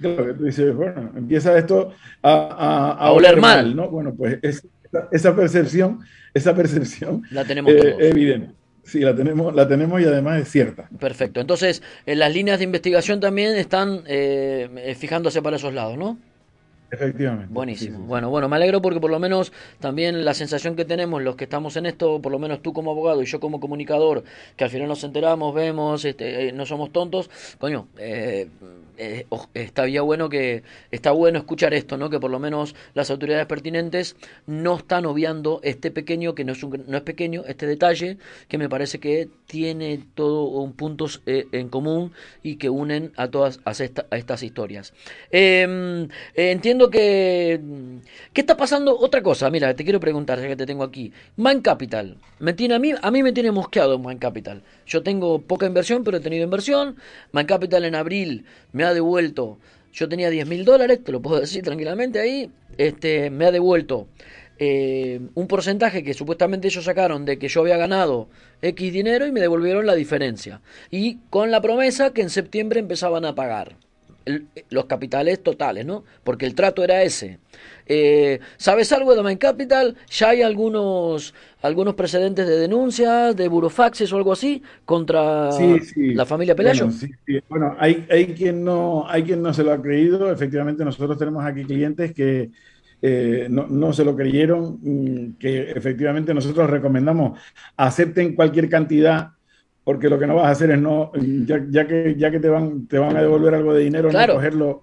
Claro, 0.00 0.34
tú 0.36 0.44
dices, 0.44 0.74
bueno, 0.74 1.10
empieza 1.16 1.56
esto 1.58 1.92
a, 2.22 2.30
a- 2.32 2.90
a 2.92 3.06
A 3.08 3.12
oler 3.12 3.38
mal. 3.40 3.74
¿no? 3.76 3.88
Bueno, 3.90 4.14
pues 4.16 4.38
es- 4.42 4.66
esa, 4.84 5.08
esa 5.12 5.36
percepción, 5.36 6.00
esa 6.34 6.54
percepción 6.54 7.22
La 7.30 7.44
tenemos 7.44 7.72
eh, 7.72 7.76
todos. 7.78 7.94
evidente. 8.00 8.50
Sí, 8.82 9.00
la 9.00 9.14
tenemos, 9.14 9.54
la 9.54 9.68
tenemos 9.68 10.00
y 10.00 10.04
además 10.04 10.40
es 10.42 10.48
cierta. 10.48 10.88
Perfecto. 10.98 11.40
Entonces, 11.40 11.82
en 12.06 12.18
las 12.18 12.32
líneas 12.34 12.58
de 12.58 12.64
investigación 12.64 13.20
también 13.20 13.54
están 13.56 14.00
eh, 14.06 14.68
eh, 14.78 14.94
fijándose 14.96 15.42
para 15.42 15.56
esos 15.56 15.72
lados, 15.74 15.96
¿no? 15.96 16.18
Efectivamente. 16.90 17.46
Buenísimo. 17.50 18.00
Bueno, 18.00 18.30
bueno, 18.30 18.48
me 18.48 18.56
alegro 18.56 18.82
porque 18.82 19.00
por 19.00 19.10
lo 19.10 19.20
menos 19.20 19.52
también 19.78 20.24
la 20.24 20.34
sensación 20.34 20.74
que 20.74 20.84
tenemos 20.84 21.22
los 21.22 21.36
que 21.36 21.44
estamos 21.44 21.76
en 21.76 21.86
esto, 21.86 22.20
por 22.20 22.32
lo 22.32 22.38
menos 22.38 22.62
tú 22.62 22.72
como 22.72 22.90
abogado 22.90 23.22
y 23.22 23.26
yo 23.26 23.38
como 23.38 23.60
comunicador, 23.60 24.24
que 24.56 24.64
al 24.64 24.70
final 24.70 24.88
nos 24.88 25.04
enteramos, 25.04 25.54
vemos, 25.54 26.04
este, 26.04 26.48
eh, 26.48 26.52
no 26.52 26.66
somos 26.66 26.90
tontos, 26.90 27.30
coño, 27.58 27.86
eh, 27.96 28.48
eh, 28.98 29.26
está 29.54 29.86
bueno 30.02 30.28
que 30.28 30.62
está 30.90 31.12
bueno 31.12 31.38
escuchar 31.38 31.74
esto, 31.74 31.96
¿no? 31.96 32.10
Que 32.10 32.18
por 32.18 32.30
lo 32.30 32.38
menos 32.38 32.74
las 32.94 33.10
autoridades 33.10 33.46
pertinentes 33.46 34.16
no 34.46 34.76
están 34.76 35.06
obviando 35.06 35.60
este 35.62 35.90
pequeño 35.90 36.34
que 36.34 36.44
no 36.44 36.52
es 36.52 36.62
no 36.62 36.96
es 36.96 37.02
pequeño, 37.02 37.44
este 37.46 37.66
detalle 37.66 38.18
que 38.48 38.58
me 38.58 38.68
parece 38.68 38.98
que 38.98 39.28
tiene 39.46 40.04
todo 40.14 40.44
un 40.44 40.72
puntos 40.72 41.22
en 41.24 41.68
común 41.68 42.12
y 42.42 42.56
que 42.56 42.68
unen 42.68 43.12
a 43.16 43.28
todas 43.28 43.60
a, 43.64 43.70
a 43.70 44.16
estas 44.16 44.42
historias. 44.42 44.92
Em, 45.30 46.08
que... 46.88 47.60
¿Qué 48.32 48.40
está 48.40 48.56
pasando? 48.56 48.96
Otra 48.98 49.22
cosa, 49.22 49.50
mira, 49.50 49.74
te 49.74 49.84
quiero 49.84 50.00
preguntar, 50.00 50.40
ya 50.40 50.48
que 50.48 50.56
te 50.56 50.66
tengo 50.66 50.84
aquí. 50.84 51.12
Man 51.36 51.60
Capital. 51.60 52.16
Me 52.38 52.52
tiene 52.54 52.74
a, 52.74 52.78
mí, 52.78 52.92
a 53.00 53.10
mí 53.10 53.22
me 53.22 53.32
tiene 53.32 53.50
mosqueado 53.50 53.98
Man 53.98 54.18
Capital. 54.18 54.62
Yo 54.86 55.02
tengo 55.02 55.40
poca 55.42 55.66
inversión, 55.66 56.04
pero 56.04 56.16
he 56.16 56.20
tenido 56.20 56.44
inversión. 56.44 56.96
Man 57.32 57.46
Capital 57.46 57.84
en 57.84 57.94
abril 57.94 58.44
me 58.72 58.84
ha 58.84 58.94
devuelto... 58.94 59.58
Yo 59.92 60.08
tenía 60.08 60.30
10 60.30 60.46
mil 60.46 60.64
dólares, 60.64 61.02
te 61.02 61.10
lo 61.10 61.20
puedo 61.20 61.40
decir 61.40 61.64
tranquilamente 61.64 62.20
ahí. 62.20 62.48
Este, 62.78 63.28
me 63.28 63.46
ha 63.46 63.50
devuelto 63.50 64.06
eh, 64.62 65.20
un 65.34 65.46
porcentaje 65.48 66.04
que 66.04 66.12
supuestamente 66.12 66.68
ellos 66.68 66.84
sacaron 66.84 67.24
de 67.24 67.38
que 67.38 67.48
yo 67.48 67.62
había 67.62 67.78
ganado 67.78 68.28
X 68.60 68.92
dinero 68.92 69.26
y 69.26 69.32
me 69.32 69.40
devolvieron 69.40 69.86
la 69.86 69.94
diferencia. 69.94 70.60
Y 70.90 71.16
con 71.30 71.50
la 71.50 71.60
promesa 71.60 72.12
que 72.12 72.20
en 72.20 72.30
septiembre 72.30 72.78
empezaban 72.78 73.24
a 73.24 73.34
pagar 73.34 73.76
los 74.70 74.84
capitales 74.86 75.42
totales, 75.42 75.86
¿no? 75.86 76.04
Porque 76.24 76.46
el 76.46 76.54
trato 76.54 76.84
era 76.84 77.02
ese. 77.02 77.38
Eh, 77.86 78.38
¿Sabes 78.56 78.92
algo 78.92 79.14
de 79.14 79.22
Main 79.22 79.38
Capital? 79.38 79.96
¿Ya 80.10 80.30
hay 80.30 80.42
algunos, 80.42 81.34
algunos 81.62 81.94
precedentes 81.94 82.46
de 82.46 82.56
denuncias, 82.58 83.34
de 83.34 83.48
burofaxes 83.48 84.12
o 84.12 84.16
algo 84.16 84.32
así 84.32 84.62
contra 84.84 85.50
la 85.96 86.26
familia 86.26 86.54
Pelayo? 86.54 86.88
Bueno, 87.48 87.74
hay, 87.78 88.06
hay, 88.10 88.26
quien 88.26 88.64
no, 88.64 89.06
hay 89.08 89.24
quien 89.24 89.42
no 89.42 89.52
se 89.52 89.64
lo 89.64 89.72
ha 89.72 89.82
creído. 89.82 90.30
Efectivamente, 90.30 90.84
nosotros 90.84 91.18
tenemos 91.18 91.44
aquí 91.44 91.64
clientes 91.64 92.12
que 92.12 92.50
eh, 93.02 93.46
no, 93.50 93.66
no, 93.66 93.92
se 93.92 94.04
lo 94.04 94.14
creyeron, 94.14 94.78
mm, 94.82 95.38
que 95.38 95.70
efectivamente 95.70 96.34
nosotros 96.34 96.68
recomendamos 96.68 97.40
acepten 97.76 98.34
cualquier 98.34 98.68
cantidad 98.68 99.32
porque 99.90 100.08
lo 100.08 100.20
que 100.20 100.26
no 100.28 100.36
vas 100.36 100.46
a 100.46 100.50
hacer 100.50 100.70
es 100.70 100.80
no, 100.80 101.10
ya, 101.16 101.84
que, 101.84 102.14
ya 102.16 102.30
que 102.30 102.38
te, 102.38 102.48
van, 102.48 102.86
te 102.86 102.96
van 102.96 103.16
a 103.16 103.22
devolver 103.22 103.56
algo 103.56 103.74
de 103.74 103.82
dinero, 103.82 104.08
no 104.12 104.34
cogerlo, 104.34 104.82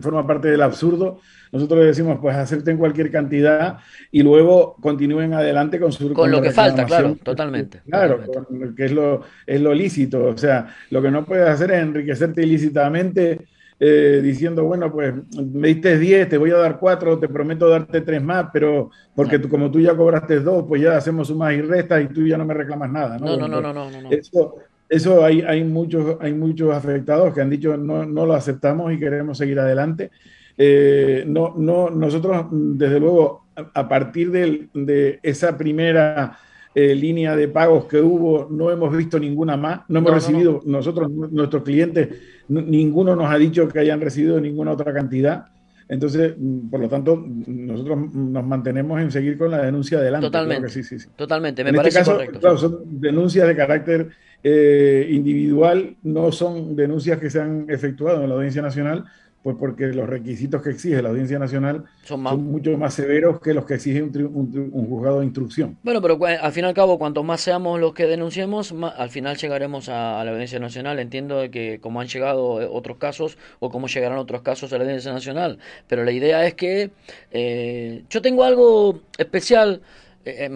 forma 0.00 0.26
parte 0.26 0.50
del 0.50 0.62
absurdo. 0.62 1.20
Nosotros 1.52 1.78
le 1.78 1.86
decimos, 1.86 2.18
pues 2.20 2.34
acepten 2.34 2.76
cualquier 2.76 3.12
cantidad 3.12 3.78
y 4.10 4.24
luego 4.24 4.74
continúen 4.80 5.32
adelante 5.32 5.78
con 5.78 5.92
su... 5.92 6.12
Con, 6.12 6.32
lo 6.32 6.42
que 6.42 6.50
falta, 6.50 6.84
claro, 6.84 7.16
totalmente. 7.22 7.82
Claro, 7.88 8.18
que 8.76 8.84
es 8.84 8.90
lo, 8.90 9.20
es 9.46 9.60
lo 9.60 9.72
lícito. 9.72 10.24
O 10.24 10.36
sea, 10.36 10.66
lo 10.90 11.00
que 11.00 11.12
no 11.12 11.24
puedes 11.24 11.48
hacer 11.48 11.70
es 11.70 11.82
enriquecerte 11.82 12.42
ilícitamente 12.42 13.46
eh, 13.84 14.20
diciendo, 14.22 14.62
bueno, 14.62 14.92
pues 14.92 15.12
me 15.36 15.66
diste 15.66 15.98
10, 15.98 16.28
te 16.28 16.38
voy 16.38 16.52
a 16.52 16.56
dar 16.56 16.78
4, 16.78 17.18
te 17.18 17.28
prometo 17.28 17.68
darte 17.68 18.00
3 18.00 18.22
más, 18.22 18.46
pero 18.52 18.92
porque 19.12 19.40
tú, 19.40 19.48
como 19.48 19.72
tú 19.72 19.80
ya 19.80 19.96
cobraste 19.96 20.38
2, 20.38 20.66
pues 20.68 20.82
ya 20.82 20.96
hacemos 20.96 21.26
sumas 21.26 21.52
y 21.54 21.62
restas 21.62 22.04
y 22.04 22.06
tú 22.06 22.24
ya 22.24 22.38
no 22.38 22.44
me 22.44 22.54
reclamas 22.54 22.92
nada. 22.92 23.18
No, 23.18 23.36
no, 23.36 23.48
no, 23.48 23.60
no, 23.60 23.72
no, 23.72 23.90
Eso, 24.08 24.54
eso 24.88 25.24
hay, 25.24 25.40
hay, 25.40 25.64
muchos, 25.64 26.16
hay 26.20 26.32
muchos 26.32 26.72
afectados 26.72 27.34
que 27.34 27.40
han 27.40 27.50
dicho 27.50 27.76
no, 27.76 28.06
no 28.06 28.24
lo 28.24 28.34
aceptamos 28.34 28.92
y 28.92 29.00
queremos 29.00 29.36
seguir 29.36 29.58
adelante. 29.58 30.12
Eh, 30.56 31.24
no, 31.26 31.54
no, 31.56 31.90
nosotros, 31.90 32.46
desde 32.52 33.00
luego, 33.00 33.46
a, 33.56 33.88
partir 33.88 34.30
de, 34.30 34.68
de 34.74 35.18
esa 35.24 35.58
primera 35.58 36.38
eh, 36.74 36.94
línea 36.94 37.36
de 37.36 37.48
pagos 37.48 37.84
que 37.84 38.00
hubo, 38.00 38.48
no 38.50 38.70
hemos 38.70 38.96
visto 38.96 39.18
ninguna 39.18 39.56
más, 39.56 39.82
no 39.88 39.98
hemos 39.98 40.14
recibido, 40.14 40.60
nosotros, 40.64 41.10
nuestros 41.10 41.62
clientes, 41.62 42.08
ninguno 42.48 43.14
nos 43.14 43.30
ha 43.30 43.36
dicho 43.36 43.68
que 43.68 43.78
hayan 43.78 44.00
recibido 44.00 44.40
ninguna 44.40 44.72
otra 44.72 44.92
cantidad. 44.92 45.46
Entonces, 45.88 46.34
mm, 46.38 46.70
por 46.70 46.80
lo 46.80 46.88
tanto, 46.88 47.22
nosotros 47.26 48.14
nos 48.14 48.46
mantenemos 48.46 49.00
en 49.00 49.10
seguir 49.10 49.36
con 49.36 49.50
la 49.50 49.62
denuncia 49.62 49.98
adelante. 49.98 50.26
Totalmente. 50.26 50.70
Sí, 50.70 50.82
sí, 50.82 50.98
sí. 50.98 51.08
Totalmente, 51.14 51.62
me 51.62 51.70
en 51.70 51.76
este 51.76 51.82
parece 51.82 51.98
este 51.98 52.10
caso, 52.10 52.12
correcto. 52.12 52.40
Claro, 52.40 52.56
son 52.56 53.00
denuncias 53.00 53.46
de 53.46 53.56
carácter 53.56 54.08
eh, 54.42 55.08
individual, 55.10 55.96
no 56.02 56.32
son 56.32 56.74
denuncias 56.74 57.18
que 57.18 57.28
se 57.28 57.40
han 57.40 57.66
efectuado 57.68 58.22
en 58.22 58.30
la 58.30 58.34
Audiencia 58.36 58.62
Nacional, 58.62 59.04
pues 59.42 59.56
porque 59.58 59.88
los 59.88 60.08
requisitos 60.08 60.62
que 60.62 60.70
exige 60.70 61.02
la 61.02 61.08
Audiencia 61.08 61.38
Nacional 61.38 61.84
son, 62.04 62.22
mucho 62.22 62.76
más 62.78 62.94
severos 62.94 63.40
que 63.40 63.52
los 63.54 63.64
que 63.64 63.74
exige 63.74 64.02
un, 64.02 64.70
juzgado 64.88 65.20
de 65.20 65.26
instrucción. 65.26 65.76
Bueno, 65.82 66.00
pero 66.00 66.18
al 66.24 66.52
fin 66.52 66.64
y 66.64 66.68
al 66.68 66.74
cabo, 66.74 66.98
cuanto 66.98 67.22
más 67.24 67.40
seamos 67.40 67.80
los 67.80 67.92
que 67.92 68.06
denunciemos, 68.06 68.72
al 68.96 69.10
final 69.10 69.36
llegaremos 69.36 69.88
a, 69.88 70.24
la 70.24 70.30
Audiencia 70.30 70.60
Nacional. 70.60 70.98
Entiendo 71.00 71.42
que 71.50 71.80
como 71.80 72.00
han 72.00 72.06
llegado 72.06 72.62
eh, 72.62 72.68
otros 72.70 72.98
casos 72.98 73.36
o 73.58 73.70
como 73.70 73.88
llegarán 73.88 74.18
otros 74.18 74.42
casos 74.42 74.72
a 74.72 74.78
la 74.78 74.84
Audiencia 74.84 75.12
Nacional, 75.12 75.58
pero 75.88 76.04
la 76.04 76.12
idea 76.12 76.46
es 76.46 76.54
que 76.54 76.90
eh, 77.32 78.04
yo 78.08 78.22
tengo 78.22 78.44
algo 78.44 79.00
especial 79.18 79.82
eh, 80.24 80.48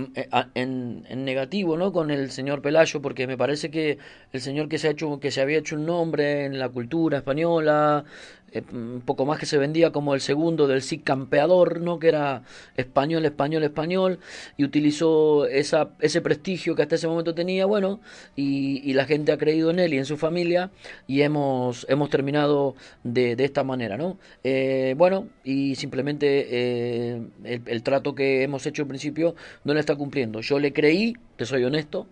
en, 0.55 1.05
en, 1.09 1.25
negativo 1.25 1.77
no 1.77 1.91
con 1.91 2.13
el 2.13 2.31
señor 2.31 2.63
Pelayo 2.63 3.03
porque 3.03 3.27
me 3.27 3.37
parece 3.37 3.69
que 3.69 3.99
el 4.33 4.41
señor 4.41 4.69
que 4.69 4.79
se 4.79 4.87
ha 4.87 4.91
hecho 4.93 5.19
que 5.19 5.33
se 5.33 5.41
había 5.41 5.59
hecho 5.59 5.75
un 5.75 5.87
nombre 5.87 6.45
en 6.45 6.61
la 6.61 6.69
cultura 6.69 7.19
española 7.19 8.05
eh, 8.53 8.63
un 8.73 9.03
poco 9.05 9.27
más 9.27 9.39
que 9.41 9.47
se 9.47 9.59
vendía 9.59 9.91
como 9.91 10.15
el 10.15 10.21
segundo 10.21 10.67
del 10.67 10.83
SIC 10.83 11.03
campeador, 11.03 11.81
¿no? 11.81 11.99
que 11.99 12.09
era 12.09 12.43
español, 12.77 13.25
español, 13.25 13.65
español, 13.65 14.19
y 14.57 14.65
utilizó 14.65 15.47
esa, 15.47 15.91
ese 16.01 16.21
prestigio 16.21 16.77
que 16.77 16.83
hasta 16.83 16.95
ese 16.95 17.09
momento 17.09 17.35
tenía, 17.35 17.67
bueno, 17.67 18.01
y, 18.37 18.95
la 18.97 19.05
gente 19.05 19.31
ha 19.33 19.37
creído 19.37 19.71
en 19.71 19.79
él 19.79 19.93
y 19.93 19.99
en 19.99 20.07
su 20.07 20.17
familia, 20.17 20.71
y 21.07 21.21
hemos, 21.21 21.87
hemos 21.91 22.09
terminado 22.09 22.77
de, 23.05 23.37
de 23.37 23.45
esta 23.45 23.63
manera, 23.63 23.99
¿no? 23.99 24.17
Eh, 24.43 24.95
bueno, 24.97 25.29
y 25.45 25.75
simplemente 25.75 26.47
eh, 26.51 27.23
el, 27.45 27.63
el 27.67 27.83
trato 27.83 28.15
que 28.15 28.43
hemos 28.43 28.65
hecho 28.65 28.83
en 28.83 28.89
principio 28.89 29.35
no 29.65 29.75
le 29.75 29.81
está 29.81 29.97
cumpliendo. 29.97 30.41
Yo 30.41 30.59
le 30.59 30.73
creí, 30.73 31.15
te 31.37 31.45
soy 31.45 31.65
honesto, 31.65 32.07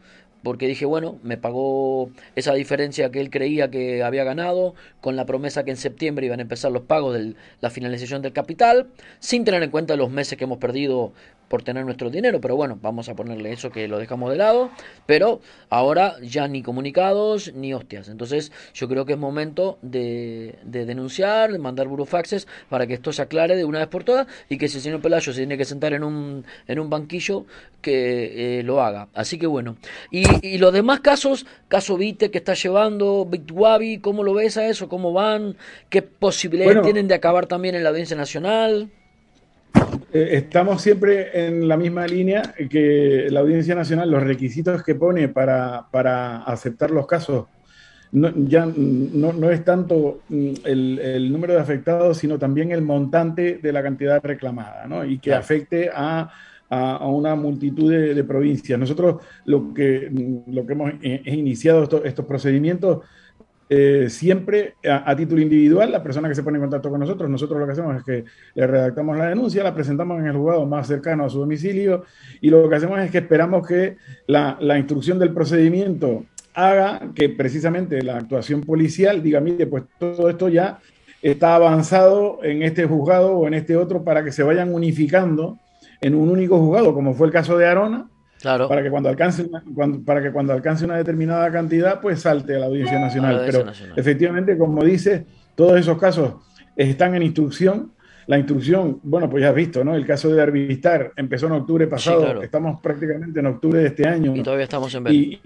porque 0.44 0.68
dije, 0.68 0.84
bueno, 0.84 1.18
me 1.22 1.36
pagó 1.36 2.10
esa 2.36 2.54
diferencia 2.54 3.10
que 3.10 3.20
él 3.20 3.30
creía 3.30 3.70
que 3.70 4.04
había 4.04 4.22
ganado, 4.22 4.74
con 5.00 5.16
la 5.16 5.26
promesa 5.26 5.64
que 5.64 5.72
en 5.72 5.76
septiembre 5.76 6.26
iban 6.26 6.38
a 6.38 6.42
empezar 6.42 6.70
los 6.70 6.82
pagos 6.82 7.14
de 7.14 7.34
la 7.60 7.70
finalización 7.70 8.22
del 8.22 8.32
capital, 8.32 8.88
sin 9.18 9.44
tener 9.44 9.62
en 9.62 9.70
cuenta 9.70 9.96
los 9.96 10.10
meses 10.10 10.38
que 10.38 10.44
hemos 10.44 10.58
perdido 10.58 11.12
por 11.54 11.62
tener 11.62 11.84
nuestro 11.84 12.10
dinero, 12.10 12.40
pero 12.40 12.56
bueno, 12.56 12.80
vamos 12.82 13.08
a 13.08 13.14
ponerle 13.14 13.52
eso 13.52 13.70
que 13.70 13.86
lo 13.86 14.00
dejamos 14.00 14.28
de 14.32 14.38
lado, 14.38 14.72
pero 15.06 15.40
ahora 15.70 16.16
ya 16.20 16.48
ni 16.48 16.64
comunicados 16.64 17.54
ni 17.54 17.72
hostias, 17.72 18.08
entonces 18.08 18.50
yo 18.74 18.88
creo 18.88 19.06
que 19.06 19.12
es 19.12 19.18
momento 19.20 19.78
de, 19.80 20.58
denunciar, 20.64 21.52
de 21.52 21.60
mandar 21.60 21.86
burofaxes 21.86 22.48
para 22.68 22.88
que 22.88 22.94
esto 22.94 23.12
se 23.12 23.22
aclare 23.22 23.54
de 23.54 23.64
una 23.64 23.78
vez 23.78 23.86
por 23.86 24.02
todas 24.02 24.26
y 24.48 24.58
que 24.58 24.66
si 24.66 24.78
el 24.78 24.82
señor 24.82 25.00
Pelayo 25.00 25.32
se 25.32 25.42
tiene 25.42 25.56
que 25.56 25.64
sentar 25.64 25.92
en 25.92 26.02
un, 26.02 26.44
en 26.66 26.80
un 26.80 26.90
banquillo, 26.90 27.46
que 27.80 28.58
eh, 28.58 28.62
lo 28.64 28.82
haga. 28.82 29.06
Así 29.14 29.38
que 29.38 29.46
bueno, 29.46 29.76
y, 30.10 30.24
y, 30.44 30.58
los 30.58 30.72
demás 30.72 31.02
casos, 31.02 31.46
caso 31.68 31.96
Vite 31.96 32.32
que 32.32 32.38
está 32.38 32.54
llevando, 32.54 33.26
Bitwabi, 33.26 33.98
¿cómo 33.98 34.24
lo 34.24 34.34
ves 34.34 34.56
a 34.56 34.66
eso? 34.66 34.88
¿Cómo 34.88 35.12
van? 35.12 35.56
¿Qué 35.88 36.02
posibilidades 36.02 36.82
tienen 36.82 37.06
de 37.06 37.14
acabar 37.14 37.46
también 37.46 37.76
en 37.76 37.84
la 37.84 37.90
audiencia 37.90 38.16
nacional? 38.16 38.90
Eh, 40.12 40.28
estamos 40.32 40.80
siempre 40.80 41.46
en 41.46 41.66
la 41.66 41.76
misma 41.76 42.06
línea 42.06 42.54
que 42.70 43.26
la 43.30 43.40
Audiencia 43.40 43.74
Nacional, 43.74 44.10
los 44.10 44.22
requisitos 44.22 44.82
que 44.82 44.94
pone 44.94 45.28
para, 45.28 45.86
para 45.90 46.42
aceptar 46.44 46.90
los 46.90 47.06
casos 47.06 47.46
no, 48.14 48.32
ya 48.46 48.64
no, 48.64 49.50
es 49.50 49.64
tanto 49.64 50.20
mm, 50.28 50.52
el, 50.64 51.32
número 51.32 51.54
de 51.54 51.60
afectados, 51.60 52.18
sino 52.18 52.38
también 52.38 52.70
el 52.70 52.80
montante 52.80 53.58
de 53.60 53.72
la 53.72 53.82
cantidad 53.82 54.22
reclamada, 54.22 54.86
¿no? 54.86 55.04
Y 55.04 55.18
que 55.18 55.34
afecte 55.34 55.90
a, 55.92 56.30
a, 56.70 57.08
una 57.08 57.34
multitud 57.34 57.90
de, 57.90 58.22
provincias. 58.22 58.78
Nosotros 58.78 59.16
lo 59.46 59.74
que, 59.74 60.08
mm, 60.12 60.54
lo 60.54 60.64
que 60.64 60.72
hemos 60.72 60.92
eh, 61.02 61.22
iniciado 61.26 61.82
estos 62.04 62.24
procedimientos 62.24 63.00
eh, 63.70 64.08
siempre 64.10 64.74
a, 64.88 65.16
título 65.16 65.40
individual, 65.40 65.90
la 65.90 66.02
persona 66.02 66.28
que 66.28 66.34
se 66.34 66.42
pone 66.42 66.58
en 66.58 66.62
contacto 66.62 66.90
con 66.90 67.00
nosotros, 67.00 67.30
nosotros 67.30 67.58
lo 67.58 67.66
que 67.66 67.72
hacemos 67.72 67.96
es 67.96 68.04
que 68.04 68.24
le 68.54 68.66
redactamos 68.66 69.16
la 69.16 69.26
denuncia, 69.26 69.62
la 69.64 69.74
presentamos 69.74 70.20
en 70.20 70.26
el 70.26 70.36
juzgado 70.36 70.66
más 70.66 70.86
cercano 70.86 71.24
a 71.24 71.30
su 71.30 71.38
domicilio 71.38 72.04
y 72.42 72.50
lo 72.50 72.68
que 72.68 72.76
hacemos 72.76 73.00
es 73.00 73.10
que 73.10 73.18
esperamos 73.18 73.66
que 73.66 73.96
la, 74.26 74.58
instrucción 74.76 75.18
del 75.18 75.32
procedimiento 75.32 76.26
haga 76.52 77.08
que 77.14 77.30
precisamente 77.30 78.02
la 78.02 78.18
actuación 78.18 78.60
policial 78.60 79.22
diga, 79.22 79.40
mire, 79.40 79.66
pues 79.66 79.84
todo 79.98 80.28
esto 80.28 80.48
ya 80.50 80.78
está 81.22 81.54
avanzado 81.54 82.40
en 82.42 82.62
este 82.62 82.84
juzgado 82.84 83.32
o 83.32 83.46
en 83.46 83.54
este 83.54 83.76
otro 83.76 84.04
para 84.04 84.22
que 84.22 84.30
se 84.30 84.42
vayan 84.42 84.74
unificando 84.74 85.58
en 86.02 86.14
un 86.14 86.28
único 86.28 86.58
juzgado, 86.58 86.92
como 86.92 87.14
fue 87.14 87.28
el 87.28 87.32
caso 87.32 87.56
de 87.56 87.66
Arona, 87.66 88.10
para 88.44 88.82
que 88.82 88.90
cuando 88.90 89.08
alcance 89.08 89.42
una, 89.42 89.62
para 90.04 90.22
que 90.22 90.30
cuando 90.30 90.52
alcance 90.52 90.84
una 90.84 90.96
determinada 90.96 91.50
cantidad, 91.50 92.00
pues 92.00 92.20
salte 92.20 92.54
a 92.54 92.58
la 92.60 92.66
Audiencia 92.66 92.98
Nacional. 92.98 93.42
Pero 93.44 93.64
efectivamente, 93.96 94.56
como 94.56 94.84
dice, 94.84 95.26
todos 95.54 95.80
esos 95.80 95.98
casos 95.98 96.34
están 96.76 97.14
en 97.14 97.22
instrucción. 97.22 97.92
La 98.26 98.38
instrucción, 98.38 99.00
bueno, 99.02 99.28
pues 99.28 99.42
ya 99.42 99.50
has 99.50 99.54
visto, 99.54 99.84
¿no? 99.84 99.94
El 99.94 100.06
caso 100.06 100.32
de 100.32 100.40
Arvistar 100.40 101.12
empezó 101.16 101.46
en 101.46 101.52
octubre 101.52 101.86
pasado, 101.86 102.42
estamos 102.42 102.80
prácticamente 102.80 103.40
en 103.40 103.46
octubre 103.46 103.80
de 103.80 103.86
este 103.88 104.08
año. 104.08 104.34
Y 104.34 104.42
todavía 104.42 104.64
estamos 104.64 104.94
en 104.94 105.06
y, 105.08 105.40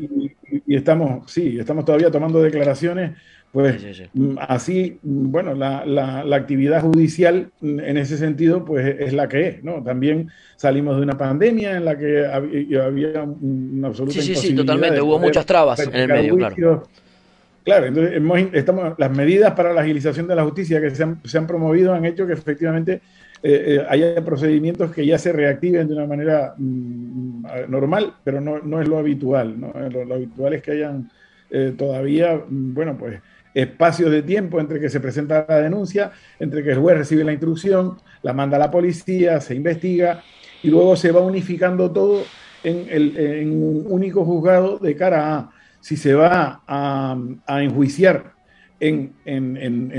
y, 0.67 0.75
estamos, 0.75 1.31
sí, 1.31 1.59
estamos 1.59 1.85
todavía 1.85 2.11
tomando 2.11 2.43
declaraciones 2.43 3.13
pues 3.53 3.83
mm, 4.13 4.37
así, 4.41 4.99
mm, 5.03 5.31
bueno, 5.31 5.55
la, 5.55 5.85
la, 5.87 6.37
actividad 6.37 6.83
judicial 6.83 7.51
mm, 7.61 7.81
en 7.81 7.97
ese 7.97 8.19
sentido, 8.19 8.65
pues 8.65 8.97
es 8.99 9.13
la 9.15 9.29
que 9.29 9.49
es, 9.49 9.65
¿no? 9.65 9.83
También 9.83 10.31
salimos 10.57 10.97
de 10.97 11.03
una 11.03 11.17
pandemia 11.17 11.77
en 11.77 11.85
la 11.85 11.97
que 11.97 12.27
había, 12.27 13.23
una 13.23 13.89
absoluta 13.89 14.21
Sí, 14.21 14.35
sí, 14.35 14.37
sí, 14.37 14.55
totalmente, 14.55 15.01
hubo 15.01 15.19
muchas 15.19 15.47
trabas 15.47 15.81
en 15.81 15.95
el 15.95 16.09
medio, 16.09 16.37
claro. 16.37 16.83
Claro, 17.69 17.85
entonces 17.85 18.23
estamos, 18.55 18.95
las 18.97 19.11
medidas 19.15 19.53
para 19.53 19.75
la 19.75 19.83
agilización 19.83 20.27
de 20.27 20.35
la 20.35 20.43
justicia 20.43 20.81
que 20.81 20.89
se 20.89 21.03
han, 21.03 21.47
promovido 21.47 21.93
han 21.93 22.07
hecho 22.07 22.27
que 22.27 22.33
efectivamente 22.33 23.03
eh, 23.43 23.77
eh, 23.77 23.87
haya 23.91 24.25
procedimientos 24.25 24.91
que 24.91 25.05
ya 25.05 25.19
se 25.19 25.35
reactiven 25.35 25.87
de 25.87 25.93
una 25.93 26.07
manera 26.07 26.55
normal, 26.57 28.15
pero 28.25 28.41
no, 28.41 28.61
no, 28.61 28.81
es 28.81 28.89
lo 28.89 28.97
habitual, 28.97 29.61
¿no? 29.61 29.75
Lo, 29.91 30.15
habitual 30.15 30.55
es 30.55 30.63
que 30.63 30.71
hayan 30.71 31.11
eh, 31.51 31.75
todavía, 31.77 32.43
bueno, 32.49 32.97
pues 32.97 33.21
espacios 33.53 34.13
de 34.13 34.23
tiempo 34.23 34.59
entre 34.61 34.81
que 34.81 34.89
se 34.89 35.01
presenta 35.01 35.45
la 35.47 35.61
denuncia, 35.61 36.13
entre 36.41 36.65
que 36.65 36.71
el 36.71 36.79
juez 36.79 36.97
recibe 36.97 37.23
la 37.23 37.33
instrucción, 37.33 37.99
la 38.23 38.33
manda 38.33 38.57
a 38.57 38.61
la 38.61 38.71
policía, 38.71 39.43
se 39.43 39.55
investiga 39.55 40.23
y 40.63 40.71
luego 40.71 40.97
se 40.97 41.13
va 41.13 41.21
unificando 41.21 41.91
todo 41.91 42.23
en, 42.65 42.87
el, 42.89 43.47
un 43.53 43.85
único 43.91 44.25
juzgado 44.25 44.79
de 44.79 44.97
cara 44.97 45.37
a 45.37 45.58
si 45.81 45.97
se 45.97 46.15
va 46.15 46.63
a, 46.67 47.17
enjuiciar 47.63 48.33
en, 48.81 49.15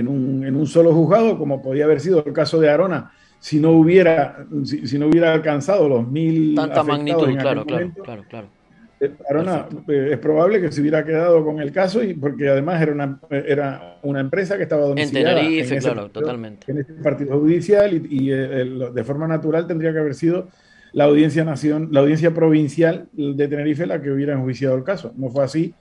un, 0.08 0.68
solo 0.68 0.94
juzgado, 0.94 1.38
como 1.38 1.62
podía 1.62 1.86
haber 1.86 2.00
sido 2.00 2.24
el 2.26 2.34
caso 2.34 2.60
de 2.60 2.70
Arona, 2.70 3.12
si 3.40 3.60
no 3.60 3.72
hubiera, 3.72 4.46
si, 4.64 4.98
no 4.98 5.08
hubiera 5.08 5.34
alcanzado 5.34 5.88
los 5.88 6.08
mil... 6.08 6.56
Tanta 6.56 6.84
magnitud, 6.84 7.36
claro, 7.38 7.66
claro, 7.66 7.92
claro, 8.04 8.26
claro. 8.30 8.60
Arona, 9.30 9.68
eh, 9.88 10.10
es 10.12 10.18
probable 10.18 10.60
que 10.60 10.72
se 10.72 10.82
hubiera 10.82 11.06
quedado 11.06 11.44
con 11.46 11.62
el 11.62 11.72
caso 11.72 12.04
y 12.04 12.14
porque 12.14 12.50
además 12.50 12.82
era 12.82 12.92
una, 12.92 13.20
era 13.30 13.98
una 14.04 14.20
empresa 14.20 14.58
que 14.58 14.64
estaba 14.64 14.88
domiciliada 14.88 15.40
en 15.40 15.46
Tenerife, 15.46 15.78
claro, 15.78 16.10
totalmente. 16.10 16.70
En 16.70 16.80
este 16.80 16.94
partido 16.96 17.40
judicial 17.40 17.94
y, 17.94 18.32
eh, 18.32 18.90
de 18.94 19.04
forma 19.06 19.28
natural 19.28 19.68
tendría 19.68 19.94
que 19.94 20.00
haber 20.00 20.16
sido 20.16 20.50
la 20.94 21.06
audiencia 21.06 21.44
nación, 21.44 21.90
la 21.92 22.02
audiencia 22.02 22.34
provincial 22.34 23.08
de 23.14 23.48
Tenerife 23.48 23.86
la 23.86 24.02
que 24.02 24.12
hubiera 24.12 24.34
enjuiciado 24.34 24.76
el 24.76 24.84
caso. 24.84 25.14
No 25.18 25.30
fue 25.30 25.44
así 25.44 25.74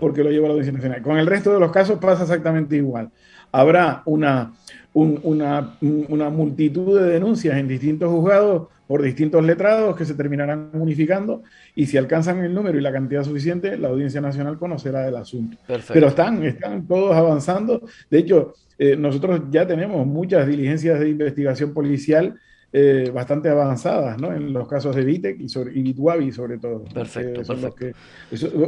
porque 0.00 0.24
lo 0.24 0.30
lleva 0.30 0.48
la 0.48 0.54
audiencia 0.54 0.72
nacional. 0.72 1.02
Con 1.02 1.18
el 1.18 1.26
resto 1.26 1.52
de 1.52 1.60
los 1.60 1.70
casos 1.70 1.98
pasa 1.98 2.22
exactamente 2.22 2.76
igual. 2.76 3.10
Habrá 3.52 4.02
una, 4.06 4.52
una, 4.92 5.76
una 5.80 6.30
multitud 6.30 6.98
de 7.00 7.06
denuncias 7.06 7.56
en 7.56 7.68
distintos 7.68 8.10
juzgados 8.10 8.68
por 8.86 9.02
distintos 9.02 9.44
letrados 9.44 9.96
que 9.96 10.04
se 10.04 10.14
terminarán 10.14 10.70
unificando 10.72 11.42
y 11.74 11.86
si 11.86 11.96
alcanzan 11.96 12.44
el 12.44 12.54
número 12.54 12.78
y 12.78 12.80
la 12.80 12.92
cantidad 12.92 13.24
suficiente, 13.24 13.76
la 13.76 13.88
Audiencia 13.88 14.20
Nacional 14.20 14.58
conocerá 14.58 15.08
el 15.08 15.16
asunto. 15.16 15.56
Pero 15.92 16.08
están, 16.08 16.42
están 16.44 16.86
todos 16.86 17.14
avanzando. 17.14 17.82
De 18.10 18.18
hecho, 18.18 18.54
eh, 18.78 18.96
nosotros 18.96 19.42
ya 19.50 19.66
tenemos 19.66 20.06
muchas 20.06 20.46
diligencias 20.46 21.00
de 21.00 21.08
investigación 21.08 21.74
policial 21.74 22.38
eh, 22.78 23.10
bastante 23.10 23.48
avanzadas, 23.48 24.20
¿no? 24.20 24.34
En 24.34 24.52
los 24.52 24.68
casos 24.68 24.94
de 24.94 25.02
Vitec 25.02 25.40
y, 25.40 25.48
sobre, 25.48 25.72
y 25.74 26.30
sobre 26.30 26.58
todo. 26.58 26.84
Perfecto, 26.92 27.42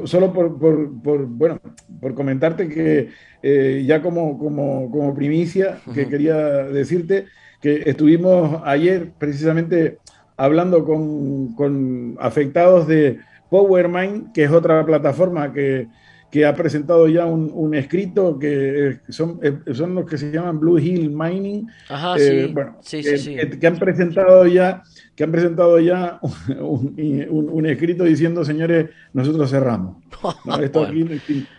solo 0.07 0.33
por, 0.33 0.59
por, 0.59 1.03
por, 1.03 1.27
bueno, 1.27 1.61
por 2.01 2.15
comentarte 2.15 2.71
que 2.71 3.11
eh, 3.43 3.85
ya 3.87 4.01
como, 4.01 4.39
como, 4.39 4.91
como 4.91 5.15
primicia, 5.15 5.81
que 5.93 6.09
quería 6.09 6.37
decirte 6.37 7.27
que 7.61 7.83
estuvimos 7.85 8.63
ayer 8.65 9.13
precisamente 9.19 9.99
hablando 10.39 10.87
con, 10.87 11.55
con 11.55 12.17
afectados 12.19 12.89
de 12.89 13.19
PowerMind, 13.51 14.33
que 14.33 14.45
es 14.45 14.51
otra 14.51 14.87
plataforma 14.87 15.53
que, 15.53 15.87
que 16.31 16.45
ha 16.45 16.55
presentado 16.55 17.09
ya 17.09 17.25
un, 17.25 17.51
un 17.55 17.75
escrito 17.75 18.39
que 18.39 19.01
son, 19.09 19.41
eh, 19.43 19.59
son 19.73 19.95
los 19.95 20.09
que 20.09 20.19
se 20.19 20.31
llaman 20.31 20.61
Blue 20.61 20.79
Hill 20.79 21.11
Mining. 21.11 21.67
Ajá, 21.89 22.17
eh, 22.19 22.45
sí. 22.47 22.53
Bueno, 22.53 22.77
sí, 22.83 23.03
sí, 23.03 23.37
que, 23.59 23.67
han 23.67 23.79
presentado 23.79 24.47
ya, 24.47 24.83
que 25.19 25.25
han 25.25 25.33
presentado 25.33 25.81
ya 25.81 26.21
un, 26.61 26.95
un, 27.29 27.67
escrito 27.67 28.05
diciendo, 28.05 28.45
señores, 28.45 28.91
nosotros 29.13 29.51
cerramos. 29.51 29.97
Esto 30.63 30.85
aquí 30.85 31.05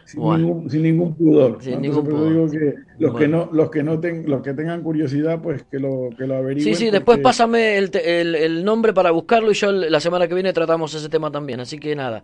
sin, 0.05 0.81
ningún, 0.81 1.13
pudor. 1.13 1.61
Sin 1.61 1.81
ningún 1.81 2.05
pudor. 2.05 2.29
Digo 2.29 2.49
que 2.49 2.75
los 2.97 3.15
que 3.15 3.27
no, 3.27 3.49
los 3.51 3.69
que 3.69 3.83
no 3.83 3.99
los 4.01 4.41
que 4.41 4.53
tengan 4.53 4.81
curiosidad, 4.81 5.41
pues 5.41 5.63
que 5.69 5.77
lo, 5.77 6.09
que 6.17 6.25
lo 6.25 6.37
averigüen. 6.37 6.75
Sí, 6.75 6.85
sí, 6.85 6.89
después 6.89 7.19
pásame 7.19 7.77
el, 7.77 7.91
el, 8.03 8.35
el, 8.35 8.63
nombre 8.65 8.93
para 8.93 9.11
buscarlo 9.11 9.51
y 9.51 9.53
yo 9.53 9.71
la 9.71 9.99
semana 9.99 10.27
que 10.27 10.33
viene 10.33 10.51
tratamos 10.51 10.93
ese 10.95 11.09
tema 11.09 11.29
también. 11.31 11.59
Así 11.59 11.77
que 11.79 11.95
nada. 11.95 12.23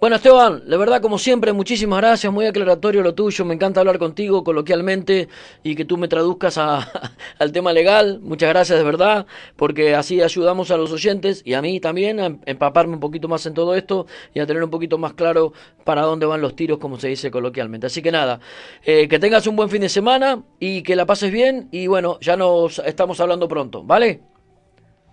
Bueno, 0.00 0.16
Esteban, 0.16 0.68
de 0.68 0.76
verdad, 0.76 1.00
como 1.00 1.16
siempre, 1.16 1.52
muchísimas 1.52 2.00
gracias, 2.00 2.32
muy 2.32 2.46
aclaratorio 2.46 3.02
lo 3.02 3.14
tuyo, 3.14 3.44
me 3.44 3.54
encanta 3.54 3.78
hablar 3.78 4.00
contigo 4.00 4.42
coloquialmente 4.42 5.28
y 5.62 5.76
que 5.76 5.84
tú 5.84 5.96
me 5.96 6.08
traduzcas 6.08 6.58
a, 6.58 6.90
al 7.38 7.52
tema 7.52 7.72
legal. 7.72 8.18
Muchas 8.20 8.48
gracias, 8.48 8.78
de 8.78 8.84
verdad, 8.84 9.26
porque 9.54 9.94
así 9.94 10.20
ayudamos 10.20 10.61
a 10.70 10.76
los 10.76 10.92
oyentes 10.92 11.42
y 11.44 11.54
a 11.54 11.62
mí 11.62 11.80
también 11.80 12.20
a 12.20 12.38
empaparme 12.46 12.94
un 12.94 13.00
poquito 13.00 13.28
más 13.28 13.44
en 13.46 13.54
todo 13.54 13.74
esto 13.74 14.06
y 14.34 14.40
a 14.40 14.46
tener 14.46 14.62
un 14.62 14.70
poquito 14.70 14.98
más 14.98 15.14
claro 15.14 15.52
para 15.84 16.02
dónde 16.02 16.26
van 16.26 16.40
los 16.40 16.56
tiros, 16.56 16.78
como 16.78 16.98
se 16.98 17.08
dice 17.08 17.30
coloquialmente. 17.30 17.86
Así 17.86 18.02
que 18.02 18.12
nada, 18.12 18.40
eh, 18.84 19.08
que 19.08 19.18
tengas 19.18 19.46
un 19.46 19.56
buen 19.56 19.68
fin 19.68 19.80
de 19.82 19.88
semana 19.88 20.42
y 20.58 20.82
que 20.82 20.96
la 20.96 21.06
pases 21.06 21.32
bien 21.32 21.68
y 21.70 21.86
bueno, 21.86 22.18
ya 22.20 22.36
nos 22.36 22.78
estamos 22.80 23.20
hablando 23.20 23.48
pronto, 23.48 23.82
¿vale? 23.82 24.31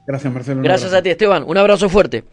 Gracias, 0.10 0.34
Marcelo. 0.34 0.64
Gracias 0.64 0.92
a 0.92 1.04
ti, 1.04 1.12
Esteban. 1.12 1.44
Un 1.46 1.56
abrazo 1.56 1.88
fuerte. 1.88 2.24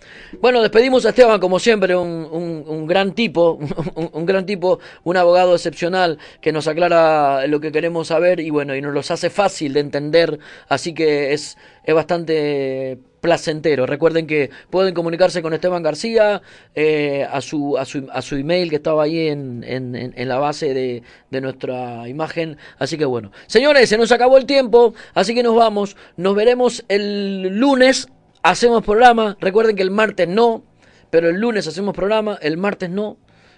Bueno, 0.40 0.62
despedimos 0.62 1.04
a 1.04 1.10
Esteban, 1.10 1.38
como 1.38 1.58
siempre, 1.58 1.94
un, 1.94 2.86
gran 2.86 3.12
tipo, 3.12 3.58
un, 3.94 4.24
gran 4.24 4.46
tipo, 4.46 4.78
un 5.04 5.18
abogado 5.18 5.54
excepcional 5.54 6.18
que 6.40 6.52
nos 6.52 6.68
aclara 6.68 7.46
lo 7.46 7.60
que 7.60 7.72
queremos 7.72 8.08
saber 8.08 8.40
y 8.40 8.48
bueno, 8.48 8.74
y 8.74 8.80
nos 8.80 8.94
los 8.94 9.10
hace 9.10 9.28
fácil 9.28 9.74
de 9.74 9.80
entender. 9.80 10.38
Así 10.70 10.94
que 10.94 11.34
es, 11.34 11.58
es 11.84 11.94
bastante 11.94 12.96
placentero. 13.26 13.86
Recuerden 13.86 14.28
que 14.28 14.50
pueden 14.70 14.94
comunicarse 14.94 15.42
con 15.42 15.52
Esteban 15.52 15.82
García 15.82 16.42
eh, 16.76 17.26
a, 17.28 17.40
su, 17.40 17.76
a, 17.76 17.84
su, 17.84 18.06
a 18.12 18.22
su 18.22 18.36
email 18.36 18.70
que 18.70 18.76
estaba 18.76 19.02
ahí 19.02 19.26
en, 19.26 19.64
en, 19.64 20.28
la 20.28 20.38
base 20.38 20.72
de, 20.72 21.02
de, 21.32 21.40
nuestra 21.40 22.08
imagen. 22.08 22.56
Así 22.78 22.96
que 22.96 23.04
bueno, 23.04 23.32
señores, 23.48 23.88
se 23.88 23.98
nos 23.98 24.12
acabó 24.12 24.38
el 24.38 24.46
tiempo, 24.46 24.94
así 25.12 25.34
que 25.34 25.42
nos 25.42 25.56
vamos. 25.56 25.96
Nos 26.16 26.36
veremos 26.36 26.84
el 26.86 27.58
lunes. 27.58 28.06
Hacemos 28.44 28.84
programa. 28.84 29.36
Recuerden 29.40 29.74
que 29.74 29.82
el 29.82 29.90
martes 29.90 30.28
no, 30.28 30.62
pero 31.10 31.28
el 31.28 31.40
lunes 31.40 31.66
hacemos 31.66 31.96
programa, 31.96 32.38
el 32.40 32.58
martes 32.58 32.90
no. 32.90 33.16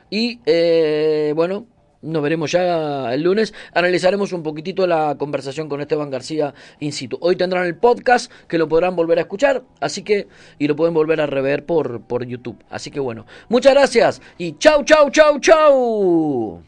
Y 0.09 0.41
eh, 0.47 1.35
bueno, 1.37 1.67
nos 2.03 2.23
veremos 2.23 2.53
ya 2.53 3.13
el 3.13 3.23
lunes. 3.23 3.55
Analizaremos 3.75 4.33
un 4.33 4.43
poquitito 4.43 4.87
la 4.87 5.17
conversación 5.19 5.69
con 5.69 5.81
Esteban 5.81 6.11
García 6.11 6.55
in 6.81 6.93
situ. 6.93 7.19
Hoy 7.21 7.37
tendrán 7.37 7.67
el 7.67 7.77
podcast 7.77 8.31
que 8.47 8.59
lo 8.59 8.69
podrán 8.69 8.97
volver 8.97 9.19
a 9.19 9.23
escuchar, 9.23 9.63
así 9.81 10.03
que 10.03 10.29
y 10.59 10.69
lo 10.69 10.77
pueden 10.77 10.95
volver 10.95 11.21
a 11.21 11.27
rever 11.27 11.65
por, 11.67 12.03
por 12.03 12.25
YouTube. 12.25 12.63
Así 12.71 12.91
que 12.91 13.01
bueno, 13.01 13.27
muchas 13.49 13.75
gracias 13.75 14.23
y 14.37 14.57
chau, 14.59 14.85
chau, 14.85 15.11
chau, 15.11 15.41
chau. 15.41 16.63